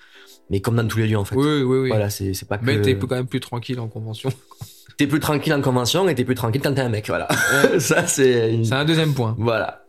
Mais 0.50 0.60
comme 0.60 0.76
dans 0.76 0.86
tous 0.86 0.98
les 0.98 1.06
lieux 1.06 1.16
en 1.16 1.24
fait. 1.24 1.36
Oui, 1.36 1.62
oui, 1.62 1.78
oui. 1.78 1.88
Voilà, 1.88 2.10
c'est 2.10 2.32
pas 2.48 2.58
que. 2.58 2.64
Mais 2.64 2.80
t'es 2.82 2.96
quand 2.98 3.08
même 3.14 3.26
plus 3.26 3.40
tranquille 3.40 3.78
en 3.80 3.88
convention. 3.88 4.30
T'es 4.96 5.08
plus 5.08 5.18
tranquille 5.18 5.52
en 5.52 5.60
convention 5.60 6.08
et 6.08 6.14
t'es 6.14 6.24
plus 6.24 6.36
tranquille 6.36 6.60
quand 6.62 6.72
t'es 6.72 6.80
un 6.82 6.88
mec, 6.88 7.08
voilà. 7.08 7.26
ça 7.80 8.06
c'est. 8.06 8.54
une- 8.54 8.64
C'est 8.64 8.74
un 8.74 8.84
deuxième 8.84 9.12
point. 9.12 9.34
Voilà. 9.38 9.84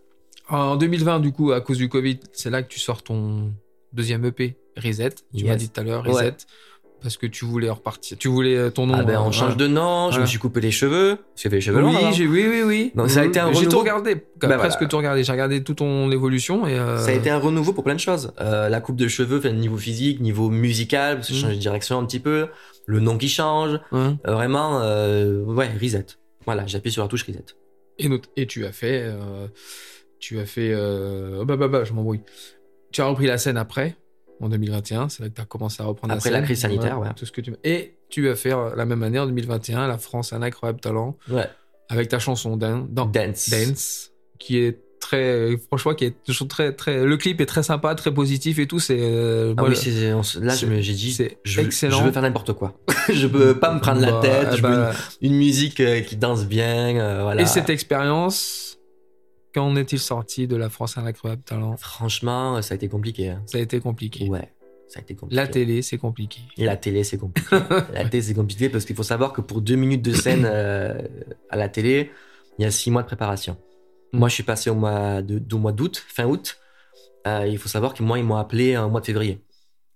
En 0.50 0.78
2020, 0.78 1.20
du 1.20 1.32
coup, 1.32 1.52
à 1.52 1.62
cause 1.62 1.78
du 1.78 1.90
Covid, 1.90 2.20
c'est 2.34 2.50
là 2.50 2.64
que 2.64 2.70
tu 2.70 2.80
sors 2.80 3.04
ton 3.04 3.52
deuxième 3.94 4.26
EP, 4.26 4.58
Reset. 4.78 5.12
Tu 5.32 5.42
Yes. 5.42 5.48
m'as 5.48 5.56
dit 5.58 5.70
tout 5.70 5.80
à 5.80 5.84
l'heure, 5.84 6.08
Ouais. 6.08 6.34
Parce 7.06 7.18
que 7.18 7.28
tu 7.28 7.46
voulais 7.46 7.70
repartir. 7.70 8.18
Tu 8.18 8.28
voulais 8.30 8.56
euh, 8.58 8.72
ton 8.72 8.88
nom. 8.88 8.96
Ah 8.98 9.04
ben, 9.04 9.14
euh, 9.14 9.20
on 9.20 9.32
change 9.32 9.52
ouais. 9.52 9.56
de 9.58 9.68
nom, 9.68 10.10
je 10.10 10.20
me 10.20 10.26
suis 10.26 10.40
coupé 10.40 10.60
les 10.60 10.72
cheveux. 10.72 11.20
J'ai 11.36 11.50
fait 11.52 11.58
les 11.58 11.62
cheveux 11.62 11.80
longs. 11.80 11.90
Oui, 11.96 12.14
j'ai- 12.14 12.26
oui, 12.26 12.48
oui, 12.50 12.64
oui. 12.66 12.92
Donc, 12.96 13.12
ça 13.12 13.20
a 13.20 13.24
Oui, 13.24 13.30
été 13.30 13.40
un 13.40 13.54
J'ai 13.54 13.68
tout 13.68 13.78
regardé, 13.78 14.16
Ben, 14.16 14.58
presque 14.58 14.80
voilà. 14.80 14.88
tout 14.90 14.98
regardé. 14.98 15.24
J'ai 15.24 15.32
regardé 15.32 15.64
toute 15.64 15.78
ton 15.78 16.10
évolution 16.12 16.66
et. 16.66 16.80
euh, 16.80 16.98
Ça 16.98 17.12
a 17.12 17.14
été 17.14 17.30
un 17.30 17.38
renouveau 17.38 17.74
pour 17.74 17.84
plein 17.84 17.94
de 17.94 18.00
choses. 18.00 18.34
Euh, 18.42 18.70
la 18.70 18.82
coupe 18.82 18.96
de 18.96 19.08
cheveux, 19.08 19.40
niveau 19.52 19.78
physique, 19.78 20.20
niveau 20.20 20.50
musical, 20.50 21.18
parce 21.18 21.28
que 21.28 21.36
je 21.36 21.40
Mm. 21.40 21.44
change 21.44 21.54
de 21.54 21.60
direction 21.60 22.00
un 22.00 22.06
petit 22.06 22.20
peu. 22.20 22.48
Le 22.88 23.00
nom 23.00 23.20
qui 23.20 23.30
change. 23.30 23.80
hein. 23.92 24.18
Vraiment, 24.26 24.80
ouais, 24.80 25.70
reset. 25.80 26.08
Voilà, 26.48 26.66
j'appuie 26.66 26.92
sur 26.92 27.04
la 27.04 27.08
touche 27.08 27.22
reset. 27.28 27.46
Et, 28.00 28.10
et 28.36 28.48
tu 28.48 28.66
as 28.66 28.72
fait. 28.72 29.14
tu 30.20 30.40
as 30.40 30.46
fait. 30.48 30.74
oh, 30.76 31.46
bah, 31.46 31.56
bah, 31.56 31.68
bah, 31.68 31.84
je 31.84 31.94
m'embrouille. 31.94 32.22
Tu 32.92 33.02
as 33.02 33.06
repris 33.06 33.28
la 33.28 33.38
scène 33.38 33.58
après, 33.58 33.96
en 34.42 34.50
2021. 34.50 35.10
C'est 35.10 35.24
là 35.24 35.30
que 35.30 35.36
tu 35.36 35.42
as 35.42 35.46
commencé 35.46 35.82
à 35.82 35.86
reprendre 35.86 36.14
Après 36.14 36.30
la 36.30 36.38
la 36.38 36.40
scène. 36.42 36.46
crise 36.46 36.62
sanitaire, 36.62 37.00
ouais. 37.00 37.08
Tout 37.16 37.26
ce 37.26 37.32
que 37.32 37.42
tu... 37.42 37.54
Et 37.64 37.96
tu 38.10 38.28
vas 38.28 38.36
faire 38.36 38.76
la 38.76 38.86
même 38.86 39.04
année, 39.04 39.20
en 39.20 39.26
2021, 39.26 39.88
La 39.88 39.98
France 39.98 40.34
a 40.34 40.38
un 40.38 40.42
incroyable 40.42 40.80
talent, 40.80 41.18
Ouais. 41.30 41.48
avec 41.90 42.10
ta 42.10 42.20
chanson 42.20 42.58
Dan- 42.58 42.88
dans 42.90 43.06
Dance. 43.06 43.50
Dance, 43.50 44.12
qui 44.40 44.58
est 44.60 44.80
très. 45.00 45.56
Franchement, 45.68 45.94
qui 45.94 46.06
est 46.06 46.16
trouve 46.28 46.48
très, 46.48 46.74
très. 46.74 47.06
Le 47.06 47.18
clip 47.18 47.40
est 47.42 47.46
très 47.46 47.62
sympa, 47.64 47.94
très 47.96 48.12
positif 48.14 48.58
et 48.60 48.66
tout. 48.68 48.80
C'est. 48.80 48.98
euh, 49.00 49.54
Ah 49.58 49.64
oui, 49.64 49.70
là, 50.42 50.56
j'ai 50.82 50.94
dit, 50.94 51.16
je, 51.44 51.62
excellent. 51.62 52.00
je 52.00 52.04
veux 52.06 52.12
faire 52.12 52.22
n'importe 52.24 52.54
quoi. 52.54 52.74
je 53.14 53.28
peux 53.28 53.58
pas 53.60 53.74
me 53.74 53.80
prendre 53.80 54.02
la 54.02 54.12
Bah, 54.14 54.20
tête. 54.22 54.48
je 54.52 54.56
veux 54.56 54.62
bah, 54.62 54.92
une, 55.22 55.32
une 55.34 55.38
musique 55.38 55.80
euh, 55.80 56.02
qui 56.02 56.16
danse 56.16 56.46
bien. 56.46 56.98
euh, 56.98 57.20
voilà. 57.24 57.42
Et 57.44 57.46
cette 57.46 57.70
expérience, 57.70 58.65
quand 59.56 59.74
est-il 59.78 60.00
sorti 60.00 60.48
de 60.48 60.58
La 60.58 60.70
France 60.70 60.98
incroyable 60.98 61.42
talent? 61.44 61.78
Franchement, 61.78 62.62
ça 62.62 62.74
a 62.74 62.76
été 62.76 62.90
compliqué. 62.90 63.30
hein. 63.30 63.42
Ça 63.46 63.58
a 63.58 63.62
été 63.62 63.80
compliqué. 63.80 64.28
Ouais, 64.28 64.52
ça 64.90 65.00
a 65.00 65.02
été 65.02 65.16
compliqué. 65.16 65.42
La 65.42 65.48
télé, 65.48 65.82
c'est 65.82 65.98
compliqué. 65.98 66.42
La 66.58 66.76
télé, 66.76 67.06
c'est 67.06 67.18
compliqué. 67.18 67.48
la 67.94 68.04
télé, 68.04 68.22
c'est 68.22 68.34
compliqué 68.34 68.68
parce 68.68 68.84
qu'il 68.84 68.98
faut 68.98 69.04
savoir 69.04 69.32
que 69.32 69.40
pour 69.40 69.62
deux 69.62 69.76
minutes 69.78 70.02
de 70.02 70.12
scène 70.14 70.46
euh, 70.46 71.02
à 71.50 71.56
la 71.56 71.70
télé, 71.70 72.12
il 72.60 72.64
y 72.64 72.66
a 72.66 72.72
six 72.72 72.92
mois 72.92 73.02
de 73.02 73.08
préparation. 73.08 73.58
Mm. 74.12 74.20
Moi, 74.20 74.28
je 74.28 74.34
suis 74.34 74.44
passé 74.44 74.70
au 74.70 74.76
mois 74.76 75.22
d'août, 75.22 76.04
fin 76.06 76.26
août. 76.26 76.58
Euh, 77.26 77.48
il 77.48 77.58
faut 77.58 77.70
savoir 77.70 77.94
que 77.94 78.04
moi, 78.04 78.20
ils 78.20 78.26
m'ont 78.26 78.36
appelé 78.36 78.78
au 78.78 78.90
mois 78.90 79.00
de 79.00 79.06
février. 79.06 79.42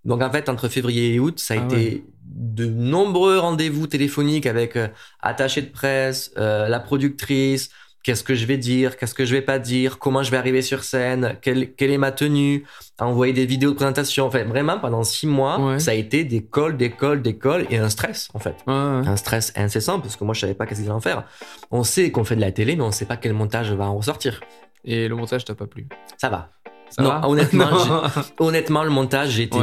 Donc, 0.06 0.22
en 0.22 0.32
fait, 0.32 0.48
entre 0.48 0.70
février 0.70 1.16
et 1.16 1.20
août, 1.20 1.38
ça 1.38 1.56
a 1.56 1.58
Ah 1.58 1.66
été 1.66 2.06
de 2.24 2.66
nombreux 2.66 3.38
rendez-vous 3.38 3.88
téléphoniques 3.88 4.46
avec 4.46 4.78
euh, 4.78 4.88
attaché 5.20 5.62
de 5.62 5.70
presse, 5.70 6.32
euh, 6.38 6.70
la 6.70 6.80
productrice, 6.80 7.70
qu'est-ce 8.10 8.24
que 8.24 8.34
je 8.34 8.48
vais 8.48 8.58
dire, 8.58 8.98
qu'est-ce 8.98 9.14
que 9.14 9.24
je 9.24 9.36
vais 9.36 9.44
pas 9.44 9.60
dire, 9.60 10.00
comment 10.00 10.24
je 10.24 10.32
vais 10.32 10.38
arriver 10.38 10.64
sur 10.64 10.84
scène, 10.84 11.38
quelle, 11.44 11.74
quelle 11.76 11.92
est 11.92 12.00
ma 12.00 12.12
tenue, 12.12 12.66
envoyer 13.00 13.34
des 13.34 13.46
vidéos 13.46 13.70
de 13.70 13.76
présentation. 13.76 14.26
Enfin, 14.26 14.46
vraiment, 14.46 14.80
pendant 14.80 15.04
six 15.04 15.28
mois, 15.28 15.60
Ouais. 15.60 15.78
ça 15.80 15.92
a 15.92 15.94
été 15.94 16.24
des 16.24 16.44
calls, 16.44 16.76
des 16.76 16.90
calls, 16.90 17.22
des 17.22 17.38
calls 17.38 17.68
et 17.70 17.78
un 17.78 17.88
stress, 17.90 18.30
en 18.34 18.40
fait. 18.40 18.56
Ouais, 18.66 18.74
ouais. 18.74 19.08
Un 19.08 19.16
stress 19.16 19.54
incessant 19.56 20.00
parce 20.00 20.16
que 20.16 20.24
moi, 20.24 20.34
je 20.34 20.40
savais 20.40 20.56
pas 20.56 20.66
qu'est-ce 20.66 20.80
qu'ils 20.80 20.90
allaient 20.90 20.98
en 20.98 21.02
faire. 21.02 21.24
On 21.70 21.84
sait 21.84 22.10
qu'on 22.10 22.24
fait 22.24 22.36
de 22.36 22.42
la 22.42 22.52
télé, 22.52 22.76
mais 22.76 22.82
on 22.84 22.92
sait 22.92 23.06
pas 23.06 23.16
quel 23.16 23.34
montage 23.34 23.72
va 23.74 23.86
en 23.86 23.96
ressortir. 23.98 24.42
Et 24.86 25.08
le 25.08 25.16
montage 25.16 25.46
t'a 25.46 25.54
pas 25.54 25.68
plu? 25.68 25.88
Ça 26.18 26.30
va. 26.30 26.50
Ça 26.90 27.04
Non, 27.04 27.10
va? 27.10 27.28
honnêtement, 27.30 27.70
Non. 27.86 28.02
Honnêtement, 28.40 28.84
le 28.84 28.90
montage, 28.90 29.30
j'ai 29.30 29.44
été 29.44 29.60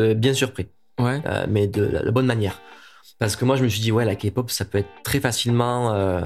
euh, 0.00 0.14
bien 0.14 0.32
surpris, 0.32 0.68
euh, 0.98 1.44
mais 1.46 1.66
de 1.66 1.84
la, 1.84 2.02
la 2.02 2.10
bonne 2.10 2.24
manière. 2.24 2.62
Parce 3.18 3.36
que 3.36 3.44
moi, 3.44 3.56
je 3.56 3.62
me 3.64 3.68
suis 3.68 3.80
dit, 3.80 3.92
ouais, 3.92 4.06
la 4.06 4.14
K-pop, 4.16 4.50
ça 4.50 4.64
peut 4.64 4.78
être 4.78 4.88
très 5.04 5.20
facilement 5.20 5.92
euh, 5.92 6.22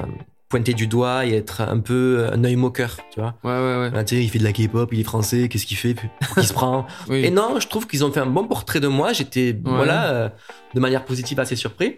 pointé 0.57 0.73
du 0.75 0.87
doigt 0.87 1.27
et 1.27 1.35
être 1.35 1.61
un 1.61 1.81
peu 1.81 2.29
un 2.33 2.42
œil 2.45 2.57
moqueur, 2.57 2.97
tu 3.12 3.21
vois. 3.21 3.35
Ouais, 3.45 3.51
ouais, 3.51 3.81
ouais. 3.81 3.90
Ah, 3.95 4.05
tu 4.05 4.16
sais, 4.16 4.23
il 4.23 4.31
fait 4.31 4.38
de 4.38 4.45
la 4.45 4.53
K-pop, 4.53 4.88
il 4.92 5.01
est 5.01 5.05
français, 5.05 5.49
qu'est-ce 5.49 5.66
qu'il 5.66 5.77
fait 5.77 5.95
qui 6.38 6.47
se 6.47 6.53
prend 6.55 6.87
Oui. 7.09 7.25
Et 7.25 7.31
non, 7.31 7.61
je 7.61 7.69
trouve 7.69 7.87
qu'ils 7.87 8.05
ont 8.05 8.11
fait 8.11 8.21
un 8.21 8.27
bon 8.27 8.47
portrait 8.49 8.81
de 8.81 8.88
moi. 8.88 9.12
J'étais, 9.12 9.55
voilà, 9.62 10.11
euh, 10.11 10.29
de 10.75 10.81
manière 10.81 11.05
positive, 11.05 11.38
assez 11.40 11.57
surpris. 11.57 11.97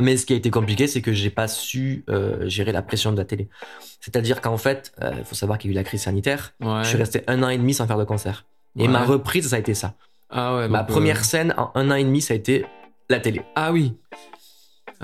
Mais 0.00 0.16
ce 0.16 0.26
qui 0.26 0.32
a 0.32 0.36
été 0.36 0.50
compliqué, 0.50 0.86
c'est 0.88 1.00
que 1.02 1.12
j'ai 1.12 1.30
pas 1.30 1.46
su 1.46 2.04
euh, 2.08 2.48
gérer 2.48 2.72
la 2.72 2.82
pression 2.82 3.12
de 3.12 3.16
la 3.18 3.24
télé. 3.24 3.48
C'est-à-dire 4.00 4.40
qu'en 4.40 4.56
fait, 4.56 4.92
euh, 5.02 5.12
il 5.18 5.24
faut 5.24 5.34
savoir 5.34 5.58
qu'il 5.58 5.70
y 5.70 5.72
a 5.72 5.74
eu 5.74 5.76
la 5.76 5.84
crise 5.84 6.02
sanitaire. 6.02 6.54
Ouais. 6.60 6.82
Je 6.82 6.88
suis 6.88 6.98
resté 6.98 7.22
un 7.28 7.42
an 7.42 7.50
et 7.50 7.58
demi 7.58 7.74
sans 7.74 7.86
faire 7.86 7.98
de 7.98 8.04
concert. 8.04 8.46
Et 8.78 8.82
Ouais. 8.82 8.88
ma 8.88 9.04
reprise, 9.04 9.48
ça 9.48 9.56
a 9.56 9.58
été 9.58 9.74
ça. 9.74 9.94
Ah 10.30 10.56
ouais. 10.56 10.68
ma 10.68 10.80
euh, 10.80 10.84
première 10.84 11.24
scène 11.24 11.54
en 11.56 11.70
un 11.74 11.90
an 11.90 11.96
et 11.96 12.04
demi, 12.04 12.20
ça 12.20 12.34
a 12.34 12.36
été 12.36 12.64
la 13.08 13.20
télé. 13.20 13.42
Ah 13.56 13.72
oui. 13.72 13.94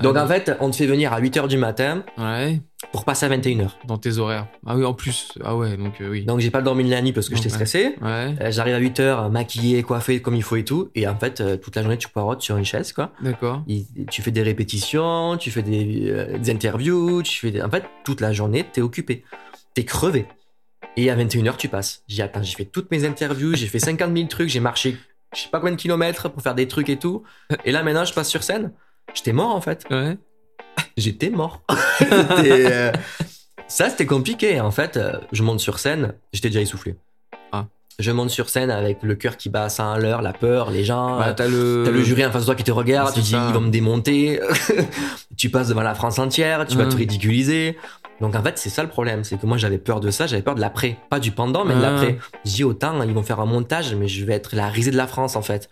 Donc 0.02 0.14
Ah, 0.18 0.24
en 0.24 0.26
fait, 0.28 0.52
on 0.61 0.70
te 0.70 0.76
fait 0.76 0.87
venir 0.87 1.12
à 1.12 1.20
8h 1.20 1.48
du 1.48 1.56
matin 1.56 2.04
Ouais. 2.18 2.61
pour 2.92 3.04
passer 3.06 3.24
à 3.24 3.30
21h. 3.30 3.70
Dans 3.87 3.96
tes 3.96 4.18
horaires. 4.18 4.46
Ah 4.66 4.76
oui, 4.76 4.85
en 4.85 4.92
plus. 4.92 5.32
Ah 5.42 5.56
ouais, 5.56 5.76
donc 5.78 6.00
euh, 6.00 6.11
oui. 6.11 6.24
Donc 6.26 6.40
j'ai 6.40 6.50
pas 6.50 6.61
dormi 6.61 6.85
de 6.85 6.90
la 6.90 7.00
nuit 7.00 7.12
parce 7.12 7.28
que 7.28 7.35
Donc, 7.35 7.42
j'étais 7.42 7.54
stressé. 7.54 7.94
Ouais. 8.02 8.35
Euh, 8.40 8.50
J'arrive 8.50 8.74
à 8.74 8.80
8h, 8.80 9.30
maquillé, 9.30 9.82
coiffé 9.82 10.20
comme 10.20 10.35
il 10.35 10.42
faut 10.42 10.56
et 10.56 10.64
tout. 10.64 10.90
Et 10.94 11.09
en 11.09 11.16
fait, 11.18 11.40
euh, 11.40 11.56
toute 11.56 11.76
la 11.76 11.82
journée, 11.82 11.96
tu 11.96 12.09
poirotes 12.09 12.42
sur 12.42 12.56
une 12.59 12.64
chaise, 12.66 12.92
quoi. 12.92 13.12
D'accord. 13.22 13.64
Tu 14.11 14.20
fais 14.22 14.30
des 14.30 14.42
répétitions, 14.42 15.37
tu 15.38 15.50
fais 15.50 15.62
des, 15.62 16.37
des 16.38 16.50
interviews, 16.50 17.22
tu 17.22 17.38
fais 17.38 17.50
des... 17.50 17.62
En 17.62 17.70
fait, 17.70 17.85
toute 18.04 18.20
la 18.20 18.32
journée, 18.32 18.64
t'es 18.70 18.82
occupé. 18.82 19.24
T'es 19.74 19.85
crevé. 19.85 20.26
Et 20.98 21.11
à 21.11 21.16
21h, 21.16 21.56
tu 21.56 21.68
passes. 21.68 22.02
J'ai 22.09 22.22
attends, 22.22 22.42
j'ai 22.42 22.54
fait 22.56 22.64
toutes 22.66 22.90
mes 22.90 23.04
interviews, 23.06 23.54
j'ai 23.54 23.66
fait 23.66 23.78
50 23.78 24.14
000 24.14 24.28
trucs, 24.28 24.48
j'ai 24.50 24.61
marché 24.61 24.96
je 25.35 25.42
sais 25.42 25.48
pas 25.50 25.59
combien 25.59 25.74
de 25.74 25.80
kilomètres 25.80 26.30
pour 26.30 26.40
faire 26.40 26.54
des 26.54 26.68
trucs 26.68 26.88
et 26.88 26.98
tout. 26.98 27.24
Et 27.64 27.72
là, 27.72 27.82
maintenant, 27.82 28.04
je 28.04 28.14
passe 28.14 28.28
sur 28.28 28.42
scène. 28.42 28.72
J'étais 29.14 29.33
mort, 29.33 29.55
en 29.55 29.61
fait. 29.61 29.85
Ouais. 29.90 30.16
J'étais 30.97 31.31
mort. 31.31 31.62
Euh, 32.45 32.92
Ça, 33.69 33.88
c'était 33.90 34.07
compliqué. 34.07 34.61
En 34.61 34.71
fait, 34.71 34.97
euh, 34.97 35.12
je 35.33 35.42
monte 35.42 35.61
sur 35.61 35.79
scène, 35.79 36.14
j'étais 36.33 36.49
déjà 36.49 36.61
essoufflé. 36.61 36.95
Ah. 37.53 37.66
Je 37.99 38.12
monte 38.12 38.31
sur 38.31 38.49
scène 38.51 38.71
avec 38.71 39.03
le 39.03 39.14
cœur 39.14 39.37
qui 39.38 39.49
bat 39.49 39.64
à 39.64 39.69
100 39.71 39.92
à 39.92 39.99
l'heure, 39.99 40.21
la 40.23 40.33
peur, 40.35 40.71
les 40.71 40.85
gens. 40.85 41.19
Bah, 41.19 41.33
t'as 41.35 41.49
le. 41.49 41.85
Le 41.90 42.03
jury 42.05 42.25
en 42.25 42.31
face 42.31 42.42
de 42.42 42.47
toi 42.47 42.55
qui 42.55 42.64
te 42.64 42.71
regarde, 42.71 43.12
tu 43.14 43.21
dis 43.21 43.31
ça. 43.31 43.47
ils 43.49 43.55
vont 43.55 43.62
me 43.62 43.71
démonter, 43.71 44.40
tu 45.37 45.49
passes 45.51 45.69
devant 45.69 45.83
la 45.83 45.95
France 45.95 46.19
entière, 46.19 46.66
tu 46.66 46.77
vas 46.77 46.85
Ouais. 46.85 46.90
te 46.90 46.97
ridiculiser. 46.97 47.77
Donc 48.21 48.35
en 48.37 48.42
fait 48.42 48.57
c'est 48.57 48.71
ça 48.71 48.83
le 48.83 48.88
problème, 48.88 49.25
c'est 49.25 49.38
que 49.38 49.45
moi 49.47 49.57
j'avais 49.59 49.77
peur 49.79 50.01
de 50.01 50.11
ça, 50.11 50.27
j'avais 50.27 50.40
peur 50.42 50.55
de 50.55 50.61
l'après, 50.61 50.97
pas 51.11 51.19
du 51.21 51.33
pendant 51.33 51.64
mais 51.66 51.75
de 51.75 51.81
Ouais. 51.81 51.87
l'après. 51.87 52.19
Je 52.47 52.51
dis 52.53 52.64
autant 52.64 53.03
ils 53.03 53.12
vont 53.12 53.23
faire 53.23 53.40
un 53.40 53.47
montage 53.47 53.95
mais 53.95 54.09
je 54.09 54.25
vais 54.25 54.33
être 54.35 54.55
la 54.57 54.69
risée 54.69 54.90
de 54.90 54.97
la 54.97 55.07
France 55.07 55.37
en 55.37 55.42
fait. 55.42 55.69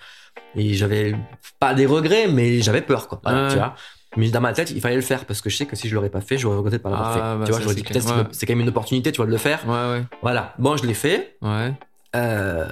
Et 0.56 0.74
j'avais 0.74 1.14
pas 1.58 1.74
des 1.74 1.86
regrets 1.86 2.28
mais 2.28 2.60
j'avais 2.60 2.82
peur 2.82 3.08
quoi, 3.08 3.20
Voilà, 3.24 3.48
tu 3.50 3.56
vois. 3.56 3.74
Mais 4.16 4.28
dans 4.30 4.40
ma 4.40 4.52
tête 4.52 4.70
il 4.70 4.80
fallait 4.80 4.94
le 4.94 5.00
faire 5.02 5.24
parce 5.24 5.40
que 5.40 5.50
je 5.50 5.56
sais 5.56 5.66
que 5.66 5.74
si 5.74 5.88
je 5.88 5.94
l'aurais 5.94 6.10
pas 6.10 6.20
fait 6.20 6.38
j'aurais 6.38 6.56
regretté 6.56 6.78
de 6.78 6.82
pas 6.82 6.90
l'avoir 6.90 7.08
Ah, 7.10 7.14
fait. 7.14 7.20
bah, 7.20 7.44
tu 7.44 7.50
vois, 7.50 7.58
ça, 7.58 7.62
j'aurais 7.64 7.74
dit 7.74 7.82
peut-être 7.82 8.16
Ouais. 8.16 8.24
c'est 8.30 8.46
quand 8.46 8.52
même 8.52 8.60
une 8.62 8.68
opportunité 8.68 9.10
tu 9.10 9.16
vois 9.16 9.26
de 9.26 9.32
le 9.32 9.38
faire. 9.38 9.60
Ouais, 9.66 9.98
ouais. 9.98 10.04
Voilà, 10.22 10.54
bon 10.58 10.76
je 10.76 10.86
l'ai 10.86 10.94
fait. 10.94 11.36
Ouais. 11.42 11.72
Euh, 12.16 12.66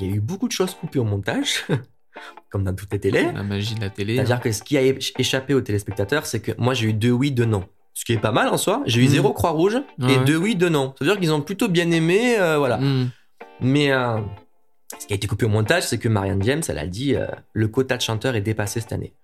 Il 0.00 0.06
y 0.08 0.12
a 0.12 0.14
eu 0.14 0.20
beaucoup 0.20 0.46
de 0.46 0.52
choses 0.52 0.74
coupées 0.74 0.98
au 1.00 1.04
montage, 1.04 1.64
comme 2.50 2.62
dans 2.64 2.74
toutes 2.74 2.92
les 2.92 3.00
télés. 3.00 3.26
La 3.34 3.42
magie 3.42 3.74
de 3.74 3.80
la 3.80 3.90
télé. 3.90 4.12
hein. 4.14 4.16
C'est-à-dire 4.24 4.40
que 4.40 4.52
ce 4.52 4.62
qui 4.62 4.76
a 4.78 4.82
échappé 4.82 5.54
aux 5.54 5.60
téléspectateurs, 5.60 6.26
c'est 6.26 6.40
que 6.40 6.52
moi 6.58 6.74
j'ai 6.74 6.86
eu 6.88 6.92
deux 6.92 7.10
oui, 7.10 7.32
deux 7.32 7.44
non. 7.44 7.64
Ce 7.92 8.04
qui 8.04 8.12
est 8.12 8.18
pas 8.18 8.32
mal 8.32 8.48
en 8.48 8.56
soi. 8.56 8.82
J'ai 8.86 9.00
eu 9.00 9.04
Mm. 9.06 9.08
zéro 9.08 9.32
croix 9.32 9.50
rouge 9.50 9.78
et 10.08 10.16
deux 10.24 10.36
oui, 10.36 10.54
deux 10.56 10.68
non. 10.68 10.94
C'est-à-dire 10.98 11.18
qu'ils 11.20 11.32
ont 11.32 11.40
plutôt 11.40 11.68
bien 11.68 11.90
aimé, 11.90 12.36
euh, 12.38 12.58
voilà. 12.58 12.78
Hmm. 12.78 13.08
Mais 13.60 13.92
euh, 13.92 14.18
ce 14.98 15.06
qui 15.06 15.12
a 15.12 15.16
été 15.16 15.26
coupé 15.26 15.44
au 15.46 15.48
montage, 15.48 15.82
c'est 15.84 15.98
que 15.98 16.08
Marianne 16.08 16.42
James, 16.42 16.62
elle 16.68 16.78
a 16.78 16.86
dit 16.86 17.14
euh, 17.14 17.26
le 17.52 17.68
quota 17.68 17.96
de 17.96 18.02
chanteurs 18.02 18.34
est 18.36 18.40
dépassé 18.40 18.80
cette 18.80 18.92
année. 18.92 19.14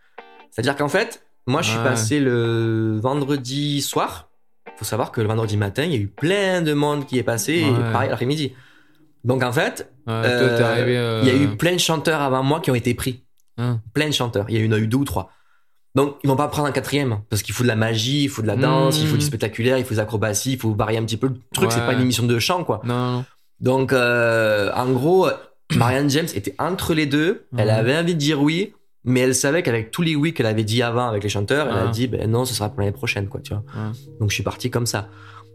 C'est-à-dire 0.50 0.76
qu'en 0.76 0.88
fait, 0.88 1.22
moi 1.46 1.62
je 1.62 1.70
suis 1.70 1.78
Ouais. 1.78 1.85
passé 1.85 2.20
le 2.20 2.98
vendredi 3.00 3.80
soir. 3.83 4.28
Faut 4.76 4.85
savoir 4.85 5.12
que 5.12 5.20
le 5.20 5.26
vendredi 5.28 5.56
matin, 5.56 5.85
il 5.85 5.92
y 5.92 5.94
a 5.94 5.98
eu 5.98 6.06
plein 6.06 6.62
de 6.62 6.72
monde 6.72 7.06
qui 7.06 7.18
est 7.18 7.22
passé, 7.22 7.59
et 7.66 7.92
pareil 7.92 8.09
l'après-midi. 8.11 8.52
Donc 9.24 9.42
en 9.42 9.52
fait, 9.52 9.90
Ouais, 10.06 10.14
euh, 10.14 10.59
euh, 10.61 11.20
il 11.22 11.28
y 11.28 11.30
a 11.30 11.35
eu 11.35 11.56
plein 11.56 11.72
de 11.74 11.78
chanteurs 11.78 12.20
avant 12.22 12.42
moi 12.42 12.61
qui 12.61 12.70
ont 12.70 12.74
été 12.74 12.94
pris. 12.94 13.22
Hein. 13.59 13.80
Plein 13.92 14.09
de 14.09 14.12
chanteurs. 14.14 14.46
Il 14.48 14.56
y 14.56 14.64
il 14.64 14.68
en 14.72 14.76
a 14.76 14.78
eu 14.78 14.87
deux 14.87 14.96
ou 14.96 15.04
trois. 15.04 15.30
Donc, 15.94 16.16
ils 16.24 16.28
vont 16.28 16.37
pas 16.37 16.48
prendre 16.48 16.68
un 16.68 16.72
quatrième. 16.72 17.20
Parce 17.28 17.42
qu'il 17.42 17.54
faut 17.54 17.62
de 17.64 17.68
la 17.68 17.76
magie, 17.76 18.22
il 18.24 18.28
faut 18.28 18.42
de 18.42 18.46
la 18.46 18.56
danse, 18.56 18.98
Mmh. 18.98 19.02
il 19.02 19.09
faut 19.09 19.16
du 19.16 19.24
spectaculaire, 19.24 19.76
il 19.76 19.85
faut 19.85 19.94
des 19.94 20.00
acrobaties, 20.00 20.52
il 20.52 20.59
faut 20.59 20.72
varier 20.74 20.98
un 20.98 21.04
petit 21.04 21.16
peu 21.16 21.26
le 21.28 21.35
truc. 21.52 21.70
C'est 21.70 21.80
Ouais. 21.80 21.87
pas 21.87 21.92
une 21.92 22.00
émission 22.00 22.24
de 22.24 22.38
chant, 22.38 22.64
quoi. 22.64 22.80
Non, 22.85 23.12
non. 23.18 23.24
Donc, 23.61 23.92
euh, 23.92 24.70
en 24.74 24.90
gros, 24.92 25.28
Marianne 25.76 26.11
James 26.11 26.26
était 26.35 26.54
entre 26.59 26.94
les 26.94 27.06
deux. 27.06 27.44
Elle 27.56 27.68
Mhm. 27.68 27.74
avait 27.74 27.96
envie 27.96 28.14
de 28.14 28.18
dire 28.20 28.40
oui. 28.42 28.72
Mais 29.02 29.20
elle 29.20 29.35
savait 29.35 29.62
qu'avec 29.62 29.90
tous 29.90 30.02
les 30.02 30.14
oui 30.14 30.35
qu'elle 30.35 30.44
avait 30.44 30.62
dit 30.62 30.83
avant 30.83 31.09
avec 31.09 31.22
les 31.22 31.30
chanteurs, 31.30 31.68
elle 31.70 31.78
a 31.78 31.85
Ouais. 31.87 31.90
dit, 31.90 32.06
ben 32.06 32.30
non, 32.30 32.44
ce 32.44 32.52
sera 32.52 32.68
pour 32.68 32.80
l'année 32.80 32.92
prochaine, 32.92 33.28
quoi, 33.28 33.40
tu 33.40 33.54
vois. 33.54 33.62
Ouais. 33.74 33.92
Donc, 34.20 34.28
je 34.28 34.35
suis 34.35 34.42
parti 34.42 34.68
comme 34.70 34.85
ça. 34.85 35.09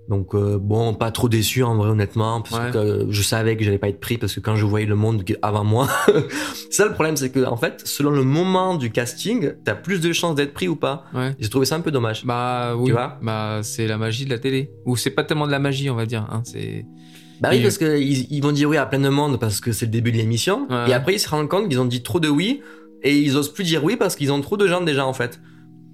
Donc, 0.10 0.34
euh, 0.34 0.58
bon, 0.60 0.95
pas 0.95 1.12
trop 1.12 1.30
déçu 1.30 1.62
en 1.63 1.75
vrai, 1.75 1.89
honnêtement, 1.89 2.41
parce 2.41 2.60
Ouais. 2.65 2.71
que 2.71 2.78
euh, 2.78 3.06
je 3.12 3.21
savais 3.21 3.56
que 3.56 3.63
j'allais 3.63 3.78
pas 3.78 3.89
être 3.89 3.99
pris 3.99 4.17
parce 4.17 4.34
que 4.34 4.39
quand 4.39 4.56
je 4.56 4.65
voyais 4.65 4.88
le 4.88 4.95
monde 4.95 5.23
avant 5.43 5.63
moi, 5.63 5.88
ça 6.71 6.86
le 6.86 6.93
problème, 6.93 7.17
c'est 7.17 7.30
que, 7.32 7.45
en 7.45 7.58
fait, 7.58 7.82
selon 7.86 8.10
le 8.12 8.23
moment 8.23 8.75
du 8.75 8.91
casting, 8.91 9.54
t'as 9.63 9.75
plus 9.75 10.01
de 10.01 10.12
chances 10.12 10.34
d'être 10.36 10.54
pris 10.56 10.67
ou 10.67 10.75
pas. 10.75 11.06
Ouais. 11.13 11.36
J'ai 11.39 11.49
trouvé 11.49 11.65
ça 11.67 11.75
un 11.75 11.82
peu 11.82 11.91
dommage. 11.91 12.25
Bah 12.25 12.75
oui. 12.75 12.91
vois 12.91 13.17
bah 13.21 13.60
c'est 13.62 13.86
la 13.88 13.97
magie 13.97 14.25
de 14.25 14.32
la 14.32 14.39
télé. 14.39 14.71
Ou 14.86 14.95
c'est 14.97 15.12
pas 15.12 15.23
tellement 15.23 15.45
de 15.47 15.51
la 15.51 15.60
magie, 15.60 15.89
on 15.91 15.95
va 15.95 16.06
dire. 16.08 16.25
Hein. 16.32 16.41
C'est. 16.45 16.84
Bah 17.41 17.50
oui, 17.52 17.58
Et- 17.58 17.62
parce 17.63 17.78
qu'ils 17.78 18.32
ils 18.32 18.41
vont 18.41 18.52
dire 18.52 18.69
oui 18.69 18.78
à 18.78 18.86
plein 18.86 19.00
de 19.00 19.10
monde 19.10 19.39
parce 19.39 19.60
que 19.60 19.71
c'est 19.71 19.86
le 19.86 19.91
début 19.91 20.12
de 20.12 20.17
l'émission. 20.17 20.67
Ouais. 20.69 20.89
Et 20.89 20.93
après, 20.93 21.13
ils 21.15 21.19
se 21.19 21.30
rendent 21.30 21.50
compte 21.50 21.67
qu'ils 21.69 21.80
ont 21.80 21.86
dit 21.86 22.02
trop 22.04 22.19
de 22.19 22.30
oui 22.30 22.62
et 23.04 23.17
ils 23.17 23.36
osent 23.38 23.54
plus 23.54 23.63
dire 23.63 23.84
oui 23.84 23.95
parce 23.98 24.15
qu'ils 24.15 24.32
ont 24.32 24.41
trop 24.41 24.58
de 24.58 24.67
gens 24.67 24.82
déjà, 24.82 25.06
en 25.06 25.13
fait. 25.13 25.39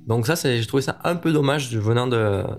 Donc 0.07 0.25
ça, 0.25 0.33
j'ai 0.35 0.65
trouvé 0.65 0.81
ça 0.81 0.97
un 1.03 1.15
peu 1.15 1.31
dommage 1.31 1.75
venant 1.75 2.07
de, 2.07 2.15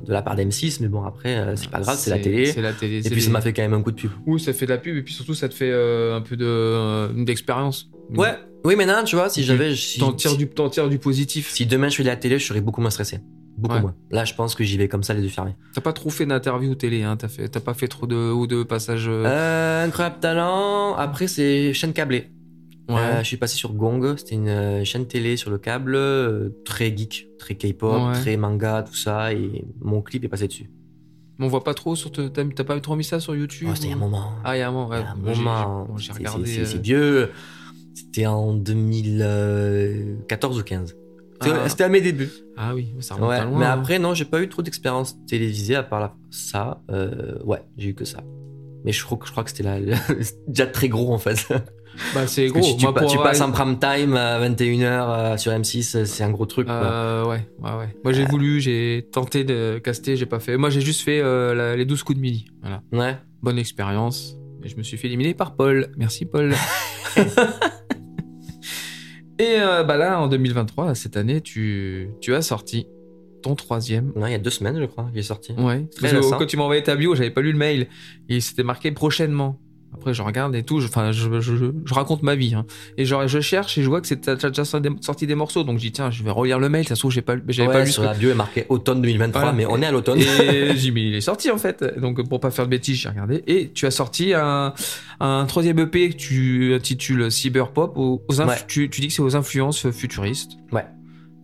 de 0.06 0.12
la 0.12 0.22
part 0.22 0.36
d'M6, 0.36 0.78
mais 0.80 0.88
bon, 0.88 1.02
après, 1.04 1.36
euh, 1.36 1.56
c'est 1.56 1.68
pas 1.70 1.80
grave, 1.80 1.98
c'est 1.98 2.10
la 2.10 2.18
télé. 2.18 2.46
C'est 2.46 2.62
la 2.62 2.72
télé. 2.72 2.98
Et 3.04 3.10
puis, 3.10 3.20
ça 3.20 3.26
les- 3.26 3.32
m'a 3.32 3.40
fait 3.40 3.52
quand 3.52 3.62
même 3.62 3.74
un 3.74 3.82
coup 3.82 3.90
de 3.90 3.96
pub. 4.00 4.10
Oui, 4.26 4.40
ça 4.40 4.52
fait 4.52 4.64
de 4.66 4.70
la 4.70 4.78
pub 4.78 4.96
et 4.96 5.02
puis 5.02 5.12
surtout 5.12 5.34
ça 5.34 5.48
te 5.48 5.54
fait 5.54 5.70
euh, 5.72 6.16
un 6.16 6.20
peu 6.20 6.36
de 6.36 6.44
euh, 6.46 7.08
d'expérience. 7.24 7.90
Ouais, 8.16 8.34
Oui, 8.64 8.76
maintenant, 8.76 9.02
tu 9.04 9.16
vois, 9.16 9.28
si 9.28 9.42
j'avais. 9.42 9.74
Si, 9.74 9.98
T'en 9.98 10.12
tires 10.12 10.36
du, 10.36 10.46
t'en 10.48 10.68
tires 10.70 10.88
du 10.88 10.98
positif. 10.98 11.50
si 11.50 11.66
demain 11.66 11.88
je 11.88 11.96
fais 11.96 12.02
de 12.04 12.08
la 12.08 12.16
télé, 12.16 12.38
je 12.38 12.46
serais 12.46 12.60
beaucoup 12.60 12.80
moins 12.80 12.90
stressé. 12.90 13.18
Beaucoup 13.62 13.74
Ouais. 13.76 13.80
moins. 13.80 13.94
Là, 14.10 14.24
je 14.24 14.34
pense 14.34 14.54
que 14.54 14.64
j'y 14.64 14.76
vais 14.76 14.88
comme 14.88 15.02
ça, 15.02 15.14
les 15.14 15.22
yeux 15.22 15.28
fermés. 15.28 15.54
T'as 15.74 15.80
pas 15.80 15.92
trop 15.92 16.10
fait 16.10 16.26
d'interviews 16.26 16.74
télé, 16.74 17.02
hein. 17.02 17.16
T'as 17.16 17.28
fait, 17.28 17.48
t'as 17.48 17.60
pas 17.60 17.74
fait 17.74 17.88
trop 17.88 18.06
de 18.06 18.30
ou 18.32 18.46
de 18.46 18.62
passages. 18.64 19.08
euh, 19.08 19.24
Euh, 19.24 19.84
incroyable 19.86 20.16
talent. 20.20 20.94
Après, 20.96 21.26
c'est 21.28 21.72
chaîne 21.72 21.92
câblée. 21.92 22.30
ouais. 22.88 22.96
Euh, 22.96 23.18
je 23.20 23.24
suis 23.26 23.36
passé 23.36 23.56
sur 23.56 23.72
Gong. 23.72 24.16
C'était 24.16 24.34
une 24.34 24.48
euh, 24.48 24.84
chaîne 24.84 25.06
télé 25.06 25.36
sur 25.36 25.50
le 25.50 25.58
câble, 25.58 25.94
euh, 25.94 26.50
très 26.64 26.94
geek, 26.94 27.28
très 27.38 27.54
K-pop, 27.54 28.08
Ouais. 28.08 28.12
très 28.14 28.36
manga, 28.36 28.82
tout 28.82 28.96
ça. 28.96 29.32
Et 29.32 29.64
mon 29.80 30.02
clip 30.02 30.24
est 30.24 30.28
passé 30.28 30.48
dessus. 30.48 30.68
Mais 31.38 31.46
on 31.46 31.48
voit 31.48 31.64
pas 31.64 31.74
trop 31.74 31.96
sur. 31.96 32.10
te- 32.12 32.28
T'as 32.28 32.64
pas 32.64 32.78
trop 32.80 32.96
mis 32.96 33.04
ça 33.04 33.18
sur 33.20 33.34
YouTube 33.34 33.68
Oh, 33.70 33.74
c'était 33.74 33.86
il 33.86 33.90
y 33.90 33.94
a 33.94 33.96
un 33.96 34.00
moment. 34.00 34.32
Ah, 34.44 34.56
il 34.56 34.60
y 34.60 34.62
a 34.62 34.68
un 34.68 34.72
moment, 34.72 34.88
ouais. 34.88 34.98
Il 34.98 35.02
y 35.02 35.06
a 35.06 35.12
un 35.12 35.16
moment. 35.16 35.86
j'ai 35.96 36.12
regardé. 36.12 36.64
c'est 36.64 36.82
vieux. 36.82 37.30
C'était 37.94 38.26
en 38.26 38.54
2014 38.54 40.58
ou 40.58 40.62
15. 40.62 40.96
C'était 41.42 41.56
Ah. 41.64 41.68
c'était 41.68 41.84
à 41.84 41.88
mes 41.88 42.00
débuts. 42.00 42.30
Ah 42.56 42.74
oui, 42.74 42.94
ça 43.00 43.14
remonte 43.14 43.30
Ouais, 43.30 43.36
à 43.36 43.44
loin. 43.44 43.58
mais 43.58 43.66
hein. 43.66 43.70
après, 43.78 43.98
non, 43.98 44.14
j'ai 44.14 44.24
pas 44.24 44.40
eu 44.40 44.48
trop 44.48 44.62
d'expérience 44.62 45.16
télévisée 45.26 45.74
à 45.76 45.82
part 45.82 46.00
la- 46.00 46.14
ça. 46.30 46.82
Euh, 46.90 47.38
ouais, 47.44 47.62
j'ai 47.76 47.88
eu 47.90 47.94
que 47.94 48.04
ça. 48.04 48.20
Mais 48.84 48.92
je 48.92 49.04
crois, 49.04 49.16
que- 49.18 49.26
je 49.26 49.30
crois 49.32 49.44
que 49.44 49.50
c'était 49.50 49.64
c'est 50.22 50.36
déjà 50.48 50.66
très 50.66 50.88
gros 50.88 51.12
en 51.14 51.18
fait. 51.18 51.46
Bah, 52.14 52.26
c'est 52.26 52.46
gros. 52.48 52.60
tu, 52.62 52.76
tu 52.78 52.84
Moi, 52.84 52.94
pa- 52.94 53.00
pour 53.02 53.10
tu 53.10 53.18
passes 53.18 53.40
en 53.42 53.52
prime 53.52 53.78
time 53.78 54.16
à 54.16 54.40
21h 54.40 55.38
sur 55.38 55.52
M6, 55.52 56.04
c'est 56.04 56.24
un 56.24 56.30
gros 56.30 56.46
truc. 56.46 56.66
Euh, 56.68 57.24
ouais, 57.26 57.46
ouais, 57.60 57.70
ouais. 57.78 57.94
Moi, 58.02 58.12
j'ai 58.12 58.24
voulu, 58.24 58.60
j'ai 58.60 59.08
tenté 59.12 59.44
de 59.44 59.78
caster, 59.78 60.16
j'ai 60.16 60.26
pas 60.26 60.40
fait. 60.40 60.56
Moi, 60.56 60.70
j'ai 60.70 60.80
juste 60.80 61.02
fait 61.02 61.20
euh, 61.20 61.54
la- 61.54 61.76
les 61.76 61.84
12 61.84 62.02
coups 62.02 62.16
de 62.16 62.22
midi. 62.22 62.46
Voilà. 62.62 62.82
Ouais. 62.92 63.16
Bonne 63.42 63.58
expérience. 63.58 64.36
Et 64.64 64.68
je 64.68 64.76
me 64.76 64.82
suis 64.82 64.96
fait 64.96 65.08
éliminer 65.08 65.34
par 65.34 65.54
Paul. 65.54 65.92
Merci, 65.96 66.24
Paul. 66.24 66.54
Et 69.38 69.56
euh, 69.58 69.82
bah 69.82 69.96
là, 69.96 70.20
en 70.20 70.28
2023, 70.28 70.94
cette 70.94 71.16
année, 71.16 71.40
tu, 71.40 72.10
tu 72.20 72.34
as 72.34 72.42
sorti 72.42 72.86
ton 73.42 73.54
troisième. 73.54 74.12
Non, 74.14 74.26
il 74.26 74.32
y 74.32 74.34
a 74.34 74.38
deux 74.38 74.50
semaines, 74.50 74.78
je 74.80 74.86
crois, 74.86 75.08
qu'il 75.10 75.18
est 75.18 75.22
sorti. 75.22 75.52
Ouais. 75.52 75.86
Très 75.96 76.12
Parce 76.12 76.30
que 76.30 76.38
quand 76.38 76.46
tu 76.46 76.56
m'as 76.56 76.62
envoyé 76.62 76.82
ta 76.82 76.94
bio, 76.96 77.14
j'avais 77.14 77.30
pas 77.30 77.40
lu 77.40 77.52
le 77.52 77.58
mail. 77.58 77.88
Et 78.28 78.40
c'était 78.40 78.62
marqué 78.62 78.92
prochainement. 78.92 79.58
Après, 79.94 80.14
je 80.14 80.22
regarde 80.22 80.54
et 80.56 80.62
tout. 80.62 80.80
je- 80.80 80.86
Enfin, 80.88 81.12
je, 81.12 81.40
je, 81.40 81.56
je- 81.56 81.66
je 81.84 81.94
raconte 81.94 82.22
ma 82.22 82.34
vie. 82.34 82.54
hein. 82.54 82.64
Et 82.98 83.04
genre, 83.04 83.26
je 83.28 83.40
cherche 83.40 83.78
et 83.78 83.82
je 83.82 83.88
vois 83.88 84.00
que 84.00 84.06
c'est 84.06 84.28
déjà 84.28 84.64
sorti 85.00 85.26
des- 85.26 85.34
morceaux. 85.34 85.64
Donc, 85.64 85.78
je 85.78 85.82
dis, 85.82 85.92
tiens, 85.92 86.10
je 86.10 86.22
vais 86.22 86.30
relire 86.30 86.58
le 86.58 86.68
mail. 86.68 86.86
Ça 86.88 86.94
se 86.94 87.00
trouve, 87.00 87.12
j'ai 87.12 87.22
pas, 87.22 87.34
j'avais 87.48 87.68
Ouais, 87.68 87.74
pas 87.74 87.84
lu 87.84 87.90
sur 87.92 88.02
la 88.02 88.14
bio 88.14 88.30
est 88.30 88.34
marqué 88.34 88.66
automne 88.68 89.00
2023, 89.02 89.40
Voilà. 89.42 89.56
mais 89.56 89.66
on 89.66 89.80
est 89.80 89.86
à 89.86 89.90
l'automne. 89.92 90.18
Et 90.42 90.76
j'ai 90.76 90.90
mais 90.90 91.04
il 91.04 91.14
est 91.14 91.20
sorti 91.20 91.50
en 91.50 91.58
fait. 91.58 91.84
Donc 92.00 92.26
pour 92.28 92.40
pas 92.40 92.50
faire 92.50 92.64
de 92.66 92.70
bêtises, 92.70 92.96
j'ai 92.96 93.08
regardé. 93.08 93.42
Et 93.46 93.70
tu 93.72 93.86
as 93.86 93.90
sorti 93.90 94.32
un, 94.34 94.72
un 95.20 95.44
troisième 95.46 95.78
EP 95.78 96.10
que 96.10 96.16
tu 96.16 96.74
intitules 96.74 97.30
Cyberpop. 97.30 97.96
Aux, 97.96 98.22
aux 98.28 98.40
Ouais. 98.40 98.46
tu, 98.68 98.88
tu 98.90 99.00
dis 99.00 99.08
que 99.08 99.12
c'est 99.14 99.22
aux 99.22 99.36
influences 99.36 99.90
futuristes. 99.90 100.52
Ouais. 100.72 100.84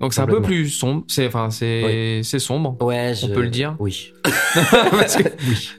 Donc 0.01 0.15
c'est 0.15 0.21
un 0.21 0.27
peu 0.27 0.41
plus 0.43 0.69
sombre. 0.69 1.05
C'est 1.09 1.27
enfin 1.27 1.51
c'est 1.51 2.21
c'est 2.23 2.39
sombre. 2.39 2.77
Ouais, 2.81 3.15
je- 3.15 3.27
On 3.27 3.31
peut 3.31 3.43
le 3.43 3.51
dire 3.51 3.77
Oui. 3.81 4.13
Parce 4.91 5.17
que 5.17 5.29
oui. 5.49 5.71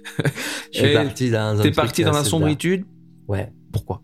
Je 0.73 0.79
suis 0.79 0.93
parti 0.93 1.29
dans 1.32 1.60
un 1.60 1.62
t'es 1.63 1.71
parti 1.71 2.03
dans 2.03 2.12
la 2.12 2.23
sombritude. 2.23 2.82
dark. 2.82 2.89
Ouais. 3.29 3.51
Pourquoi? 3.71 4.01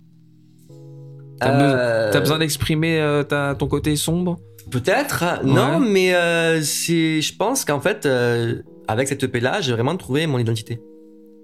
T'as 1.40 1.52
besoin- 1.52 1.78
Euh, 1.78 2.20
besoin 2.22 2.40
d'exprimer 2.40 3.00
euh, 3.02 3.24
ta- 3.24 3.56
ton 3.56 3.68
côté 3.68 3.96
sombre? 3.98 4.38
Peut-être, 4.72 5.42
non, 5.44 5.80
mais 5.80 6.16
euh, 6.16 6.62
c'est, 6.62 7.22
je 7.22 7.36
pense 7.36 7.66
qu'en 7.66 7.80
fait, 7.80 8.06
euh, 8.06 8.62
avec 8.88 9.08
cette 9.08 9.22
EP 9.24 9.40
là, 9.40 9.62
j'ai 9.62 9.74
vraiment 9.74 9.96
trouvé 9.98 10.26
mon 10.28 10.40
identité. 10.40 10.80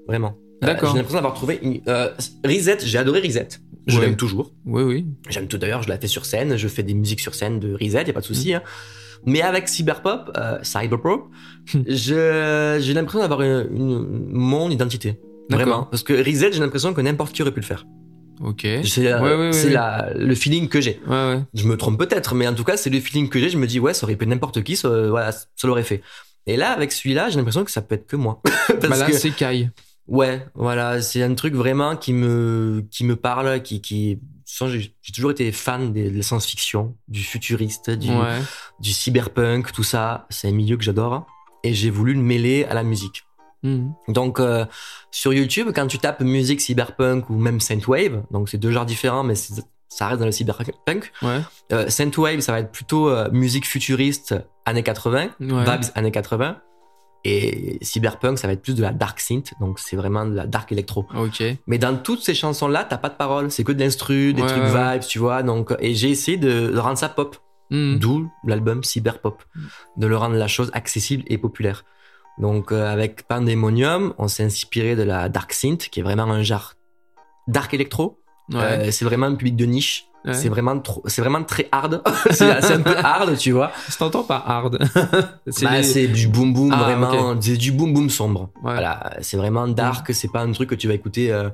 Vraiment. 0.07 0.35
Euh, 0.63 0.67
D'accord. 0.67 0.89
j'ai 0.91 0.97
l'impression 0.97 1.17
d'avoir 1.17 1.33
trouvé 1.33 1.59
une. 1.61 1.81
Euh, 1.87 2.09
Reset, 2.45 2.77
j'ai 2.83 2.97
adoré 2.97 3.19
Reset. 3.19 3.47
Je 3.87 3.97
Ouais. 3.99 4.05
l'aime 4.05 4.15
toujours. 4.15 4.53
Oui 4.65 4.83
oui. 4.83 5.05
J'aime 5.29 5.47
tout 5.47 5.57
d'ailleurs, 5.57 5.81
je 5.83 5.89
la 5.89 5.97
fais 5.97 6.07
sur 6.07 6.25
scène, 6.25 6.55
je 6.57 6.67
fais 6.67 6.83
des 6.83 6.93
musiques 6.93 7.19
sur 7.19 7.33
scène 7.35 7.59
de 7.59 7.73
Reset, 7.73 8.03
y 8.05 8.09
a 8.09 8.13
pas 8.13 8.19
de 8.21 8.25
souci. 8.25 8.53
hein. 8.53 8.61
Mais 9.25 9.41
avec 9.41 9.67
Cyberpop, 9.67 10.31
euh, 10.37 10.57
Cyberpop, 10.63 11.29
je, 11.87 12.77
j'ai 12.81 12.93
l'impression 12.93 13.19
d'avoir 13.19 13.41
une, 13.41 13.67
une- 13.75 14.25
mon 14.31 14.69
identité. 14.69 15.19
Vraiment. 15.49 15.83
Parce 15.83 16.03
que 16.03 16.13
Reset, 16.13 16.53
j'ai 16.53 16.59
l'impression 16.59 16.93
que 16.93 17.01
n'importe 17.01 17.33
qui 17.33 17.41
aurait 17.41 17.51
pu 17.51 17.59
le 17.59 17.65
faire. 17.65 17.85
Ok. 18.43 18.65
C'est, 18.83 19.13
Ouais, 19.13 19.35
ouais, 19.35 19.51
le 20.15 20.33
feeling 20.35 20.67
que 20.67 20.81
j'ai. 20.81 20.99
Ouais 21.07 21.13
ouais. 21.35 21.39
Je 21.53 21.67
me 21.67 21.77
trompe 21.77 21.99
peut-être, 21.99 22.33
mais 22.33 22.47
en 22.47 22.53
tout 22.55 22.63
cas, 22.63 22.77
c'est 22.77 22.89
le 22.89 22.99
feeling 22.99 23.29
que 23.29 23.39
j'ai. 23.39 23.49
Je 23.49 23.57
me 23.57 23.67
dis, 23.67 23.79
ouais, 23.79 23.93
ça 23.93 24.05
aurait 24.05 24.15
pu 24.15 24.25
n'importe 24.25 24.63
qui, 24.63 24.75
ça, 24.75 24.89
voilà, 25.09 25.31
ça 25.31 25.45
l'aurait 25.67 25.83
fait. 25.83 26.01
Et 26.47 26.57
là, 26.57 26.71
avec 26.71 26.91
celui-là, 26.91 27.29
j'ai 27.29 27.37
l'impression 27.37 27.63
que 27.63 27.69
ça 27.71 27.81
peut 27.83 27.95
être 27.95 28.07
que 28.07 28.15
moi. 28.15 28.41
Parce 28.67 28.79
Bah 28.87 28.97
là 28.97 29.05
que, 29.07 29.13
c'est 29.13 29.29
Kai. 29.31 29.69
Ouais, 30.11 30.45
voilà, 30.53 31.01
c'est 31.01 31.23
un 31.23 31.33
truc 31.33 31.53
vraiment 31.55 31.95
qui 31.95 32.13
me, 32.13 32.85
qui 32.91 33.03
me 33.03 33.15
parle, 33.15 33.61
qui, 33.63 33.81
qui, 33.81 34.19
j'ai 34.45 34.93
toujours 35.13 35.31
été 35.31 35.51
fan 35.51 35.93
de 35.93 36.09
la 36.15 36.21
science-fiction, 36.23 36.95
du 37.07 37.23
futuriste, 37.23 37.89
du, 37.89 38.09
Ouais. 38.09 38.39
du 38.79 38.91
cyberpunk, 38.91 39.71
tout 39.71 39.83
ça. 39.83 40.27
C'est 40.29 40.47
un 40.49 40.51
milieu 40.51 40.77
que 40.77 40.83
j'adore. 40.83 41.25
Et 41.63 41.73
j'ai 41.73 41.89
voulu 41.89 42.13
le 42.13 42.21
mêler 42.21 42.65
à 42.65 42.73
la 42.73 42.83
musique. 42.83 43.23
Mhm. 43.63 43.93
Donc 44.09 44.39
euh, 44.39 44.65
sur 45.11 45.31
YouTube, 45.33 45.69
quand 45.73 45.87
tu 45.87 45.99
tapes 45.99 46.21
musique 46.21 46.59
cyberpunk 46.61 47.29
ou 47.29 47.35
même 47.37 47.59
synthwave, 47.59 48.23
donc 48.31 48.49
c'est 48.49 48.57
deux 48.57 48.71
genres 48.71 48.85
différents, 48.87 49.23
mais 49.23 49.35
ça 49.35 50.07
reste 50.07 50.19
dans 50.19 50.25
le 50.25 50.31
cyberpunk. 50.31 51.11
Ouais. 51.21 51.39
Euh, 51.71 51.87
synthwave, 51.87 52.39
ça 52.39 52.51
va 52.53 52.59
être 52.59 52.71
plutôt 52.71 53.09
euh, 53.09 53.29
musique 53.31 53.67
futuriste 53.67 54.33
années 54.65 54.81
80, 54.83 55.29
Ouais. 55.39 55.63
vibes 55.63 55.91
années 55.95 56.11
80. 56.11 56.57
Et 57.23 57.77
cyberpunk, 57.83 58.39
ça 58.39 58.47
va 58.47 58.53
être 58.53 58.61
plus 58.63 58.73
de 58.75 58.81
la 58.81 58.91
dark 58.91 59.19
synth, 59.19 59.53
donc 59.59 59.77
c'est 59.79 59.95
vraiment 59.95 60.25
de 60.25 60.33
la 60.33 60.47
dark 60.47 60.71
électro. 60.71 61.05
Ok. 61.15 61.43
Mais 61.67 61.77
dans 61.77 61.95
toutes 61.95 62.21
ces 62.23 62.33
chansons-là, 62.33 62.83
t'as 62.83 62.97
pas 62.97 63.09
de 63.09 63.15
paroles, 63.15 63.51
c'est 63.51 63.63
que 63.63 63.71
de 63.71 63.79
l'instru, 63.79 64.33
des 64.33 64.41
Ouais, 64.41 64.47
trucs 64.47 64.63
ouais, 64.63 64.93
vibes, 64.93 65.03
tu 65.07 65.19
vois. 65.19 65.43
Donc, 65.43 65.75
et 65.79 65.93
j'ai 65.93 66.09
essayé 66.09 66.37
de, 66.37 66.71
de 66.71 66.77
rendre 66.79 66.97
ça 66.97 67.09
pop, 67.09 67.37
Mhm. 67.69 67.99
d'où 67.99 68.29
l'album 68.45 68.83
Cyberpop, 68.83 69.43
de 69.97 70.07
le 70.07 70.17
rendre 70.17 70.35
la 70.35 70.47
chose 70.47 70.71
accessible 70.73 71.23
et 71.27 71.37
populaire. 71.37 71.85
Donc, 72.39 72.71
euh, 72.71 72.91
avec 72.91 73.27
Pandemonium, 73.27 74.13
on 74.17 74.27
s'est 74.27 74.43
inspiré 74.43 74.95
de 74.95 75.03
la 75.03 75.29
dark 75.29 75.53
synth, 75.53 75.89
qui 75.89 75.99
est 75.99 76.03
vraiment 76.03 76.23
un 76.23 76.43
genre 76.43 76.73
dark 77.47 77.73
électro. 77.73 78.19
Ouais. 78.51 78.59
Euh, 78.61 78.91
c'est 78.91 79.05
vraiment 79.05 79.27
un 79.27 79.35
public 79.35 79.55
de 79.55 79.65
niche. 79.65 80.05
Ouais. 80.25 80.33
C'est 80.33 80.49
vraiment 80.49 80.77
trop, 80.79 81.01
c'est 81.07 81.21
vraiment 81.21 81.43
très 81.43 81.67
hard. 81.71 82.01
c'est 82.31 82.71
un 82.71 82.81
peu 82.81 82.95
hard, 82.97 83.37
tu 83.37 83.51
vois. 83.51 83.71
Ça 83.89 83.95
t'entend 83.99 84.23
pas 84.23 84.43
hard. 84.45 84.77
c'est 85.47 85.65
Bah, 85.65 85.77
les- 85.77 85.83
c'est 85.83 86.07
du 86.07 86.27
boom 86.27 86.53
boom 86.53 86.71
Ah, 86.73 86.83
vraiment, 86.83 87.35
c'est 87.41 87.57
du 87.57 87.71
boom 87.71 87.93
boom 87.93 88.09
sombre. 88.09 88.49
Ouais. 88.63 88.73
Voilà, 88.73 89.13
c'est 89.21 89.37
vraiment 89.37 89.67
dark. 89.67 90.13
C'est 90.13 90.31
pas 90.31 90.41
un 90.41 90.51
truc 90.51 90.69
que 90.69 90.75
tu 90.75 90.87
vas 90.87 90.93
écouter. 90.93 91.31
Euh, 91.31 91.49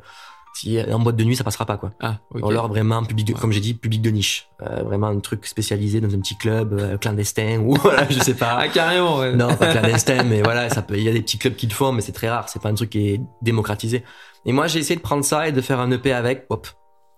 si 0.54 0.80
en 0.92 0.98
boîte 0.98 1.16
de 1.18 1.24
nuit, 1.24 1.36
ça 1.36 1.44
passera 1.44 1.68
pas 1.68 1.78
quoi. 1.78 1.92
Ah, 2.02 2.16
ok. 2.34 2.44
Ou 2.44 2.50
alors 2.50 2.68
vraiment 2.68 3.04
public, 3.04 3.28
de, 3.28 3.34
Ouais. 3.34 3.40
comme 3.40 3.52
j'ai 3.52 3.60
dit, 3.60 3.76
public 3.76 4.02
de 4.02 4.10
niche. 4.10 4.48
Euh, 4.64 4.82
vraiment 4.84 5.06
un 5.08 5.20
truc 5.20 5.46
spécialisé 5.46 6.02
dans 6.02 6.12
un 6.14 6.20
petit 6.20 6.36
club 6.36 6.74
euh, 6.74 6.98
clandestin 6.98 7.60
ou 7.60 7.76
voilà, 7.82 8.08
je 8.10 8.20
sais 8.20 8.34
pas. 8.34 8.58
Ah, 8.60 8.68
carrément, 8.68 9.20
ouais. 9.20 9.34
Non, 9.36 9.54
pas 9.56 9.72
clandestin, 9.72 10.24
mais 10.24 10.42
voilà, 10.42 10.70
ça 10.72 10.82
peut. 10.82 10.98
Il 10.98 11.04
y 11.04 11.10
a 11.10 11.14
des 11.14 11.22
petits 11.22 11.38
clubs 11.38 11.56
qui 11.56 11.68
le 11.68 11.74
font, 11.74 11.92
mais 11.92 12.02
c'est 12.02 12.12
très 12.12 12.28
rare. 12.30 12.50
C'est 12.50 12.60
pas 12.62 12.70
un 12.70 12.74
truc 12.74 12.90
qui 12.90 13.08
est 13.10 13.22
démocratisé. 13.44 14.04
Et 14.46 14.52
moi, 14.52 14.66
j'ai 14.68 14.80
essayé 14.80 14.96
de 14.96 15.02
prendre 15.02 15.24
ça 15.24 15.48
et 15.48 15.52
de 15.52 15.62
faire 15.62 15.80
un 15.80 15.92
EP 15.92 16.12
avec. 16.12 16.46
Hop. 16.50 16.68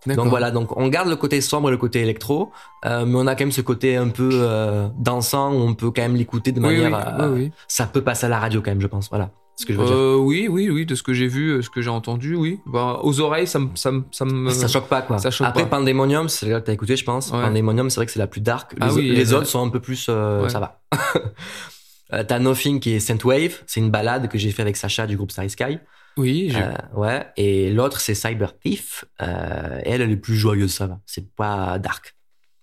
Donc 0.08 0.28
voilà, 0.28 0.52
donc 0.52 0.76
on 0.78 0.88
garde 0.88 1.10
le 1.10 1.16
côté 1.18 1.42
sombre 1.42 1.68
et 1.70 1.72
le 1.72 1.78
côté 1.78 2.00
électro, 2.02 2.52
euh, 2.86 3.06
mais 3.06 3.16
on 3.18 3.28
a 3.28 3.36
quand 3.36 3.44
même 3.44 3.52
ce 3.52 3.62
côté 3.62 3.96
un 3.98 4.08
peu 4.10 4.30
euh, 4.34 4.88
dansant 4.98 5.52
où 5.54 5.58
on 5.58 5.74
peut 5.74 5.92
quand 5.92 6.02
même 6.02 6.16
l'écouter 6.16 6.52
de 6.52 6.60
manière. 6.60 6.90
oui, 6.90 7.24
euh, 7.26 7.34
oui. 7.34 7.52
Ça 7.68 7.86
peut 7.86 8.02
passer 8.02 8.26
à 8.26 8.30
la 8.30 8.40
radio 8.40 8.62
quand 8.62 8.72
même, 8.72 8.80
je 8.82 8.88
pense. 8.88 9.10
Voilà, 9.10 9.32
ce 9.58 9.66
que 9.66 9.74
je 9.74 9.80
veux 9.80 9.86
dire. 9.86 10.24
Oui, 10.26 10.48
oui, 10.50 10.70
oui, 10.70 10.86
de 10.86 10.96
ce 10.96 11.04
que 11.04 11.14
j'ai 11.14 11.28
vu, 11.28 11.62
ce 11.62 11.70
que 11.70 11.82
j'ai 11.82 11.90
entendu, 11.90 12.36
oui. 12.36 12.62
Bah, 12.66 13.00
aux 13.04 13.20
oreilles, 13.20 13.46
ça 13.48 13.60
me, 13.60 13.68
ça 13.76 13.92
ça 14.12 14.24
me. 14.26 14.50
Ça 14.52 14.68
choque 14.70 14.88
pas 14.88 15.02
quoi. 15.02 15.18
ça 15.18 15.32
choque 15.32 15.48
Après 15.48 15.64
pas. 15.64 15.78
Pandemonium, 15.78 16.30
c'est 16.30 16.48
là 16.48 16.62
que 16.62 16.66
t'as 16.68 16.74
écouté, 16.74 16.96
je 16.96 17.04
pense. 17.04 17.32
Ouais. 17.32 17.42
Pandemonium, 17.42 17.90
c'est 17.90 17.98
vrai 17.98 18.06
que 18.06 18.12
c'est 18.14 18.20
la 18.20 18.28
plus 18.28 18.42
dark. 18.42 18.72
Les, 18.74 18.78
Ah 18.82 18.94
oui, 18.94 19.10
les 19.10 19.34
autres 19.34 19.48
sont 19.48 19.66
un 19.66 19.70
peu 19.70 19.82
plus, 19.82 20.08
Ouais. 20.08 20.50
ça 20.50 20.60
va. 20.60 20.80
T'as 22.28 22.40
Nothing 22.40 22.80
qui 22.80 22.94
est 22.96 23.00
Synthwave, 23.00 23.60
c'est 23.68 23.80
une 23.80 23.92
balade 23.92 24.30
que 24.30 24.38
j'ai 24.40 24.50
fait 24.52 24.64
avec 24.64 24.78
Sacha 24.78 25.06
du 25.06 25.16
groupe 25.16 25.32
Starry 25.32 25.50
Sky. 25.52 25.78
Oui, 26.20 26.52
Euh, 26.56 26.72
ouais. 26.96 27.26
Et 27.38 27.72
l'autre 27.72 28.00
c'est 28.02 28.14
Cyber 28.16 28.58
Thief. 28.60 29.06
Euh, 29.22 29.80
elle, 29.86 30.02
elle 30.02 30.12
est 30.12 30.18
plus 30.18 30.36
joyeuse, 30.36 30.74
ça 30.74 30.88
va. 30.88 31.00
C'est 31.06 31.34
pas 31.36 31.80
dark. 31.80 32.16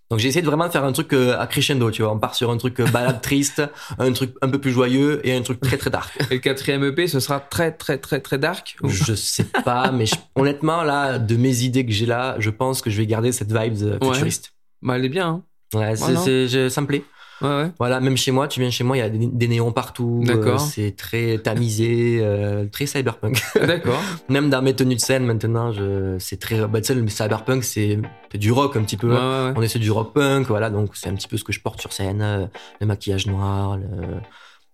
Donc 0.08 0.20
j'ai 0.20 0.28
essayé 0.28 0.40
de 0.42 0.46
vraiment 0.46 0.70
faire 0.70 0.84
un 0.84 0.92
truc 0.92 1.12
euh, 1.14 1.36
à 1.36 1.48
crescendo, 1.48 1.90
tu 1.90 2.02
vois. 2.02 2.12
On 2.12 2.18
part 2.20 2.36
sur 2.36 2.50
un 2.52 2.56
truc 2.58 2.78
euh, 2.80 2.86
balade 2.86 3.20
triste, 3.22 3.60
un 3.98 4.12
truc 4.12 4.34
un 4.40 4.48
peu 4.48 4.60
plus 4.60 4.70
joyeux 4.70 5.20
et 5.26 5.34
un 5.34 5.42
truc 5.42 5.60
très 5.60 5.76
très 5.78 5.90
dark. 5.90 6.16
Et 6.30 6.34
le 6.34 6.40
quatrième 6.40 6.84
EP, 6.84 7.08
ce 7.08 7.18
sera 7.18 7.40
très, 7.40 7.72
très, 7.72 7.98
très, 7.98 8.20
très 8.20 8.38
dark. 8.38 8.76
ou- 8.82 8.88
Je 8.88 9.14
sais 9.14 9.44
pas, 9.64 9.90
mais 9.90 10.06
je- 10.06 10.14
honnêtement 10.36 10.84
là, 10.84 11.18
de 11.18 11.34
mes 11.36 11.62
idées 11.62 11.84
que 11.84 11.90
j'ai 11.92 12.06
là, 12.06 12.36
je 12.38 12.50
pense 12.50 12.82
que 12.82 12.90
je 12.90 12.98
vais 12.98 13.06
garder 13.06 13.32
cette 13.32 13.50
vibe 13.52 13.74
euh, 13.82 13.98
Ouais. 14.00 14.12
futuriste. 14.14 14.52
Bah, 14.82 14.96
elle 14.96 15.04
est 15.06 15.08
bien, 15.08 15.28
hein. 15.28 15.42
Ouais, 15.74 15.94
Voilà. 15.96 16.20
je- 16.24 16.68
ça 16.68 16.80
me 16.82 16.86
plaît. 16.86 17.02
Ouais, 17.42 17.48
ouais. 17.48 17.70
Voilà, 17.78 18.00
même 18.00 18.16
chez 18.16 18.30
moi, 18.32 18.48
tu 18.48 18.60
viens 18.60 18.70
chez 18.70 18.82
moi, 18.84 18.96
il 18.96 19.00
y 19.00 19.02
a 19.02 19.10
des, 19.10 19.26
des 19.26 19.48
néons 19.48 19.72
partout. 19.72 20.22
D'accord. 20.24 20.54
euh, 20.54 20.58
c'est 20.58 20.96
très 20.96 21.38
tamisé, 21.38 22.18
euh, 22.22 22.66
très 22.70 22.86
cyberpunk. 22.86 23.42
D'accord. 23.66 24.00
même 24.28 24.48
dans 24.48 24.62
mes 24.62 24.74
tenues 24.74 24.94
de 24.96 25.00
scène 25.00 25.24
maintenant, 25.26 25.72
je, 25.72 26.16
c'est 26.18 26.38
très. 26.40 26.66
Bah, 26.66 26.80
tu 26.80 26.86
sais, 26.86 26.94
le 26.94 27.06
cyberpunk, 27.08 27.62
c'est, 27.64 27.98
c'est 28.32 28.38
du 28.38 28.52
rock 28.52 28.76
un 28.76 28.82
petit 28.82 28.96
peu. 28.96 29.10
Ouais, 29.10 29.16
hein. 29.18 29.42
ouais, 29.44 29.48
ouais. 29.50 29.54
On 29.56 29.62
essaie 29.62 29.78
du 29.78 29.90
rock 29.90 30.14
punk, 30.14 30.46
voilà, 30.48 30.70
donc 30.70 30.90
c'est 30.94 31.08
un 31.10 31.14
petit 31.14 31.28
peu 31.28 31.36
ce 31.36 31.44
que 31.44 31.52
je 31.52 31.60
porte 31.60 31.80
sur 31.80 31.92
scène. 31.92 32.22
euh, 32.22 32.46
le 32.80 32.86
maquillage 32.86 33.26
noir, 33.26 33.76
le- 33.76 33.84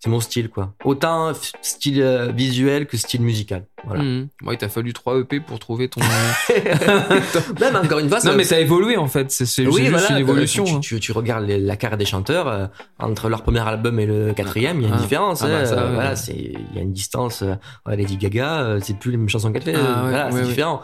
c'est 0.03 0.11
mon 0.11 0.18
style, 0.18 0.48
quoi. 0.48 0.74
Autant 0.84 1.32
style 1.61 2.03
euh, 2.03 2.32
visuel 2.32 2.86
que 2.86 2.96
style 2.96 3.22
musical. 3.22 3.66
Voilà. 3.86 4.03
Mhm. 4.03 4.28
Ouais, 4.44 4.55
il 4.55 4.59
t'a 4.59 4.68
fallu 4.68 4.92
3 4.92 5.18
EP 5.20 5.38
pour 5.40 5.59
trouver 5.61 5.88
ton. 5.88 6.00
Même 7.61 7.76
encore 7.76 7.98
une 8.00 8.09
fois, 8.09 8.18
non, 8.24 8.34
mais 8.36 8.44
ça 8.44 8.57
a 8.57 8.59
évolué 8.59 8.96
en 8.96 9.07
fait. 9.09 9.30
C'est 9.30 9.66
oui, 9.66 9.80
juste 9.86 9.90
voilà, 9.90 10.11
une 10.12 10.16
évolution. 10.18 10.64
Tu, 10.64 10.74
hein. 10.74 10.80
tu, 10.80 11.00
tu 11.00 11.12
regardes 11.12 11.44
les- 11.46 11.59
la 11.61 11.76
carrière 11.76 11.98
des 11.98 12.05
chanteurs 12.05 12.48
euh, 12.48 12.66
entre 12.98 13.28
leur 13.28 13.42
premier 13.42 13.61
album 13.66 13.98
et 14.00 14.07
le 14.07 14.32
quatrième, 14.32 14.78
il 14.78 14.82
y 14.82 14.86
a 14.86 14.88
une 14.88 14.94
Ah. 14.94 14.98
différence. 15.03 15.42
Ah 15.42 15.46
bah, 15.48 15.59
hein, 15.61 15.64
ça, 15.66 15.74
euh, 15.80 15.88
ouais. 15.88 15.94
Voilà, 15.94 16.16
c'est 16.16 16.34
il 16.34 16.76
y 16.76 16.78
a 16.78 16.82
une 16.82 16.92
distance. 16.92 17.42
euh, 17.42 17.55
ouais, 17.86 17.96
Lady 17.96 18.16
Gaga, 18.16 18.62
euh, 18.62 18.80
c'est 18.82 18.98
plus 18.98 19.11
les 19.12 19.16
mêmes 19.16 19.28
chansons 19.28 19.53
qu'elle 19.53 19.62
fait. 19.62 19.74
Ah, 19.76 20.05
euh, 20.07 20.09
voilà, 20.11 20.30
c'est 20.32 20.42
différent. 20.42 20.82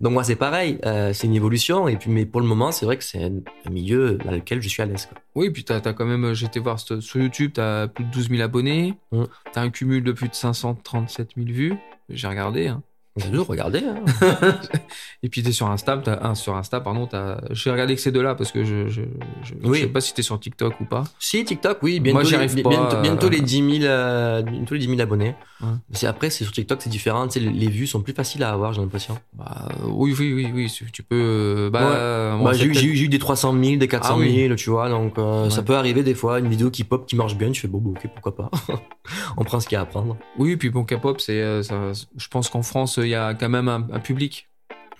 Donc 0.00 0.12
moi 0.12 0.22
c'est 0.24 0.36
pareil, 0.36 0.78
euh, 0.86 1.12
c'est 1.12 1.26
une 1.26 1.34
évolution 1.34 1.88
et 1.88 1.96
puis 1.96 2.10
mais 2.10 2.24
pour 2.24 2.40
le 2.40 2.46
moment 2.46 2.70
c'est 2.70 2.86
vrai 2.86 2.96
que 2.96 3.04
c'est 3.04 3.22
un, 3.22 3.70
milieu 3.70 4.14
dans 4.14 4.30
lequel 4.30 4.62
je 4.62 4.68
suis 4.68 4.82
à 4.82 4.86
l'aise. 4.86 5.06
quoi. 5.06 5.18
Oui, 5.34 5.50
puis 5.50 5.64
t'as 5.64 5.76
as 5.76 5.92
quand 5.92 6.06
même. 6.06 6.34
J'étais 6.34 6.60
voir 6.60 6.78
sur 6.78 7.20
YouTube, 7.20 7.52
t'as 7.54 7.88
plus 7.88 8.04
de 8.04 8.10
12 8.10 8.30
000 8.30 8.42
abonnés. 8.42 8.94
Mm. 9.12 9.24
T'as 9.52 9.62
un 9.62 9.70
cumul 9.70 10.04
de 10.04 10.12
plus 10.12 10.28
de 10.28 10.34
537 10.34 11.30
000 11.36 11.48
vues. 11.48 11.74
J'ai 12.08 12.28
regardé. 12.28 12.68
Hein. 12.68 12.82
Toujours 13.18 13.46
regardé. 13.46 13.82
Hein. 13.84 14.04
Et 15.22 15.28
puis 15.28 15.42
t'es 15.42 15.52
sur 15.52 15.66
Insta, 15.68 15.98
t'as 16.02 16.26
un 16.26 16.34
sur 16.34 16.56
Insta, 16.56 16.80
pardon. 16.80 17.08
J'ai 17.50 17.70
regardé 17.70 17.94
que 17.94 18.00
ces 18.00 18.12
deux-là 18.12 18.34
parce 18.34 18.52
que 18.52 18.64
je 18.64 18.88
je, 18.88 19.02
je, 19.42 19.54
je 19.62 19.68
Oui. 19.68 19.80
sais 19.80 19.86
pas 19.88 20.00
si 20.00 20.14
t'es 20.14 20.22
sur 20.22 20.38
TikTok 20.38 20.80
ou 20.80 20.84
pas. 20.84 21.04
si 21.18 21.44
TikTok, 21.44 21.78
oui, 21.82 22.00
bientôt, 22.00 22.18
Moi, 22.18 22.24
j'y 22.24 22.30
les, 22.32 22.36
arrive 22.36 22.54
bi- 22.54 22.62
pas, 22.62 22.70
bientôt, 22.70 22.96
euh, 22.96 23.02
bientôt 23.02 23.28
les 23.28 23.40
10 23.40 23.78
000, 23.80 23.84
euh, 23.90 24.42
bientôt 24.42 24.74
les 24.74 24.80
10 24.80 24.86
000 24.88 25.00
abonnés. 25.00 25.34
Ouais. 25.60 25.68
C'est 25.92 26.06
après 26.06 26.30
c'est 26.30 26.44
sur 26.44 26.52
TikTok 26.52 26.80
c'est 26.82 26.90
différent, 26.90 27.26
tu 27.26 27.34
sais, 27.34 27.40
les, 27.40 27.50
les 27.50 27.68
vues 27.68 27.86
sont 27.88 28.00
plus 28.00 28.12
faciles 28.12 28.42
à 28.44 28.50
avoir 28.52 28.72
j'ai 28.72 28.80
l'impression. 28.80 29.18
Bah 29.32 29.68
euh, 29.70 29.86
oui, 29.88 30.14
oui, 30.18 30.32
oui, 30.32 30.50
oui. 30.54 30.72
Tu 30.92 31.02
peux. 31.02 31.16
euh, 31.16 31.70
Bah, 31.70 31.80
Ouais. 31.80 31.86
euh, 31.96 32.36
bon, 32.36 32.44
Bah, 32.44 32.50
c'est 32.54 32.72
j'ai 32.72 32.86
eu- 32.86 33.04
eu, 33.04 33.08
des 33.08 33.18
300 33.18 33.52
000, 33.60 33.76
des 33.78 33.88
400 33.88 34.14
Ah 34.20 34.24
000, 34.24 34.50
oui. 34.50 34.56
tu 34.56 34.70
vois, 34.70 34.88
donc 34.88 35.18
euh, 35.18 35.50
ça 35.50 35.58
Ouais. 35.60 35.64
peut 35.64 35.74
arriver 35.74 36.02
des 36.04 36.14
fois, 36.14 36.38
une 36.38 36.48
vidéo 36.48 36.70
qui 36.70 36.84
pop, 36.84 37.06
qui 37.06 37.16
marche 37.16 37.36
bien, 37.36 37.50
tu 37.50 37.60
fais 37.60 37.68
bon, 37.68 37.78
bon, 37.78 37.90
ok, 37.90 38.06
pourquoi 38.14 38.36
pas. 38.36 38.50
On 39.36 39.44
prend 39.44 39.58
ce 39.58 39.66
qu'il 39.66 39.74
y 39.74 39.78
a 39.78 39.82
à 39.82 39.86
prendre. 39.86 40.16
Oui, 40.38 40.56
puis 40.56 40.70
bon, 40.70 40.84
K-pop, 40.84 41.20
c'est. 41.20 41.32
euh, 41.40 41.62
ça- 41.62 41.92
Je 42.16 42.28
pense 42.28 42.48
qu'en 42.50 42.62
France, 42.62 42.98
il 43.08 43.12
y 43.12 43.14
a 43.14 43.34
quand 43.34 43.48
même 43.48 43.68
un, 43.68 43.86
un 43.92 44.00
public. 44.00 44.48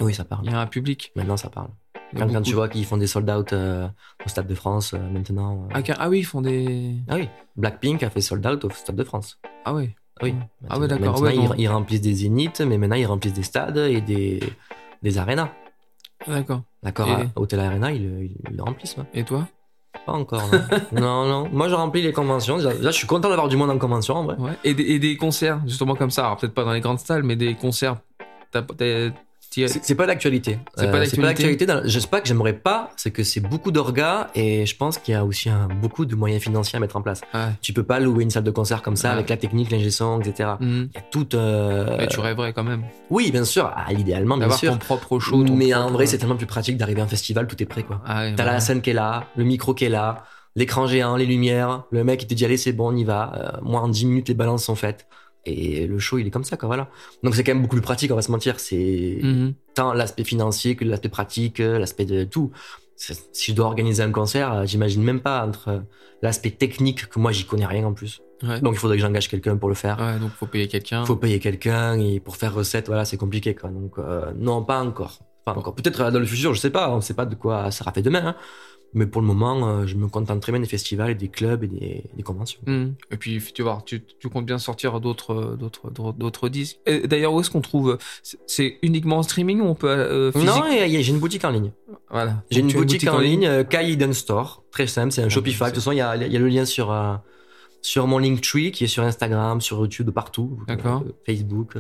Oui, 0.01 0.15
ça 0.15 0.25
parle. 0.25 0.45
Il 0.47 0.51
y 0.51 0.55
a 0.55 0.61
un 0.61 0.67
public. 0.67 1.13
Maintenant, 1.17 1.37
ça 1.37 1.51
parle. 1.51 1.69
Quand, 2.17 2.27
quand 2.33 2.41
tu 2.43 2.55
vois 2.55 2.69
qu'ils 2.69 2.87
font 2.87 2.97
des 2.97 3.07
sold 3.07 3.29
out 3.29 3.53
euh, 3.53 3.87
au 4.25 4.29
Stade 4.29 4.47
de 4.47 4.55
France 4.55 4.95
euh, 4.95 4.99
maintenant. 5.11 5.65
euh. 5.65 5.75
Ah, 5.75 5.83
ah 5.99 6.09
oui, 6.09 6.21
ils 6.21 6.25
font 6.25 6.41
des. 6.41 6.97
Ah 7.09 7.17
oui, 7.17 7.29
Blackpink 7.57 8.03
a 8.03 8.09
fait 8.11 8.23
sold 8.23 8.47
out 8.47 8.65
au 8.65 8.71
Stade 8.71 8.97
de 8.97 9.05
France. 9.05 9.39
Ah 9.65 9.75
ouais. 9.75 9.95
Ah 10.21 10.25
oui. 10.25 10.35
Ah 10.71 10.79
ouais, 10.79 10.89
d'accord. 10.89 11.21
Maintenant, 11.21 11.23
Ouais, 11.51 11.57
ils, 11.59 11.69
remplissent 11.69 12.01
des 12.01 12.15
zéniths, 12.15 12.61
mais 12.63 12.79
maintenant 12.79 12.97
ils 12.97 13.07
remplissent 13.07 13.35
des 13.35 13.43
stades 13.43 13.77
et 13.77 14.01
des, 14.01 14.41
des 15.03 15.19
arénas. 15.19 15.51
Ah, 16.27 16.31
D'accord. 16.33 16.63
D'accord, 16.83 17.09
Et- 17.21 17.29
Hôtel 17.37 17.61
Arena, 17.61 17.93
ils, 17.93 18.03
le- 18.09 18.25
ils 18.25 18.57
le 18.57 18.63
remplissent. 18.63 18.97
ouais. 18.97 19.05
Et 19.15 19.25
toi? 19.25 19.47
Pas 20.07 20.13
encore. 20.13 20.43
Non. 20.93 21.01
non, 21.01 21.27
non. 21.27 21.49
Moi, 21.53 21.69
je 21.69 21.75
remplis 21.75 22.03
les 22.03 22.13
conventions. 22.13 22.57
Déjà, 22.57 22.73
déjà, 22.75 22.91
je 22.91 22.97
suis 22.97 23.07
content 23.07 23.29
d'avoir 23.29 23.49
du 23.49 23.57
monde 23.57 23.71
en 23.71 23.79
convention, 23.79 24.15
en 24.15 24.25
vrai. 24.25 24.37
Ouais. 24.39 24.53
Et 24.65 24.75
des, 24.75 24.85
et 24.85 24.99
des 24.99 25.17
concerts, 25.17 25.61
justement 25.67 25.95
comme 25.95 26.11
ça. 26.11 26.25
Alors 26.25 26.37
peut-être 26.39 26.55
pas 26.55 26.65
dans 26.65 26.73
les 26.73 26.81
grandes 26.81 26.99
salles, 27.01 27.23
mais 27.23 27.37
des 27.37 27.55
concerts. 27.55 27.97
T'as- 28.51 28.63
C'est 29.67 29.95
pas 29.95 30.07
d'actualité. 30.07 30.59
C'est 30.77 30.87
pas 30.91 30.99
d'actualité. 31.01 31.23
d'actualité. 31.23 31.67
dans- 31.67 31.83
Je 31.85 31.99
sais 31.99 32.07
pas 32.07 32.21
que 32.21 32.29
j'aimerais 32.29 32.53
pas, 32.53 32.91
c'est 32.97 33.11
que 33.11 33.23
c'est 33.25 33.41
beaucoup 33.41 33.71
d'orgas 33.73 34.29
et 34.35 34.65
je 34.67 34.77
pense 34.77 34.99
qu'il 34.99 35.15
y 35.15 35.17
a 35.17 35.25
aussi 35.25 35.49
un- 35.49 35.67
beaucoup 35.81 36.05
de 36.07 36.15
moyens 36.15 36.43
financiers 36.43 36.77
à 36.77 36.81
mettre 36.81 36.97
en 36.97 37.03
place. 37.03 37.21
Ouais. 37.35 37.49
Tu 37.63 37.73
peux 37.73 37.83
pas 37.83 37.99
louer 38.01 38.23
une 38.25 38.31
salle 38.31 38.45
de 38.45 38.51
concert 38.51 38.83
comme 38.83 38.97
ça 38.97 39.09
Ouais. 39.09 39.15
avec 39.15 39.29
la 39.29 39.37
technique, 39.37 39.71
l'ingé 39.71 39.91
son, 39.91 40.21
etc. 40.21 40.51
Mhm. 40.61 40.89
Il 40.93 40.95
y 40.95 40.99
a 40.99 41.05
tout. 41.11 41.29
euh, 41.35 41.97
Mais 41.99 42.07
tu 42.07 42.21
rêverais 42.21 42.53
quand 42.53 42.65
même 42.65 42.83
Oui, 43.11 43.31
bien 43.33 43.45
sûr. 43.45 43.71
Ah, 43.75 43.93
idéalement, 43.93 44.37
bien 44.37 44.51
sûr. 44.51 44.73
ton 44.73 44.79
propre 44.79 45.19
show. 45.19 45.43
ton 45.45 45.55
Mais 45.57 45.75
en 45.75 45.91
vrai, 45.91 46.07
c'est 46.07 46.19
tellement 46.19 46.37
plus 46.37 46.47
pratique 46.47 46.77
d'arriver 46.77 47.01
à 47.01 47.05
un 47.05 47.09
festival, 47.09 47.47
tout 47.47 47.61
est 47.63 47.67
prêt, 47.67 47.83
quoi. 47.83 48.01
Ah 48.07 48.27
T'as 48.37 48.45
la 48.45 48.61
scène 48.61 48.81
qui 48.83 48.91
est 48.91 48.95
là, 48.95 49.25
le 49.37 49.45
micro 49.45 49.75
qui 49.75 49.85
est 49.87 49.89
là, 49.89 50.25
l'écran 50.57 50.87
géant, 50.87 51.17
les 51.17 51.27
lumières, 51.27 51.85
le 51.91 52.05
mec 52.05 52.23
il 52.23 52.27
te 52.27 52.35
dit 52.35 52.45
allez 52.45 52.57
c'est 52.57 52.73
bon 52.73 52.93
on 52.93 52.97
y 52.97 53.05
va, 53.05 53.33
Euh, 53.35 53.59
moi 53.63 53.81
en 53.81 53.89
10 53.89 54.07
minutes 54.07 54.29
les 54.29 54.35
balances 54.35 54.65
sont 54.65 54.75
faites. 54.75 55.07
Et 55.45 55.87
le 55.87 55.99
show 55.99 56.19
il 56.19 56.27
est 56.27 56.31
comme 56.31 56.45
ça 56.45 56.57
quoi 56.57 56.67
voilà. 56.67 56.89
Donc 57.23 57.35
c'est 57.35 57.45
quand 57.45 57.53
même 57.55 57.63
beaucoup 57.63 57.77
plus 57.77 57.83
pratique 57.83 58.11
on 58.13 58.17
va 58.17 58.23
se 58.23 58.31
mentir, 58.31 58.61
c'est 58.61 59.19
Mhm. 59.23 59.55
tant 59.75 59.93
l'aspect 59.95 60.25
financier 60.25 60.77
que 60.77 60.85
l'aspect 60.85 61.09
pratique, 61.09 61.61
euh, 61.61 61.79
l'aspect 61.79 62.05
de 62.05 62.25
tout. 62.25 62.51
Si 62.97 63.53
je 63.53 63.55
dois 63.55 63.67
organiser 63.67 64.03
un 64.03 64.11
concert, 64.11 64.53
euh, 64.53 64.67
j'imagine 64.67 65.03
même 65.05 65.21
pas 65.21 65.47
entre 65.47 65.69
euh, 65.69 65.79
l'aspect 66.21 66.51
technique 66.51 67.07
que 67.09 67.19
moi 67.21 67.31
j'y 67.33 67.45
connais 67.45 67.67
rien 67.67 67.85
en 67.87 67.93
plus. 67.93 68.21
Ouais. 68.43 68.61
Donc 68.61 68.75
il 68.75 68.79
faudrait 68.79 68.97
que 68.97 69.03
j'engage 69.03 69.29
quelqu'un 69.29 69.57
pour 69.57 69.69
le 69.69 69.75
faire. 69.77 69.99
Ouais, 70.01 70.19
donc 70.19 70.31
faut 70.33 70.47
payer 70.47 70.67
quelqu'un. 70.69 71.05
Faut 71.05 71.17
payer 71.17 71.39
quelqu'un 71.39 71.99
et 72.01 72.19
pour 72.21 72.37
faire 72.37 72.53
recette 72.55 72.87
voilà 72.89 73.05
c'est 73.05 73.17
compliqué 73.17 73.55
quoi. 73.55 73.71
Donc 73.71 73.99
euh, 73.99 74.33
non 74.37 74.65
pas 74.65 74.81
encore, 74.83 75.21
pas 75.45 75.53
encore. 75.57 75.75
Peut-être 75.77 76.11
dans 76.11 76.19
le 76.19 76.27
futur 76.27 76.55
je 76.55 76.61
sais 76.61 76.71
pas, 76.71 76.91
on 76.91 77.01
sait 77.01 77.15
pas 77.15 77.25
de 77.27 77.37
quoi 77.37 77.71
ça 77.71 77.79
sera 77.79 77.93
fait 77.93 78.03
demain. 78.03 78.27
hein. 78.27 78.37
Mais 78.95 79.07
pour 79.07 79.21
le 79.21 79.27
moment, 79.27 79.69
euh, 79.69 79.87
je 79.87 79.97
me 79.97 80.09
contente 80.09 80.41
très 80.41 80.51
bien 80.51 80.61
des 80.63 80.67
festivals 80.67 81.11
et 81.11 81.15
des 81.15 81.29
clubs 81.29 81.63
et 81.63 81.67
des, 81.69 82.05
des 82.17 82.23
conventions. 82.23 82.61
Mhm. 82.67 82.95
Et 83.11 83.17
puis 83.19 83.39
tu 83.55 83.63
vois, 83.63 83.83
tu, 83.85 84.03
tu 84.19 84.29
comptes 84.31 84.47
bien 84.47 84.59
sortir 84.59 84.99
d'autres 85.01 85.57
d'autres 85.61 85.91
d'autres- 85.91 86.17
d'autres 86.19 86.49
disques. 86.49 86.79
D'ailleurs, 87.05 87.35
où 87.35 87.41
est-ce 87.41 87.51
qu'on 87.51 87.61
trouve 87.61 87.99
C'est- 88.47 88.79
uniquement 88.83 89.19
en 89.19 89.23
streaming 89.23 89.61
ou 89.61 89.65
on 89.67 89.75
peut 89.75 89.89
euh, 89.89 90.33
physique? 90.33 90.49
Non, 90.49 90.63
j'ai 90.71 91.09
une 91.11 91.19
boutique 91.19 91.45
en 91.45 91.51
ligne. 91.51 91.73
Voilà. 92.11 92.43
J'ai 92.51 92.61
une 92.61 92.73
boutique, 92.73 93.07
en 93.09 93.19
ligne, 93.19 93.47
euh, 93.47 93.63
Kai 93.65 93.91
Hidden 93.91 94.15
Store. 94.15 94.63
Très 94.71 94.87
simple, 94.87 95.13
c'est 95.13 95.23
un 95.23 95.27
Ah, 95.27 95.29
Shopify. 95.29 95.59
De 95.61 95.65
toute 95.67 95.75
façon, 95.77 95.93
il 95.93 95.99
y 95.99 96.01
a, 96.01 96.17
il 96.17 96.33
y 96.33 96.37
a 96.37 96.41
le 96.41 96.49
lien 96.49 96.65
sur, 96.65 96.91
euh, 96.91 97.15
sur 97.83 98.07
mon 98.07 98.19
Linktree 98.19 98.73
qui 98.73 98.85
est 98.85 98.89
sur 98.89 99.03
Instagram, 99.03 99.61
sur 99.61 99.79
YouTube, 99.81 100.11
partout. 100.11 100.59
D'accord. 100.67 101.05
Euh, 101.07 101.13
Facebook. 101.27 101.75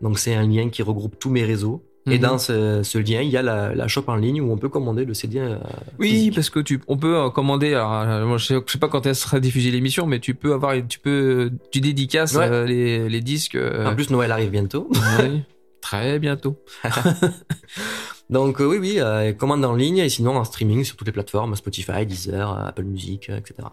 Donc 0.00 0.18
c'est 0.20 0.34
un 0.34 0.46
lien 0.46 0.68
qui 0.68 0.82
regroupe 0.82 1.18
tous 1.18 1.30
mes 1.30 1.42
réseaux. 1.44 1.82
Et 2.08 2.18
Mhm. 2.18 2.18
dans 2.20 2.38
ce, 2.38 2.82
ce 2.84 2.98
lien, 2.98 3.20
il 3.20 3.30
y 3.30 3.36
a 3.36 3.42
la, 3.42 3.74
la 3.74 3.88
shop 3.88 4.04
en 4.06 4.14
ligne 4.14 4.40
où 4.40 4.52
on 4.52 4.56
peut 4.56 4.68
commander 4.68 5.04
le 5.04 5.12
CD. 5.12 5.38
euh, 5.40 5.56
Oui, 5.98 6.10
physique. 6.10 6.34
parce 6.36 6.50
que 6.50 6.60
tu, 6.60 6.80
on 6.86 6.96
peut 6.96 7.16
euh, 7.16 7.30
commander. 7.30 7.74
Alors, 7.74 7.92
euh, 7.94 8.24
moi, 8.26 8.38
je 8.38 8.46
sais, 8.46 8.54
je 8.64 8.72
sais 8.72 8.78
pas 8.78 8.88
quand 8.88 9.04
elle 9.06 9.16
sera 9.16 9.40
diffusée 9.40 9.72
l'émission, 9.72 10.06
mais 10.06 10.20
tu 10.20 10.34
peux 10.36 10.52
avoir, 10.52 10.74
tu 10.88 11.00
peux, 11.00 11.50
tu 11.72 11.80
dédicaces 11.80 12.34
Ouais. 12.36 12.46
euh, 12.48 12.64
les, 12.64 13.08
les 13.08 13.20
disques. 13.20 13.56
euh, 13.56 13.86
En 13.90 13.94
plus, 13.96 14.08
Noël 14.10 14.30
arrive 14.30 14.50
bientôt. 14.50 14.88
ouais, 15.18 15.42
très 15.80 16.18
bientôt. 16.20 16.56
Donc 18.30 18.60
euh, 18.60 18.66
oui, 18.66 18.78
oui, 18.78 18.96
euh, 18.98 19.32
commande 19.32 19.64
en 19.64 19.74
ligne 19.74 19.98
et 19.98 20.08
sinon 20.08 20.36
en 20.36 20.44
streaming 20.44 20.84
sur 20.84 20.96
toutes 20.96 21.06
les 21.08 21.12
plateformes, 21.12 21.54
Spotify, 21.56 22.06
Deezer, 22.06 22.52
euh, 22.52 22.66
Apple 22.68 22.84
Music, 22.84 23.30
euh, 23.30 23.38
etc. 23.38 23.68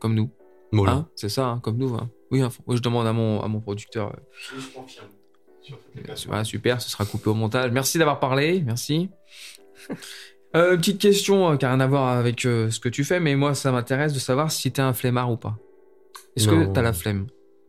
Comme 0.00 0.14
nous. 0.14 0.30
Voilà. 0.72 0.92
Hein, 0.92 1.08
c'est 1.16 1.28
ça, 1.28 1.46
hein, 1.48 1.60
comme 1.62 1.76
nous. 1.76 1.94
hein. 1.94 2.08
Oui, 2.30 2.40
hein, 2.40 2.48
je 2.68 2.78
demande 2.80 3.06
à 3.06 3.12
mon, 3.12 3.40
à 3.42 3.48
mon 3.48 3.60
producteur. 3.60 4.08
euh, 4.08 4.60
voilà, 6.26 6.44
super, 6.44 6.80
ce 6.80 6.90
sera 6.90 7.04
coupé 7.04 7.30
au 7.30 7.34
montage. 7.34 7.70
Merci 7.70 7.98
d'avoir 7.98 8.20
parlé, 8.20 8.62
merci. 8.64 9.08
Euh, 10.54 10.76
petite 10.76 11.00
question 11.00 11.50
euh, 11.50 11.56
qui 11.56 11.64
n'a 11.64 11.70
rien 11.70 11.80
à 11.80 11.86
voir 11.86 12.08
avec 12.08 12.44
euh, 12.44 12.68
ce 12.70 12.78
que 12.78 12.90
tu 12.90 13.04
fais, 13.04 13.20
mais 13.20 13.36
moi, 13.36 13.54
ça 13.54 13.72
m'intéresse 13.72 14.12
de 14.12 14.18
savoir 14.18 14.52
si 14.52 14.70
t'es 14.70 14.82
un 14.82 14.92
flemmard 14.92 15.30
ou 15.32 15.38
pas. 15.38 15.56
Est-ce 16.36 16.46
que 16.46 16.54
Non. 16.54 16.70
t'as 16.74 16.82
la 16.82 16.92
flemme? 16.92 17.26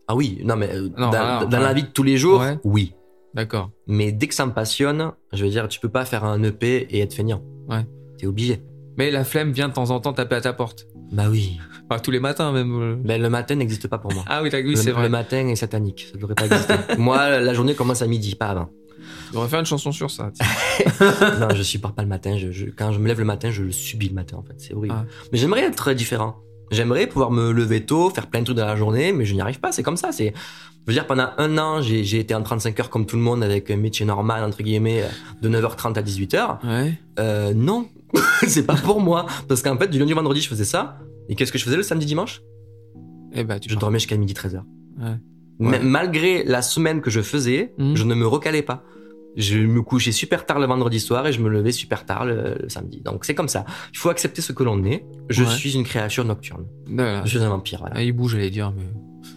Ah 0.10 0.16
oui, 0.18 0.42
non 0.44 0.58
mais 0.58 0.70
euh, 0.70 0.90
Non, 0.98 1.10
dans, 1.10 1.14
alors, 1.14 1.48
dans 1.48 1.58
ouais. 1.60 1.64
la 1.64 1.74
vie 1.74 1.84
de 1.84 1.88
tous 1.88 2.04
les 2.04 2.18
jours, 2.18 2.42
Ouais. 2.42 2.58
oui. 2.66 2.94
D'accord. 3.34 3.72
Mais 3.88 4.12
dès 4.12 4.28
que 4.28 4.34
ça 4.36 4.46
me 4.46 4.52
passionne, 4.52 5.14
je 5.32 5.46
veux 5.46 5.50
dire, 5.50 5.70
tu 5.70 5.80
peux 5.80 5.88
pas 5.88 6.04
faire 6.04 6.26
un 6.26 6.44
EP 6.44 6.86
et 6.90 7.00
être 7.00 7.14
feignant. 7.14 7.42
Ouais. 7.70 7.86
T'es 8.18 8.28
obligé. 8.28 8.62
Mais 8.98 9.12
la 9.12 9.24
flemme 9.24 9.54
vient 9.54 9.70
de 9.70 9.74
temps 9.74 9.90
en 9.92 10.02
temps 10.02 10.12
taper 10.12 10.36
à 10.36 10.42
ta 10.42 10.52
porte. 10.52 10.86
Bah 11.14 11.26
oui. 11.30 11.60
Enfin, 11.90 12.00
tous 12.02 12.12
les 12.12 12.20
matins 12.20 12.52
même. 12.52 12.82
euh. 12.82 12.96
Ben, 12.98 13.22
le 13.22 13.30
matin 13.30 13.56
n'existe 13.56 13.88
pas 13.88 13.98
pour 14.00 14.12
moi. 14.14 14.24
Ah 14.28 14.42
oui, 14.44 14.50
t'as- 14.50 14.60
oui 14.62 14.76
c'est 14.76 14.92
vrai. 14.92 15.04
le 15.04 15.10
matin 15.10 15.48
est 15.48 15.56
satanique, 15.56 16.08
ça 16.12 16.18
devrait 16.18 16.36
pas 16.36 16.46
exister. 16.46 16.74
moi, 16.98 17.40
la 17.40 17.54
journée 17.54 17.76
commence 17.76 18.02
à 18.02 18.08
midi, 18.08 18.36
pas 18.36 18.48
avant. 18.48 18.70
On 19.32 19.36
devrait 19.36 19.50
faire 19.50 19.60
une 19.60 19.66
chanson 19.66 19.92
sur 19.92 20.10
ça. 20.12 20.32
non, 21.40 21.50
je 21.54 21.64
supporte 21.64 21.96
pas 21.96 22.02
le 22.04 22.08
matin. 22.08 22.38
Je, 22.38 22.52
je- 22.52 22.66
quand 22.68 22.92
je 22.92 23.00
me 23.00 23.08
lève 23.08 23.20
le 23.20 23.26
matin, 23.26 23.52
je 23.52 23.64
le 23.64 23.72
subis 23.72 24.10
le 24.10 24.16
matin 24.16 24.38
en 24.38 24.44
fait. 24.44 24.56
C'est 24.58 24.74
horrible. 24.74 24.96
Ah. 24.98 25.06
Mais 25.32 25.38
j'aimerais 25.38 25.62
être 25.62 25.92
différent. 25.94 26.38
J'aimerais 26.72 27.06
pouvoir 27.08 27.30
me 27.32 27.52
lever 27.52 27.86
tôt, 27.86 28.10
faire 28.10 28.28
plein 28.28 28.40
de 28.40 28.46
trucs 28.46 28.58
dans 28.58 28.66
la 28.66 28.76
journée, 28.76 29.12
mais 29.12 29.26
je 29.26 29.34
n'y 29.36 29.42
arrive 29.42 29.60
pas. 29.60 29.72
C'est 29.72 29.84
comme 29.84 29.98
ça. 29.98 30.12
C'est, 30.12 30.34
je 30.36 30.88
veux 30.88 30.94
dire, 30.94 31.06
pendant 31.06 31.28
un 31.38 31.58
an, 31.58 31.82
j'ai 31.82 32.04
j'ai 32.04 32.20
été 32.20 32.34
en 32.34 32.42
35 32.42 32.80
heures 32.80 32.90
comme 32.90 33.06
tout 33.06 33.16
le 33.16 33.22
monde 33.22 33.44
avec 33.44 33.70
un 33.70 33.78
métier 33.78 34.06
normal 34.06 34.44
entre 34.44 34.64
guillemets 34.64 35.04
de 35.42 35.50
9h30 35.50 35.98
à 35.98 36.02
18h. 36.02 36.58
Ouais. 36.66 36.94
Euh, 37.20 37.54
non, 37.54 37.88
c'est 38.48 38.66
pas 38.66 38.76
pour 38.76 39.02
moi. 39.02 39.26
Parce 39.48 39.62
qu'en 39.62 39.78
fait, 39.78 39.88
du 39.88 40.00
lundi 40.00 40.14
au 40.14 40.16
vendredi, 40.16 40.42
je 40.42 40.48
faisais 40.50 40.66
ça. 40.66 41.00
Et 41.30 41.36
qu'est-ce 41.36 41.52
que 41.52 41.58
je 41.58 41.64
faisais 41.64 41.78
le 41.78 41.84
samedi 41.84 42.06
dimanche? 42.06 42.42
Eh 43.34 43.44
ben, 43.44 43.60
tu 43.60 43.70
Je 43.70 43.76
pars. 43.76 43.82
dormais 43.82 44.00
jusqu'à 44.00 44.18
midi 44.18 44.34
13h. 44.34 44.62
Ouais. 45.60 45.80
Malgré 45.82 46.44
la 46.44 46.62
semaine 46.62 47.02
que 47.02 47.10
je 47.10 47.22
faisais, 47.22 47.74
Mhm. 47.78 47.96
je 47.96 48.04
ne 48.04 48.16
me 48.16 48.28
recalais 48.28 48.62
pas. 48.64 48.84
Je 49.36 49.58
me 49.58 49.82
couchais 49.82 50.12
super 50.12 50.46
tard 50.46 50.60
le 50.60 50.68
vendredi 50.68 51.00
soir 51.00 51.26
et 51.26 51.34
je 51.34 51.42
me 51.42 51.50
levais 51.50 51.72
super 51.72 52.06
tard 52.06 52.26
le, 52.26 52.56
le 52.62 52.70
samedi. 52.70 53.02
Donc 53.02 53.26
c'est 53.26 53.34
comme 53.34 53.48
ça. 53.48 53.66
Il 53.92 53.98
faut 53.98 54.10
accepter 54.10 54.42
ce 54.44 54.52
que 54.52 54.62
l'on 54.64 54.84
est. 54.84 55.06
Je 55.30 55.44
Ouais. 55.44 55.50
suis 55.50 55.74
une 55.74 55.84
créature 55.84 56.24
nocturne. 56.26 56.66
Voilà. 56.88 57.24
Je 57.26 57.30
suis 57.30 57.40
un 57.44 57.50
vampire, 57.50 57.80
voilà. 57.80 57.96
Ah, 57.98 58.04
il 58.04 58.12
bouge, 58.12 58.34
j'allais 58.34 58.52
dire, 58.52 58.72
mais. 58.76 58.84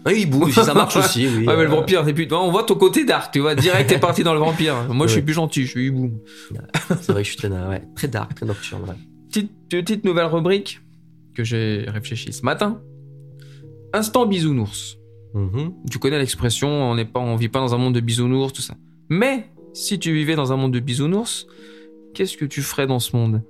Oui, 0.05 0.15
il 0.21 0.27
bouge, 0.31 0.55
ça 0.55 0.75
marche 0.75 0.97
aussi, 0.97 1.27
oui. 1.37 1.47
Ouais, 1.47 1.57
mais 1.57 1.65
le 1.65 1.69
vampire, 1.69 2.05
plus... 2.05 2.29
on 2.33 2.51
voit 2.51 2.65
ton 2.65 2.75
côté 2.75 3.05
dark, 3.05 3.33
tu 3.33 3.41
vois. 3.41 3.55
Direct, 3.55 3.89
t'es 3.89 3.99
parti 3.99 4.23
dans 4.23 4.35
le 4.35 4.41
vampire. 4.41 4.75
Moi, 4.89 5.07
je 5.07 5.13
suis 5.13 5.23
plus 5.23 5.35
gentil, 5.35 5.65
je 5.65 5.71
suis 5.71 5.87
hibou. 5.87 6.13
C'est 7.01 7.13
vrai 7.13 7.23
que 7.23 7.29
je 7.29 7.33
suis 7.33 7.37
très, 7.37 7.49
ouais, 7.49 7.83
très 7.95 8.09
dark, 8.09 8.35
très 8.35 8.47
nocturne. 8.47 8.83
ouais. 8.83 8.95
Petite, 9.29 9.51
petite 9.69 10.05
nouvelle 10.05 10.27
rubrique 10.27 10.81
que 11.35 11.45
j'ai 11.45 11.85
réfléchi 11.89 12.33
ce 12.33 12.43
matin. 12.43 12.81
Instant 13.93 14.27
bisounours. 14.27 14.97
Mhm. 15.35 15.73
Tu 15.91 15.99
connais 15.99 16.19
l'expression, 16.19 16.69
on 16.69 16.95
n'est 16.95 17.05
pas, 17.05 17.21
on 17.21 17.37
vit 17.37 17.49
pas 17.49 17.61
dans 17.61 17.75
un 17.75 17.79
monde 17.79 17.95
de 17.95 18.01
bisounours, 18.01 18.53
tout 18.53 18.63
ça. 18.63 18.75
Mais 19.09 19.51
si 19.75 19.99
tu 19.99 20.13
vivais 20.13 20.35
dans 20.35 20.53
un 20.53 20.57
monde 20.57 20.73
de 20.73 20.81
bisounours, 20.81 21.47
qu'est-ce 22.15 22.37
que 22.37 22.47
tu 22.47 22.63
ferais 22.63 22.87
dans 22.87 22.99
ce 22.99 23.15
monde? 23.15 23.43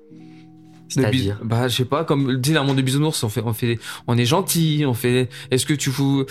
C'est-à-dire 0.89 1.39
Bah, 1.43 1.69
je 1.69 1.77
sais 1.77 1.85
pas, 1.85 2.05
comme 2.05 2.41
tu 2.41 2.53
dans 2.53 2.61
le 2.63 2.67
monde 2.69 2.77
des 2.77 2.83
bisounours, 2.83 3.23
on 3.25 3.29
fait, 3.29 3.43
on 3.45 3.53
fait, 3.53 3.79
on 4.07 4.17
est 4.17 4.25
gentil, 4.25 4.85
on 4.87 4.95
fait. 4.95 5.29
Est-ce 5.51 5.67
que 5.67 5.75
tu 5.75 5.91
fous. 5.91 6.25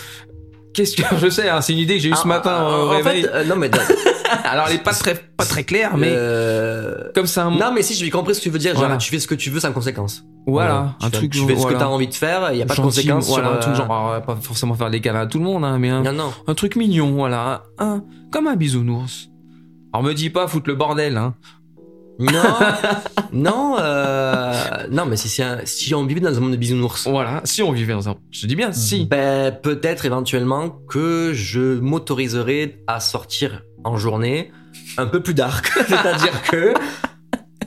Qu'est-ce 0.74 0.96
que 0.96 1.02
je 1.20 1.28
sais 1.30 1.48
hein, 1.48 1.60
C'est 1.60 1.72
une 1.72 1.78
idée 1.78 1.94
que 1.96 2.00
j'ai 2.02 2.08
eue 2.10 2.14
ce 2.16 2.20
Ah, 2.24 2.28
matin 2.28 2.54
ah, 2.58 2.64
au 2.78 2.86
en 2.86 2.88
réveil. 2.90 3.22
fait, 3.22 3.28
euh, 3.32 3.44
non 3.44 3.56
mais 3.56 3.70
Alors, 4.44 4.66
elle 4.68 4.74
est 4.76 4.82
pas 4.82 4.92
très, 4.92 5.14
pas 5.36 5.44
très 5.44 5.62
claire, 5.64 5.96
mais 5.96 6.08
euh, 6.10 7.10
comme 7.14 7.26
ça, 7.26 7.44
un 7.44 7.50
non 7.52 7.72
mais 7.72 7.82
si 7.82 7.94
j'ai 7.94 8.10
compris 8.10 8.34
ce 8.34 8.40
que 8.40 8.44
tu 8.44 8.50
veux 8.50 8.58
dire. 8.58 8.72
Genre, 8.72 8.80
Voilà. 8.80 8.96
tu 8.96 9.08
fais 9.10 9.18
ce 9.20 9.26
que 9.28 9.34
tu 9.36 9.50
veux 9.50 9.60
sans 9.60 9.72
conséquence. 9.72 10.24
voilà, 10.46 10.96
Tu 11.00 11.06
un 11.06 11.10
fais- 11.10 11.16
truc. 11.18 11.32
Tu 11.32 11.38
fais 11.38 11.46
ce 11.54 11.54
que 11.54 11.60
voilà. 11.62 11.78
t'as 11.78 11.86
envie 11.86 12.08
de 12.08 12.14
faire. 12.14 12.50
Il 12.52 12.58
y 12.58 12.62
a 12.62 12.66
pas 12.66 12.74
de 12.74 12.76
Gentil, 12.76 12.88
conséquences 13.06 13.28
voilà, 13.28 13.46
sur. 13.48 13.54
un 13.54 13.58
truc 13.58 13.72
euh, 13.74 13.76
genre, 13.76 13.92
alors, 14.10 14.22
pas 14.22 14.36
forcément 14.40 14.74
faire 14.74 14.90
des 14.90 15.00
câlins 15.00 15.20
à 15.22 15.26
tout 15.26 15.38
le 15.38 15.44
monde, 15.44 15.64
hein, 15.64 15.78
mais 15.78 15.90
un, 15.90 16.02
Non 16.02 16.12
non. 16.12 16.32
un 16.46 16.54
truc 16.54 16.74
mignon, 16.76 17.12
voilà, 17.12 17.62
un, 17.78 18.02
comme 18.32 18.46
un 18.48 18.56
bisounours. 18.56 19.28
Alors 19.92 20.02
me 20.04 20.12
dis 20.12 20.28
pas 20.30 20.46
foutre 20.48 20.68
le 20.68 20.74
bordel, 20.76 21.16
hein. 21.16 21.34
Non, 22.18 22.32
non, 23.32 23.76
euh, 23.78 24.52
non, 24.90 25.04
mais 25.06 25.16
si, 25.16 25.42
un- 25.42 25.60
si 25.64 25.94
on 25.94 26.06
vivait 26.06 26.20
dans 26.20 26.36
un 26.36 26.40
monde 26.40 26.52
de 26.52 26.56
bisounours, 26.56 27.06
Voilà, 27.06 27.42
si 27.44 27.62
on 27.62 27.72
vivait 27.72 27.92
ensemble. 27.92 28.18
Je 28.30 28.46
dis 28.46 28.56
bien 28.56 28.72
si. 28.72 29.04
ben, 29.06 29.52
peut-être 29.52 30.06
éventuellement 30.06 30.70
que 30.88 31.32
je 31.34 31.78
m'autoriserais 31.78 32.78
à 32.86 33.00
sortir 33.00 33.62
en 33.84 33.96
journée 33.98 34.50
un 34.96 35.06
peu 35.06 35.22
plus 35.22 35.34
dark. 35.34 35.66
C'est-à-dire 35.88 36.42
que 36.42 36.72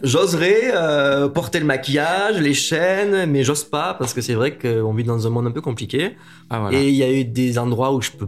j'oserais 0.01 0.71
euh, 0.73 1.27
porter 1.29 1.59
le 1.59 1.65
maquillage, 1.65 2.39
les 2.39 2.53
chaînes, 2.53 3.29
mais 3.29 3.43
j'ose 3.43 3.63
pas 3.65 3.93
parce 3.93 4.13
que 4.13 4.21
c'est 4.21 4.33
vrai 4.33 4.57
qu'on 4.57 4.93
vit 4.93 5.03
dans 5.03 5.27
un 5.27 5.29
monde 5.29 5.47
un 5.47 5.51
peu 5.51 5.61
compliqué. 5.61 6.15
Ah 6.49 6.59
voilà. 6.59 6.77
Et 6.79 6.89
il 6.89 6.95
y 6.95 7.03
a 7.03 7.11
eu 7.11 7.23
des 7.25 7.59
endroits 7.59 7.93
où 7.93 8.01
je 8.01 8.11
peux. 8.11 8.27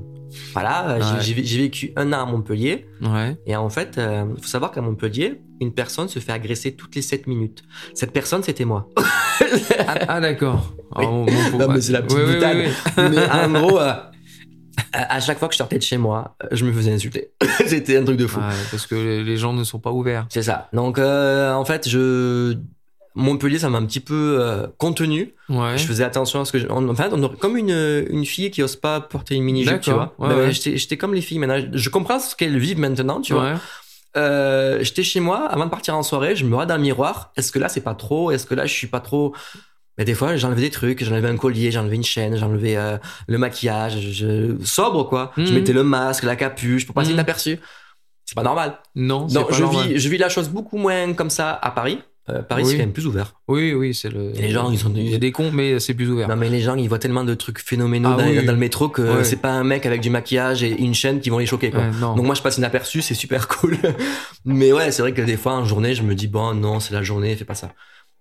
Voilà, 0.53 0.97
j'ai- 0.99 1.05
Ouais. 1.05 1.21
j'ai 1.21 1.43
j'ai 1.43 1.57
vécu 1.61 1.93
un 1.95 2.13
an 2.13 2.21
à 2.21 2.25
Montpellier. 2.25 2.87
Ouais. 3.01 3.37
Et 3.45 3.55
en 3.55 3.69
fait, 3.69 3.97
il 3.99 4.41
faut 4.41 4.47
savoir 4.47 4.71
qu'à 4.71 4.81
Montpellier, 4.81 5.41
une 5.59 5.73
personne 5.73 6.07
se 6.07 6.19
fait 6.19 6.31
agresser 6.31 6.75
toutes 6.75 6.95
les 6.95 7.01
7 7.01 7.27
minutes. 7.27 7.63
Cette 7.93 8.11
personne, 8.13 8.43
c'était 8.43 8.65
moi. 8.65 8.87
Ah, 9.87 9.95
ah, 10.07 10.21
d'accord. 10.21 10.73
Oui. 10.95 11.03
Ah, 11.05 11.51
bon, 11.51 11.57
Non, 11.57 11.67
mais 11.73 11.81
c'est 11.81 11.91
la 11.93 12.01
petite 12.03 12.17
Oui. 12.17 12.67
Mais 13.11 13.29
en 13.29 13.49
gros, 13.59 13.79
euh, 13.79 13.93
à 14.93 15.19
chaque 15.19 15.39
fois 15.39 15.47
que 15.47 15.53
je 15.53 15.57
sortais 15.57 15.77
de 15.77 15.83
chez 15.83 15.97
moi, 15.97 16.35
euh, 16.43 16.47
je 16.51 16.63
me 16.65 16.71
faisais 16.71 16.91
insulter. 16.93 17.31
C'était 17.65 17.97
un 17.97 18.03
truc 18.03 18.17
de 18.17 18.27
fou. 18.27 18.39
Ouais, 18.39 18.45
parce 18.69 18.85
que 18.87 18.95
les- 18.95 19.23
les 19.23 19.37
gens 19.37 19.53
ne 19.53 19.63
sont 19.63 19.79
pas 19.79 19.91
ouverts. 19.91 20.27
C'est 20.29 20.43
ça. 20.43 20.69
Donc, 20.73 20.99
euh, 20.99 21.53
en 21.53 21.65
fait, 21.65 21.89
je. 21.89 22.57
Montpellier, 23.15 23.59
ça 23.59 23.69
m'a 23.69 23.77
un 23.77 23.85
petit 23.85 23.99
peu 23.99 24.37
euh, 24.39 24.67
contenu. 24.77 25.33
Ouais. 25.49 25.77
Je 25.77 25.85
faisais 25.85 26.03
attention 26.03 26.41
à 26.41 26.45
ce 26.45 26.51
que 26.51 26.59
je. 26.59 26.67
en- 26.67 26.87
Enfin, 26.89 27.09
on 27.11 27.21
aurait- 27.23 27.35
comme 27.37 27.57
une, 27.57 28.05
une 28.09 28.25
fille 28.25 28.51
qui 28.51 28.63
ose 28.63 28.75
pas 28.77 29.01
porter 29.01 29.35
une 29.35 29.43
mini-jupe, 29.43 29.81
tu 29.81 29.89
D'accord. 29.89 30.13
vois. 30.17 30.27
Ouais, 30.29 30.33
Ben, 30.35 30.41
ouais. 30.41 30.51
J'étais 30.53 30.77
j'étais 30.77 30.97
comme 30.97 31.13
les 31.13 31.21
filles 31.21 31.39
maintenant. 31.39 31.69
Je 31.73 31.89
comprends 31.89 32.19
ce 32.19 32.35
qu'elles 32.35 32.57
vivent 32.57 32.79
maintenant, 32.79 33.19
tu 33.21 33.33
vois. 33.33 33.53
Euh, 34.17 34.79
j'étais 34.83 35.03
chez 35.03 35.19
moi 35.21 35.47
avant 35.47 35.65
de 35.65 35.69
partir 35.69 35.95
en 35.95 36.03
soirée, 36.03 36.35
je 36.35 36.45
me 36.45 36.53
regarde 36.53 36.69
dans 36.69 36.75
le 36.75 36.81
miroir. 36.81 37.31
Est-ce 37.37 37.51
que 37.51 37.59
là 37.59 37.69
c'est 37.69 37.81
pas 37.81 37.95
trop? 37.95 38.31
Est-ce 38.31 38.45
que 38.45 38.55
là 38.55 38.65
je 38.65 38.73
suis 38.73 38.87
pas 38.87 38.99
trop? 38.99 39.33
Mais 39.97 40.03
des 40.05 40.13
fois 40.15 40.35
j'enlevais 40.35 40.61
des 40.61 40.69
trucs, 40.69 41.03
j'enlevais 41.03 41.29
un 41.29 41.37
collier, 41.37 41.71
j'enlevais 41.71 41.95
une 41.95 42.03
chaîne, 42.03 42.35
j'enlevais 42.35 42.75
euh, 42.75 42.97
le 43.27 43.37
maquillage, 43.37 43.99
je... 44.11 44.55
sobre 44.65 45.07
quoi. 45.07 45.31
Je 45.37 45.43
Mhm. 45.43 45.53
mettais 45.53 45.73
le 45.73 45.83
masque, 45.83 46.23
la 46.23 46.35
capuche 46.35 46.85
pour 46.85 46.93
passer 46.95 47.09
Mhm. 47.09 47.15
inaperçu. 47.15 47.59
C'est 48.25 48.35
pas 48.35 48.43
normal. 48.43 48.79
Non, 48.95 49.27
c'est 49.29 49.35
Non, 49.39 49.45
pas 49.45 49.53
je 49.53 49.61
normal. 49.63 49.87
vis, 49.89 49.99
je 49.99 50.09
vis 50.09 50.17
la 50.17 50.29
chose 50.29 50.49
beaucoup 50.49 50.77
moins 50.77 51.13
comme 51.13 51.29
ça 51.29 51.57
à 51.61 51.71
Paris. 51.71 51.99
Euh, 52.29 52.43
Paris 52.43 52.61
Oui. 52.63 52.69
c'est 52.69 52.75
quand 52.77 52.83
même 52.83 52.93
plus 52.93 53.07
ouvert. 53.07 53.33
Oui, 53.47 53.73
oui, 53.73 53.95
c'est 53.95 54.09
le. 54.09 54.31
Et 54.37 54.43
les 54.43 54.49
gens, 54.51 54.69
ils 54.71 54.77
sont- 54.77 54.93
Il 54.95 55.09
y 55.09 55.15
a 55.15 55.17
des 55.17 55.31
cons, 55.31 55.51
mais 55.51 55.79
c'est 55.79 55.95
plus 55.95 56.07
ouvert. 56.09 56.27
Non 56.27 56.35
mais 56.35 56.49
les 56.49 56.61
gens 56.61 56.75
ils 56.75 56.87
voient 56.87 56.99
tellement 56.99 57.23
de 57.23 57.33
trucs 57.33 57.59
phénoménaux 57.59 58.09
Ah 58.13 58.21
dans, 58.21 58.27
oui. 58.29 58.45
dans 58.45 58.51
le 58.51 58.57
métro 58.59 58.89
que 58.89 59.01
Ouais. 59.01 59.23
c'est 59.23 59.37
pas 59.41 59.49
un 59.51 59.63
mec 59.63 59.85
avec 59.87 60.01
du 60.01 60.11
maquillage 60.11 60.61
et 60.61 60.69
une 60.79 60.93
chaîne 60.93 61.19
qui 61.19 61.31
vont 61.31 61.39
les 61.39 61.47
choquer 61.47 61.71
quoi. 61.71 61.79
Ouais, 61.81 61.91
non. 61.99 62.15
Donc 62.15 62.25
moi 62.27 62.35
je 62.35 62.41
passe 62.43 62.57
inaperçu, 62.59 63.01
c'est 63.01 63.15
super 63.15 63.47
cool. 63.47 63.75
Mais 64.45 64.71
ouais, 64.71 64.91
c'est 64.91 65.01
vrai 65.01 65.13
que 65.13 65.21
des 65.21 65.35
fois 65.37 65.53
en 65.53 65.65
journée, 65.65 65.95
je 65.95 66.03
me 66.03 66.13
dis 66.13 66.27
bon 66.27 66.53
non, 66.53 66.79
c'est 66.79 66.93
la 66.93 67.01
journée, 67.03 67.35
fais 67.35 67.43
pas 67.45 67.55
ça. 67.55 67.73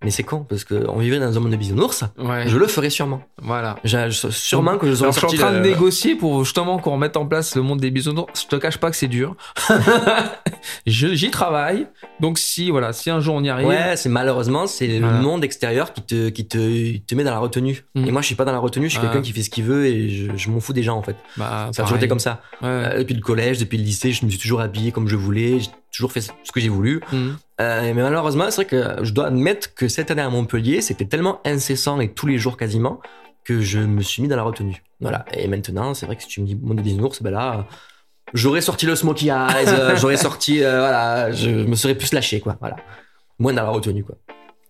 Mais 0.02 0.10
c'est 0.10 0.22
con 0.22 0.46
parce 0.48 0.64
que 0.64 0.86
on 0.88 0.98
vivait 0.98 1.18
dans 1.18 1.36
un 1.36 1.40
monde 1.40 1.50
de 1.52 1.56
bisounours. 1.56 2.04
Ouais. 2.18 2.48
Je 2.48 2.56
le 2.56 2.66
ferais 2.66 2.88
sûrement. 2.88 3.20
Voilà. 3.42 3.76
J'ai- 3.84 4.10
je- 4.10 4.30
sûrement 4.30 4.78
que 4.78 4.86
je 4.88 4.94
serais 4.94 5.12
je 5.12 5.18
suis 5.18 5.26
en 5.26 5.30
train 5.30 5.52
de 5.52 5.58
le- 5.58 5.62
négocier 5.62 6.14
pour 6.14 6.42
justement 6.42 6.78
qu'on 6.78 6.92
remette 6.92 7.18
en 7.18 7.26
place 7.26 7.54
le 7.54 7.60
monde 7.60 7.80
des 7.80 7.90
bisounours. 7.90 8.42
Je 8.42 8.46
te 8.48 8.56
cache 8.56 8.78
pas 8.78 8.90
que 8.90 8.96
c'est 8.96 9.08
dur. 9.08 9.36
J'y 10.86 11.30
travaille. 11.30 11.86
Donc 12.20 12.38
si 12.38 12.70
voilà, 12.70 12.92
si 12.92 13.10
un 13.10 13.20
jour 13.20 13.34
on 13.34 13.42
y 13.44 13.48
arrive, 13.50 13.68
Ouais, 13.68 13.96
c'est 13.96 14.08
malheureusement 14.08 14.66
c'est 14.66 14.98
Voilà. 15.00 15.16
le 15.18 15.22
monde 15.22 15.44
extérieur 15.44 15.92
qui 15.92 16.02
te 16.02 16.28
qui 16.30 16.46
te, 16.46 16.96
te 16.98 17.14
met 17.14 17.24
dans 17.24 17.30
la 17.32 17.38
retenue. 17.38 17.84
Mm. 17.94 18.06
Et 18.06 18.10
moi 18.10 18.20
je 18.22 18.26
suis 18.26 18.34
pas 18.34 18.44
dans 18.44 18.52
la 18.52 18.58
retenue, 18.58 18.86
je 18.86 18.92
suis 18.92 19.00
Ah. 19.02 19.06
quelqu'un 19.06 19.22
qui 19.22 19.32
fait 19.32 19.42
ce 19.42 19.50
qu'il 19.50 19.64
veut 19.64 19.86
et 19.86 20.08
je, 20.08 20.32
je 20.36 20.50
m'en 20.50 20.60
fous 20.60 20.72
des 20.72 20.82
gens 20.82 20.96
en 20.96 21.02
fait. 21.02 21.16
bah, 21.36 21.68
Ça 21.72 21.82
a 21.82 21.84
toujours 21.84 21.98
été 21.98 22.08
comme 22.08 22.18
ça. 22.18 22.40
Ouais. 22.62 22.68
Euh, 22.68 22.98
depuis 23.00 23.14
le 23.14 23.20
collège, 23.20 23.58
depuis 23.58 23.78
le 23.78 23.84
lycée, 23.84 24.12
je 24.12 24.24
me 24.24 24.30
suis 24.30 24.38
toujours 24.38 24.60
habillé 24.60 24.92
comme 24.92 25.08
je 25.08 25.16
voulais, 25.16 25.58
toujours 25.90 26.12
fait 26.12 26.20
ce 26.20 26.52
que 26.52 26.60
j'ai 26.60 26.68
voulu. 26.68 27.00
Mhm. 27.12 27.38
Euh, 27.60 27.80
mais 27.82 28.02
malheureusement, 28.02 28.50
c'est 28.50 28.62
vrai 28.62 28.64
que 28.64 29.04
je 29.04 29.12
dois 29.12 29.26
admettre 29.26 29.74
que 29.74 29.88
cette 29.88 30.10
année 30.10 30.22
à 30.22 30.30
Montpellier, 30.30 30.80
c'était 30.80 31.04
tellement 31.04 31.40
incessant 31.44 32.00
et 32.00 32.12
tous 32.12 32.26
les 32.26 32.38
jours 32.38 32.56
quasiment 32.56 33.00
que 33.44 33.60
je 33.60 33.80
me 33.80 34.02
suis 34.02 34.22
mis 34.22 34.28
dans 34.28 34.36
la 34.36 34.42
retenue. 34.42 34.82
Voilà. 35.00 35.24
Et 35.32 35.46
maintenant, 35.48 35.94
c'est 35.94 36.06
vrai 36.06 36.16
que 36.16 36.22
si 36.22 36.28
tu 36.28 36.40
me 36.40 36.46
dis 36.46 36.54
monde 36.54 36.80
des 36.80 36.98
ours, 36.98 37.22
ben 37.22 37.30
là, 37.30 37.66
j'aurais 38.34 38.60
sorti 38.60 38.86
le 38.86 38.94
smokey 38.94 39.26
eyes, 39.26 39.66
euh, 39.68 39.96
j'aurais 39.96 40.16
sorti, 40.16 40.62
euh, 40.62 40.78
voilà, 40.78 41.32
je 41.32 41.50
me 41.50 41.74
serais 41.74 41.94
plus 41.94 42.12
lâché, 42.12 42.40
quoi. 42.40 42.56
Voilà. 42.60 42.76
Moins 43.38 43.52
dans 43.52 43.62
la 43.62 43.70
retenue, 43.70 44.04
quoi. 44.04 44.16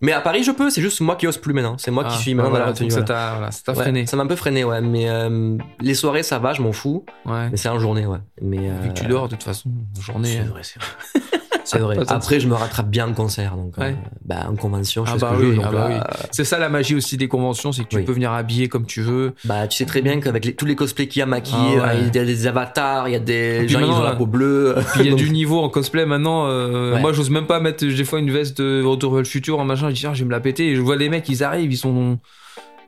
Mais 0.01 0.11
à 0.13 0.21
Paris, 0.21 0.43
je 0.43 0.51
peux, 0.51 0.69
c'est 0.69 0.81
juste 0.81 0.99
moi 1.01 1.15
qui 1.15 1.27
ose 1.27 1.37
plus 1.37 1.53
maintenant. 1.53 1.77
C'est 1.77 1.91
moi 1.91 2.03
Ah, 2.07 2.11
qui 2.11 2.17
suis 2.17 2.33
maintenant 2.33 2.49
voilà, 2.49 2.65
dans 2.65 2.69
la 2.69 2.73
retenue. 2.73 2.89
Ça 2.91 3.03
t'a 3.03 3.31
voilà, 3.35 3.49
Ouais, 3.67 3.73
freiné. 3.75 4.05
ça 4.07 4.17
m'a 4.17 4.23
un 4.23 4.27
peu 4.27 4.35
freiné, 4.35 4.63
ouais. 4.63 4.81
Mais 4.81 5.09
euh, 5.09 5.57
les 5.79 5.93
soirées, 5.93 6.23
ça 6.23 6.39
va, 6.39 6.53
je 6.53 6.61
m'en 6.61 6.71
fous. 6.71 7.05
Ouais. 7.25 7.49
Mais 7.51 7.57
c'est 7.57 7.69
en 7.69 7.79
journée, 7.79 8.05
ouais. 8.05 8.17
Mais, 8.41 8.57
euh, 8.69 8.79
Vu 8.81 8.89
que 8.89 8.93
tu 8.99 9.05
dors 9.05 9.27
de 9.27 9.35
toute 9.35 9.43
façon, 9.43 9.69
journée. 9.99 10.39
C'est 10.41 10.49
vrai, 10.49 10.61
c'est 10.63 10.79
vrai. 10.79 11.37
C'est 11.71 11.79
vrai. 11.79 11.97
Après, 12.07 12.39
je 12.39 12.47
me 12.47 12.53
rattrape 12.53 12.89
bien 12.89 13.07
en 13.07 13.13
concert. 13.13 13.55
Donc, 13.55 13.73
euh, 13.79 13.91
bah, 14.25 14.47
en 14.49 14.55
convention, 14.55 15.05
je 15.05 15.11
Ah 15.11 15.13
fais 15.15 15.19
bah 15.21 15.31
ce 15.33 15.37
que 15.37 15.41
je 15.41 15.45
oui, 15.45 15.51
veux. 15.51 15.55
donc 15.57 15.65
ah 15.67 15.71
bah 15.71 15.89
là, 15.89 16.07
oui. 16.11 16.27
C'est 16.31 16.43
ça 16.43 16.59
la 16.59 16.69
magie 16.69 16.95
aussi 16.95 17.17
des 17.17 17.27
conventions, 17.27 17.71
c'est 17.71 17.83
que 17.83 17.87
tu 17.89 17.97
Oui. 17.97 18.03
peux 18.03 18.11
venir 18.13 18.31
habiller 18.31 18.67
comme 18.67 18.85
tu 18.85 19.01
veux. 19.01 19.33
Bah, 19.45 19.67
tu 19.67 19.77
sais 19.77 19.85
très 19.85 20.01
bien 20.01 20.19
qu'avec 20.19 20.45
les- 20.45 20.53
tous 20.55 20.65
les 20.65 20.75
cosplays 20.75 21.07
qu'il 21.07 21.19
y 21.19 21.23
a 21.23 21.25
maquillés, 21.25 21.57
Ah 21.79 21.83
ouais. 21.83 21.89
euh, 21.95 22.07
il 22.07 22.15
y 22.15 22.19
a 22.19 22.25
des 22.25 22.47
avatars, 22.47 23.07
il 23.07 23.11
y 23.13 23.15
a 23.15 23.19
des 23.19 23.67
gens, 23.67 23.79
maintenant, 23.79 23.99
ont 23.99 24.03
la 24.03 24.09
là, 24.11 24.15
peau 24.15 24.25
bleue. 24.25 24.75
Puis 24.93 25.01
il 25.01 25.05
y 25.05 25.07
a 25.07 25.11
Donc, 25.11 25.19
du 25.19 25.29
niveau 25.31 25.59
en 25.59 25.69
cosplay 25.69 26.05
maintenant. 26.05 26.47
euh, 26.47 26.93
Ouais. 26.95 26.99
Moi, 27.01 27.13
j'ose 27.13 27.29
même 27.29 27.47
pas 27.47 27.59
mettre 27.59 27.85
des 27.85 28.03
fois 28.03 28.19
une 28.19 28.31
veste 28.31 28.61
de 28.61 28.83
Retour 28.83 29.11
vers 29.13 29.19
le 29.21 29.27
futur 29.27 29.59
en 29.59 29.65
machin. 29.65 29.89
Je 29.89 29.95
dis, 29.95 30.05
ah, 30.07 30.13
je 30.13 30.19
vais 30.19 30.25
me 30.25 30.31
la 30.31 30.39
péter. 30.39 30.69
Et 30.71 30.75
je 30.75 30.81
vois 30.81 30.95
les 30.97 31.09
mecs, 31.09 31.27
ils 31.29 31.43
arrivent, 31.43 31.71
ils 31.71 31.77
sont. 31.77 32.19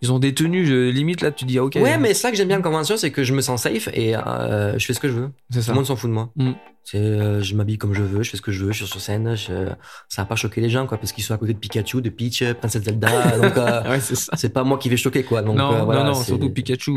Ils 0.03 0.11
ont 0.11 0.19
des 0.19 0.33
tenues, 0.35 0.65
je- 0.65 0.89
limite 0.91 1.21
là, 1.21 1.31
tu 1.31 1.45
dis, 1.45 1.57
ah, 1.57 1.63
ok. 1.63 1.77
Ouais, 1.81 1.97
mais 1.97 2.13
ça 2.13 2.29
que 2.29 2.37
j'aime 2.37 2.49
bien 2.49 2.59
en 2.59 2.61
convention, 2.61 2.97
c'est 2.97 3.09
que 3.09 3.23
je 3.23 3.33
me 3.33 3.41
sens 3.41 3.63
safe 3.63 3.87
et 3.93 4.15
euh, 4.15 4.77
je 4.77 4.85
fais 4.85 4.93
ce 4.93 4.99
que 4.99 5.07
je 5.07 5.13
veux. 5.13 5.29
c'est 5.49 5.59
Tout 5.59 5.65
ça. 5.65 5.71
le 5.71 5.75
monde 5.77 5.85
s'en 5.85 5.95
fout 5.95 6.09
de 6.09 6.13
moi. 6.13 6.29
Mm. 6.35 6.51
C'est, 6.83 6.97
euh, 6.97 7.41
je 7.41 7.55
m'habille 7.55 7.77
comme 7.77 7.93
je 7.93 8.01
veux, 8.03 8.21
je 8.21 8.29
fais 8.29 8.35
ce 8.35 8.41
que 8.41 8.51
je 8.51 8.65
veux, 8.65 8.73
je 8.73 8.79
suis 8.83 8.87
sur 8.87 8.99
scène. 8.99 9.35
je- 9.37 9.69
Ça 10.09 10.21
va 10.23 10.25
pas 10.25 10.35
choquer 10.35 10.59
les 10.59 10.69
gens, 10.69 10.85
quoi, 10.85 10.97
parce 10.97 11.13
qu'ils 11.13 11.23
sont 11.23 11.33
à 11.33 11.37
côté 11.37 11.53
de 11.53 11.57
Pikachu, 11.57 12.01
de 12.01 12.09
Peach, 12.09 12.41
euh, 12.41 12.53
Princesse 12.53 12.83
Zelda. 12.83 13.07
donc, 13.41 13.57
euh, 13.57 13.89
Ouais, 13.89 14.01
c'est 14.01 14.15
ça. 14.15 14.49
pas 14.49 14.65
moi 14.65 14.77
qui 14.77 14.89
vais 14.89 14.97
choquer, 14.97 15.23
quoi. 15.23 15.41
Donc, 15.41 15.55
non, 15.57 15.85
voilà, 15.85 16.03
non, 16.03 16.07
non, 16.11 16.13
surtout 16.21 16.49
Pikachu. 16.49 16.91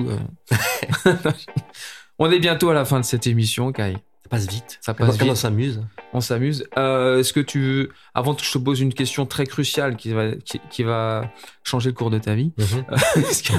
on 2.18 2.30
est 2.30 2.38
bientôt 2.40 2.70
à 2.70 2.74
la 2.74 2.84
fin 2.84 2.98
de 3.00 3.04
cette 3.04 3.26
émission, 3.26 3.72
Kai. 3.72 3.96
Ça 4.26 4.36
passe 4.36 4.48
vite. 4.48 4.78
Ça 4.80 4.94
passe 4.94 5.16
quand 5.16 5.24
on 5.24 5.28
vite. 5.28 5.36
s'amuse. 5.36 5.80
On 6.12 6.20
s'amuse. 6.20 6.64
Euh, 6.78 7.20
Est-ce 7.20 7.32
que 7.32 7.40
tu 7.40 7.60
veux, 7.60 7.88
avant 8.14 8.34
que 8.34 8.42
je 8.44 8.50
te 8.50 8.58
pose 8.58 8.80
une 8.80 8.92
question 8.94 9.26
très 9.26 9.46
cruciale 9.46 9.96
qui 9.96 10.12
va, 10.12 10.32
qui, 10.44 10.60
qui 10.70 10.82
va 10.82 11.30
changer 11.64 11.90
le 11.90 11.94
cours 11.94 12.10
de 12.10 12.18
ta 12.18 12.34
vie, 12.34 12.52
est-ce 12.58 13.42
que, 13.42 13.52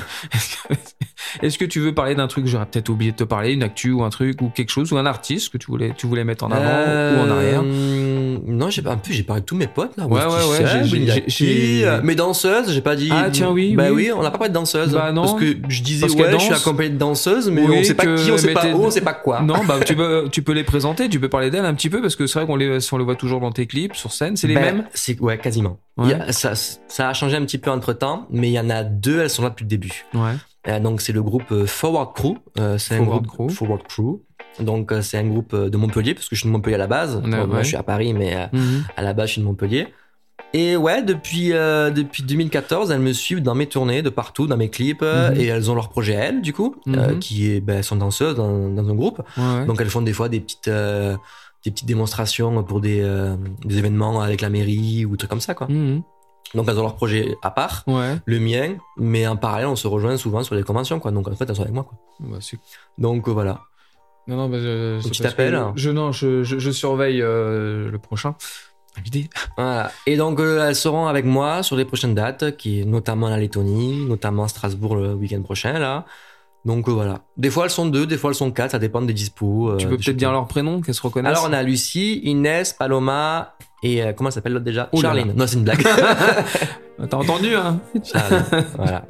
est-ce 1.42 1.58
que- 1.58 1.66
tu 1.66 1.80
veux 1.82 1.94
parler 1.94 2.16
d'un 2.16 2.28
truc 2.28 2.46
que 2.46 2.50
j'aurais 2.50 2.66
peut-être 2.66 2.88
oublié 2.90 3.12
de 3.12 3.18
te 3.18 3.24
parler, 3.26 3.52
une 3.52 3.62
actu 3.64 3.92
ou 3.92 4.04
un 4.04 4.10
truc 4.10 4.42
ou 4.42 4.50
quelque 4.50 4.70
chose 4.72 4.92
ou 4.94 4.98
un 4.98 5.06
artiste 5.06 5.52
que 5.52 5.58
tu 5.58 5.68
voulais, 5.68 5.94
tu 5.98 6.08
voulais 6.08 6.24
mettre 6.24 6.46
en 6.46 6.52
avant 6.52 6.64
ou 6.64 7.28
en 7.28 7.30
arrière? 7.30 7.62
Euh, 7.66 8.38
Non, 8.48 8.70
j'ai 8.70 8.82
pas. 8.82 8.92
En 8.94 8.98
plus, 8.98 9.14
j'ai 9.14 9.24
parlé 9.24 9.42
de 9.42 9.46
tous 9.46 9.56
mes 9.58 9.68
potes 9.68 9.98
là. 9.98 10.08
Ouais, 10.08 10.22
ouais, 10.22 10.28
ouais, 10.28 11.26
j'ai- 11.28 11.86
euh, 11.86 12.02
Mes 12.04 12.16
danseuses, 12.16 12.72
j'ai 12.72 12.82
pas 12.82 12.96
dit. 12.96 13.10
Ah, 13.12 13.30
tiens, 13.32 13.52
oui, 13.52 13.76
Bah 13.76 13.86
oui. 13.88 14.06
oui, 14.08 14.12
on 14.14 14.22
n'a 14.24 14.32
pas 14.32 14.38
parlé 14.38 14.50
de 14.50 14.54
danseuses. 14.56 14.94
Bah 14.94 15.12
non. 15.12 15.24
Parce 15.24 15.34
que 15.40 15.56
je 15.68 15.82
disais, 15.84 16.08
Parce 16.08 16.14
ouais, 16.14 16.32
je 16.34 16.38
suis 16.46 16.54
accompagné 16.54 16.90
de 16.92 16.98
danseuses, 16.98 17.50
mais 17.50 17.62
Oui, 17.68 17.78
on 17.80 17.84
sait 17.84 17.94
pas 17.94 18.06
qui, 18.16 18.32
on 18.32 18.38
sait 18.38 18.54
pas 18.54 18.68
où, 18.68 18.86
on 18.86 18.90
sait 18.92 19.02
pas 19.02 19.14
quoi. 19.14 19.42
Non, 19.42 19.64
bah 19.68 19.80
tu 19.86 19.96
peux, 19.96 20.30
tu 20.32 20.42
peux 20.42 20.54
les 20.58 20.64
présenter, 20.66 21.08
tu 21.10 21.20
peux 21.20 21.30
parler 21.30 21.50
d'elles 21.50 21.66
un 21.66 21.74
petit 21.74 21.90
peu 21.90 22.02
parce 22.02 22.16
que 22.16 22.28
c'est 22.28 22.40
vrai 22.40 22.46
qu'on 22.48 22.56
les, 22.58 22.78
on 22.92 22.98
les 22.98 23.04
voit 23.06 23.16
toujours 23.16 23.40
dans 23.40 23.52
tes 23.52 23.66
clips 23.68 23.96
sur 23.96 24.12
scène, 24.12 24.36
c'est 24.36 24.48
les 24.48 24.56
Ben, 24.56 24.62
mêmes. 24.78 24.88
c'est 24.94 25.20
Ouais, 25.22 25.38
quasiment. 25.38 25.80
Ouais. 25.98 26.14
A- 26.14 26.32
ça, 26.34 26.54
ça 26.56 27.10
a 27.10 27.14
changé 27.14 27.38
un 27.38 27.42
petit 27.46 27.58
peu 27.58 27.72
entre 27.72 27.94
temps, 27.94 28.28
mais 28.30 28.50
il 28.50 28.54
y 28.54 28.60
en 28.60 28.70
a 28.70 28.84
deux, 28.84 29.20
elles 29.22 29.30
sont 29.30 29.44
là 29.44 29.50
depuis 29.50 29.64
le 29.64 29.70
début. 29.70 30.06
Ouais. 30.14 30.32
Euh, 30.68 30.80
donc, 30.80 31.00
c'est 31.02 31.14
le 31.14 31.24
groupe 31.24 31.50
euh, 31.52 31.66
Forward 31.66 32.14
Crew. 32.14 32.36
Euh, 32.60 32.78
c'est 32.78 32.96
un 32.96 32.98
Forward 32.98 33.26
groupe 33.26 33.50
Crew. 33.52 33.56
Forward 33.56 33.84
Crew. 33.88 34.20
Donc, 34.60 34.92
c'est 35.02 35.18
un 35.18 35.24
groupe 35.28 35.56
de 35.56 35.78
Montpellier, 35.78 36.14
parce 36.14 36.28
que 36.28 36.36
je 36.36 36.42
suis 36.42 36.50
de 36.50 36.52
Montpellier 36.54 36.76
à 36.76 36.80
la 36.80 36.88
base. 36.88 37.16
Ouais, 37.24 37.46
Moi, 37.46 37.62
je 37.62 37.68
suis 37.68 37.78
à 37.78 37.84
Paris, 37.84 38.14
mais 38.14 38.50
Mhm. 38.52 38.84
à 38.98 39.02
la 39.04 39.14
base, 39.14 39.28
je 39.28 39.32
suis 39.34 39.42
de 39.42 39.46
Montpellier. 39.46 39.88
Et 40.60 40.76
ouais, 40.76 41.04
depuis, 41.04 41.54
euh, 41.54 41.92
depuis 41.92 42.24
2014, 42.24 42.90
elles 42.90 43.00
me 43.00 43.14
suivent 43.14 43.44
dans 43.44 43.54
mes 43.54 43.68
tournées 43.68 44.02
de 44.02 44.10
partout, 44.10 44.48
dans 44.48 44.58
mes 44.58 44.70
clips, 44.70 45.04
euh, 45.04 45.30
Mhm. 45.30 45.40
et 45.40 45.46
elles 45.46 45.70
ont 45.70 45.76
leur 45.76 45.90
projet 45.90 46.14
elles, 46.14 46.42
du 46.42 46.52
coup, 46.52 46.76
euh, 46.88 47.12
Mhm. 47.14 47.20
qui 47.20 47.52
est, 47.52 47.62
ben, 47.62 47.84
sont 47.84 47.96
danseuses 47.98 48.36
dans, 48.36 48.68
dans 48.70 48.90
un 48.90 48.96
groupe. 48.96 49.22
Ouais. 49.38 49.66
Donc 49.68 49.80
elles 49.82 49.90
font 49.90 50.02
des 50.02 50.14
fois 50.14 50.30
des 50.30 50.40
petites, 50.40 50.68
des 51.64 51.72
petites 51.72 51.86
démonstrations 51.86 52.64
pour 52.64 52.82
des, 52.82 53.02
des 53.66 53.78
événements 53.78 54.22
avec 54.22 54.42
la 54.42 54.50
mairie 54.50 55.06
ou 55.06 55.16
trucs 55.16 55.30
comme 55.30 55.42
ça, 55.42 55.54
quoi. 55.54 55.68
Mhm. 55.70 56.02
Donc 56.56 56.66
elles 56.70 56.80
ont 56.80 56.84
leur 56.84 56.96
projet 56.96 57.36
à 57.44 57.52
part, 57.52 57.84
Ouais. 57.86 58.16
le 58.26 58.40
mien, 58.40 58.78
mais 58.98 59.28
en 59.28 59.36
parallèle, 59.36 59.68
on 59.68 59.76
se 59.76 59.88
rejoint 59.88 60.18
souvent 60.18 60.42
sur 60.44 60.56
les 60.56 60.64
conventions, 60.64 61.00
quoi. 61.00 61.12
Donc 61.12 61.28
en 61.28 61.36
fait, 61.36 61.46
elles 61.48 61.56
sont 61.56 61.62
avec 61.64 61.74
moi, 61.74 61.84
quoi. 61.84 62.00
Bah, 62.22 62.38
Donc 62.98 63.28
voilà. 63.28 63.62
Non, 64.28 64.38
non, 64.38 64.50
bah, 64.50 64.58
je, 64.60 65.00
c'est 65.04 65.10
que 65.10 65.16
je 65.76 65.90
non, 65.92 66.12
je, 66.12 66.72
surveille 66.72 67.20
le 67.20 67.98
prochain. 68.02 68.36
Voilà. 69.58 69.92
Et 70.06 70.18
donc, 70.18 70.40
euh, 70.40 70.68
elles 70.68 70.76
seront 70.76 71.08
avec 71.08 71.26
moi 71.26 71.64
sur 71.64 71.76
les 71.76 71.86
prochaines 71.86 72.16
dates, 72.16 72.58
qui 72.58 72.82
est 72.82 72.86
notamment 72.86 73.30
la 73.30 73.38
Lettonie, 73.38 74.06
notamment 74.06 74.48
Strasbourg 74.48 74.96
le 74.96 75.14
week-end 75.14 75.42
prochain, 75.42 75.80
là. 75.80 76.06
Donc 76.66 76.90
euh, 76.90 76.92
voilà. 76.92 77.22
Des 77.38 77.50
fois 77.50 77.64
elles 77.66 77.70
sont 77.72 77.86
deux, 77.86 78.06
des 78.06 78.18
fois 78.18 78.32
elles 78.32 78.36
sont 78.36 78.52
quatre, 78.52 78.72
ça 78.72 78.80
dépend 78.80 79.02
des 79.02 79.14
dispos. 79.14 79.70
euh, 79.70 79.78
tu 79.78 79.88
peux 79.88 79.96
peut-être 79.96 80.18
dire 80.18 80.28
comme- 80.30 80.36
leur 80.36 80.48
prénom, 80.48 80.82
qu'elles 80.82 80.96
se 80.96 81.02
reconnaissent 81.02 81.38
Alors 81.38 81.48
on 81.50 81.54
a 81.54 81.64
Lucie, 81.64 82.20
Inès, 82.26 82.74
Paloma 82.74 83.56
et 83.84 84.04
euh, 84.04 84.12
comment 84.12 84.32
s'appelle 84.32 84.52
l'autre 84.54 84.66
déjà? 84.66 84.90
Là 84.92 85.00
Charline. 85.00 85.34
Non, 85.34 85.48
c'est 85.48 85.56
une 85.58 85.64
blague. 85.64 85.82
T'as 87.10 87.18
entendu, 87.18 87.56
hein? 87.56 87.80
Charline. 88.04 88.44
Voilà. 88.76 89.06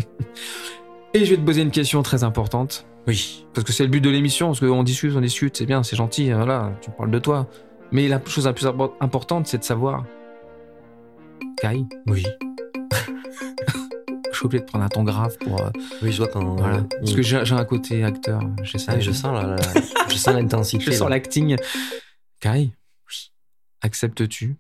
Et 1.16 1.26
je 1.26 1.32
vais 1.32 1.38
te 1.38 1.46
poser 1.46 1.62
une 1.62 1.72
question 1.72 2.04
très 2.04 2.24
importante. 2.24 2.86
Oui. 3.08 3.46
Parce 3.54 3.66
que 3.66 3.72
c'est 3.74 3.84
le 3.84 3.90
but 3.90 4.02
de 4.02 4.10
l'émission, 4.10 4.48
parce 4.48 4.60
qu'on 4.60 4.84
discute, 4.84 5.14
on 5.16 5.22
discute, 5.22 5.58
c'est 5.58 5.66
bien, 5.66 5.82
c'est 5.82 5.96
gentil, 5.96 6.32
voilà, 6.32 6.74
tu 6.82 6.92
parles 6.92 7.10
de 7.12 7.20
toi. 7.20 7.48
Mais 7.92 8.08
la 8.08 8.22
chose 8.26 8.46
la 8.46 8.54
plus 8.54 8.66
impor- 8.66 8.94
importante, 9.00 9.48
c'est 9.48 9.58
de 9.60 9.64
savoir. 9.64 10.06
Kai, 11.62 11.86
Oui. 12.08 12.26
je 14.32 14.38
suis 14.38 14.46
obligé 14.46 14.62
de 14.64 14.68
prendre 14.70 14.86
un 14.86 14.90
ton 14.90 15.04
grave 15.04 15.38
pour. 15.40 15.62
euh, 15.62 15.70
Oui, 16.02 16.12
je 16.12 16.18
vois 16.18 16.28
quand. 16.28 16.44
voilà. 16.56 16.78
euh, 16.78 16.82
Parce 17.00 17.14
que 17.14 17.22
j'ai 17.22 17.44
j'ai 17.46 17.56
un 17.56 17.66
côté 17.66 18.04
acteur, 18.04 18.42
j'essaie. 18.64 18.92
Ah, 18.92 19.00
je 19.00 19.12
sens 19.12 19.34
la, 19.34 19.56
la- 19.56 19.82
je 20.10 20.16
sens 20.16 20.34
l'intensité. 20.36 20.84
Je 20.86 20.92
sens 20.92 21.10
l'acting. 21.10 21.56
Kai, 22.40 22.72
acceptes-tu 23.82 24.56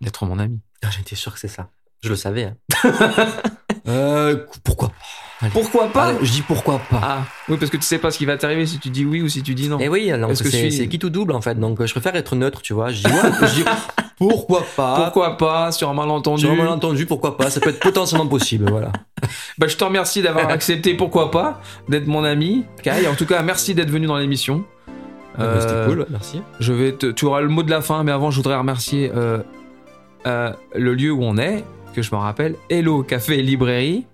d'être 0.00 0.24
mon 0.26 0.38
ami? 0.38 0.60
Ah, 0.82 0.90
J'étais 0.90 1.14
sûr 1.16 1.32
que 1.32 1.38
c'est 1.38 1.48
ça. 1.48 1.68
Je 2.02 2.08
le 2.08 2.16
savais. 2.16 2.44
Hein. 2.44 2.56
euh, 3.88 4.36
pourquoi 4.64 4.88
pas? 4.88 4.94
Allez. 5.40 5.50
Pourquoi 5.52 5.88
pas? 5.88 6.04
Allez, 6.06 6.18
Je 6.24 6.30
dis 6.30 6.42
pourquoi 6.42 6.78
pas. 6.78 7.00
Ah, 7.02 7.18
oui, 7.48 7.56
parce 7.58 7.68
que 7.70 7.76
tu 7.76 7.82
sais 7.82 7.98
pas 7.98 8.12
ce 8.12 8.18
qui 8.18 8.26
va 8.26 8.36
t'arriver 8.36 8.64
si 8.64 8.78
tu 8.78 8.90
dis 8.90 9.04
oui 9.04 9.22
ou 9.22 9.28
si 9.28 9.42
tu 9.42 9.54
dis 9.54 9.68
non. 9.68 9.80
Et 9.80 9.88
oui, 9.88 10.08
donc 10.12 10.30
Est-ce 10.30 10.44
que 10.44 10.50
c'est 10.50 10.70
suis- 10.70 10.72
c'est 10.72 10.88
qui 10.88 11.00
tout 11.00 11.10
double 11.10 11.32
en 11.32 11.40
fait? 11.40 11.58
Donc 11.58 11.80
euh, 11.80 11.86
je 11.86 11.92
préfère 11.92 12.14
être 12.14 12.36
neutre, 12.36 12.62
tu 12.62 12.74
vois. 12.74 12.90
Je 12.90 13.02
dis 13.02 13.10
ouais, 13.10 13.30
je 13.48 13.54
dis 13.56 13.64
pourquoi 14.18 14.64
pas? 14.76 14.94
Pourquoi 15.00 15.36
pas? 15.36 15.72
Sur 15.72 15.88
un 15.90 15.94
malentendu 15.94 16.42
Sur 16.42 16.52
un 16.52 16.54
malentendu, 16.54 17.06
pourquoi 17.06 17.36
pas? 17.36 17.50
Ça 17.50 17.58
peut 17.58 17.70
être 17.70 17.80
potentiellement 17.80 18.28
possible, 18.28 18.70
voilà. 18.70 18.92
Bah, 19.58 19.66
je 19.66 19.76
te 19.76 19.82
remercie 19.84 20.22
d'avoir 20.22 20.48
accepté, 20.50 20.94
pourquoi 20.94 21.30
pas, 21.32 21.60
d'être 21.88 22.06
mon 22.06 22.22
ami. 22.22 22.64
Kai, 22.84 23.06
en 23.08 23.14
tout 23.16 23.26
cas, 23.26 23.42
merci 23.42 23.74
d'être 23.74 23.90
venu 23.90 24.06
dans 24.06 24.18
l'émission. 24.18 24.64
Euh, 25.40 25.60
C'était 25.60 25.72
Euh, 25.74 25.86
cool, 25.88 26.06
merci. 26.10 26.40
Je 26.60 26.72
vais 26.72 26.92
te, 26.92 27.06
tu 27.06 27.24
auras 27.24 27.40
le 27.40 27.48
mot 27.48 27.62
de 27.64 27.70
la 27.70 27.80
fin, 27.80 28.04
mais 28.04 28.12
avant, 28.12 28.30
je 28.30 28.36
voudrais 28.36 28.56
remercier 28.56 29.10
euh, 29.14 29.38
euh, 30.26 30.52
le 30.74 30.94
lieu 30.94 31.10
où 31.10 31.22
on 31.24 31.36
est, 31.38 31.64
que 31.92 32.02
je 32.02 32.10
me 32.14 32.20
rappelle, 32.20 32.56
Hello 32.70 33.02
Café 33.02 33.38
et 33.38 33.42
Librairie. 33.42 34.06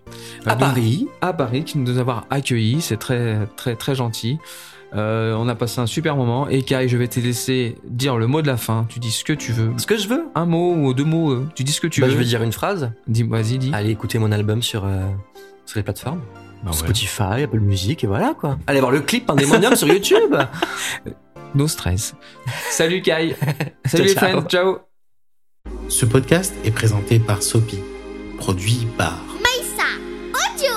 À 0.46 0.50
Euh, 0.50 0.50
donc, 0.52 0.58
Paris. 0.60 1.08
À 1.20 1.32
Paris, 1.32 1.64
qui 1.64 1.78
nous 1.78 1.98
avoir 1.98 2.26
accueillis, 2.30 2.80
c'est 2.80 2.96
très, 2.96 3.46
très, 3.56 3.74
très 3.76 3.94
gentil. 3.94 4.38
Euh, 4.94 5.34
on 5.38 5.48
a 5.48 5.54
passé 5.54 5.80
un 5.80 5.86
super 5.86 6.16
moment. 6.16 6.48
Et 6.48 6.62
Kai, 6.62 6.88
je 6.88 6.96
vais 6.96 7.08
te 7.08 7.20
laisser 7.20 7.76
dire 7.84 8.16
le 8.16 8.26
mot 8.26 8.40
de 8.40 8.46
la 8.46 8.56
fin. 8.56 8.86
Tu 8.88 8.98
dis 9.00 9.10
ce 9.10 9.22
que 9.22 9.34
tu 9.34 9.52
veux. 9.52 9.72
Ce 9.76 9.86
que 9.86 9.96
je 9.98 10.08
veux. 10.08 10.24
Un 10.34 10.46
mot 10.46 10.72
ou 10.74 10.94
deux 10.94 11.04
mots, 11.04 11.32
euh, 11.32 11.46
tu 11.54 11.62
dis 11.62 11.72
ce 11.72 11.80
que 11.80 11.86
tu 11.86 12.00
Bah, 12.00 12.06
veux. 12.06 12.14
je 12.14 12.18
vais 12.18 12.24
dire 12.24 12.42
une 12.42 12.52
phrase. 12.52 12.90
Dis, 13.06 13.22
vas-y, 13.22 13.58
dis. 13.58 13.70
Allez 13.74 13.90
écouter 13.90 14.18
mon 14.18 14.32
album 14.32 14.62
sur, 14.62 14.84
euh, 14.86 15.06
sur 15.66 15.78
les 15.78 15.82
plateformes. 15.82 16.22
Bah 16.64 16.70
ouais. 16.70 16.76
Spotify, 16.76 17.42
Apple 17.44 17.60
Music, 17.60 18.02
et 18.02 18.06
voilà 18.08 18.34
quoi. 18.34 18.58
Allez 18.66 18.80
voir 18.80 18.90
le 18.90 19.00
clip 19.00 19.26
Pandemonium 19.26 19.76
sur 19.76 19.86
YouTube. 19.92 20.34
No 21.54 21.68
stress. 21.68 22.14
Salut 22.70 23.00
Kai. 23.02 23.36
Salut 23.84 24.04
les 24.04 24.14
Ciao, 24.14 24.28
friends. 24.28 24.48
Ciao. 24.48 24.78
Ce 25.88 26.04
podcast 26.04 26.54
est 26.64 26.70
présenté 26.70 27.18
par 27.18 27.42
Sopi, 27.42 27.78
produit 28.36 28.86
par 28.98 29.24
Maïssa 29.42 29.88
Audio 30.54 30.74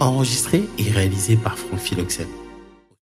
enregistré 0.00 0.68
et 0.78 0.90
réalisé 0.90 1.36
par 1.36 1.58
Franck 1.58 1.80
Philoxène. 1.80 2.37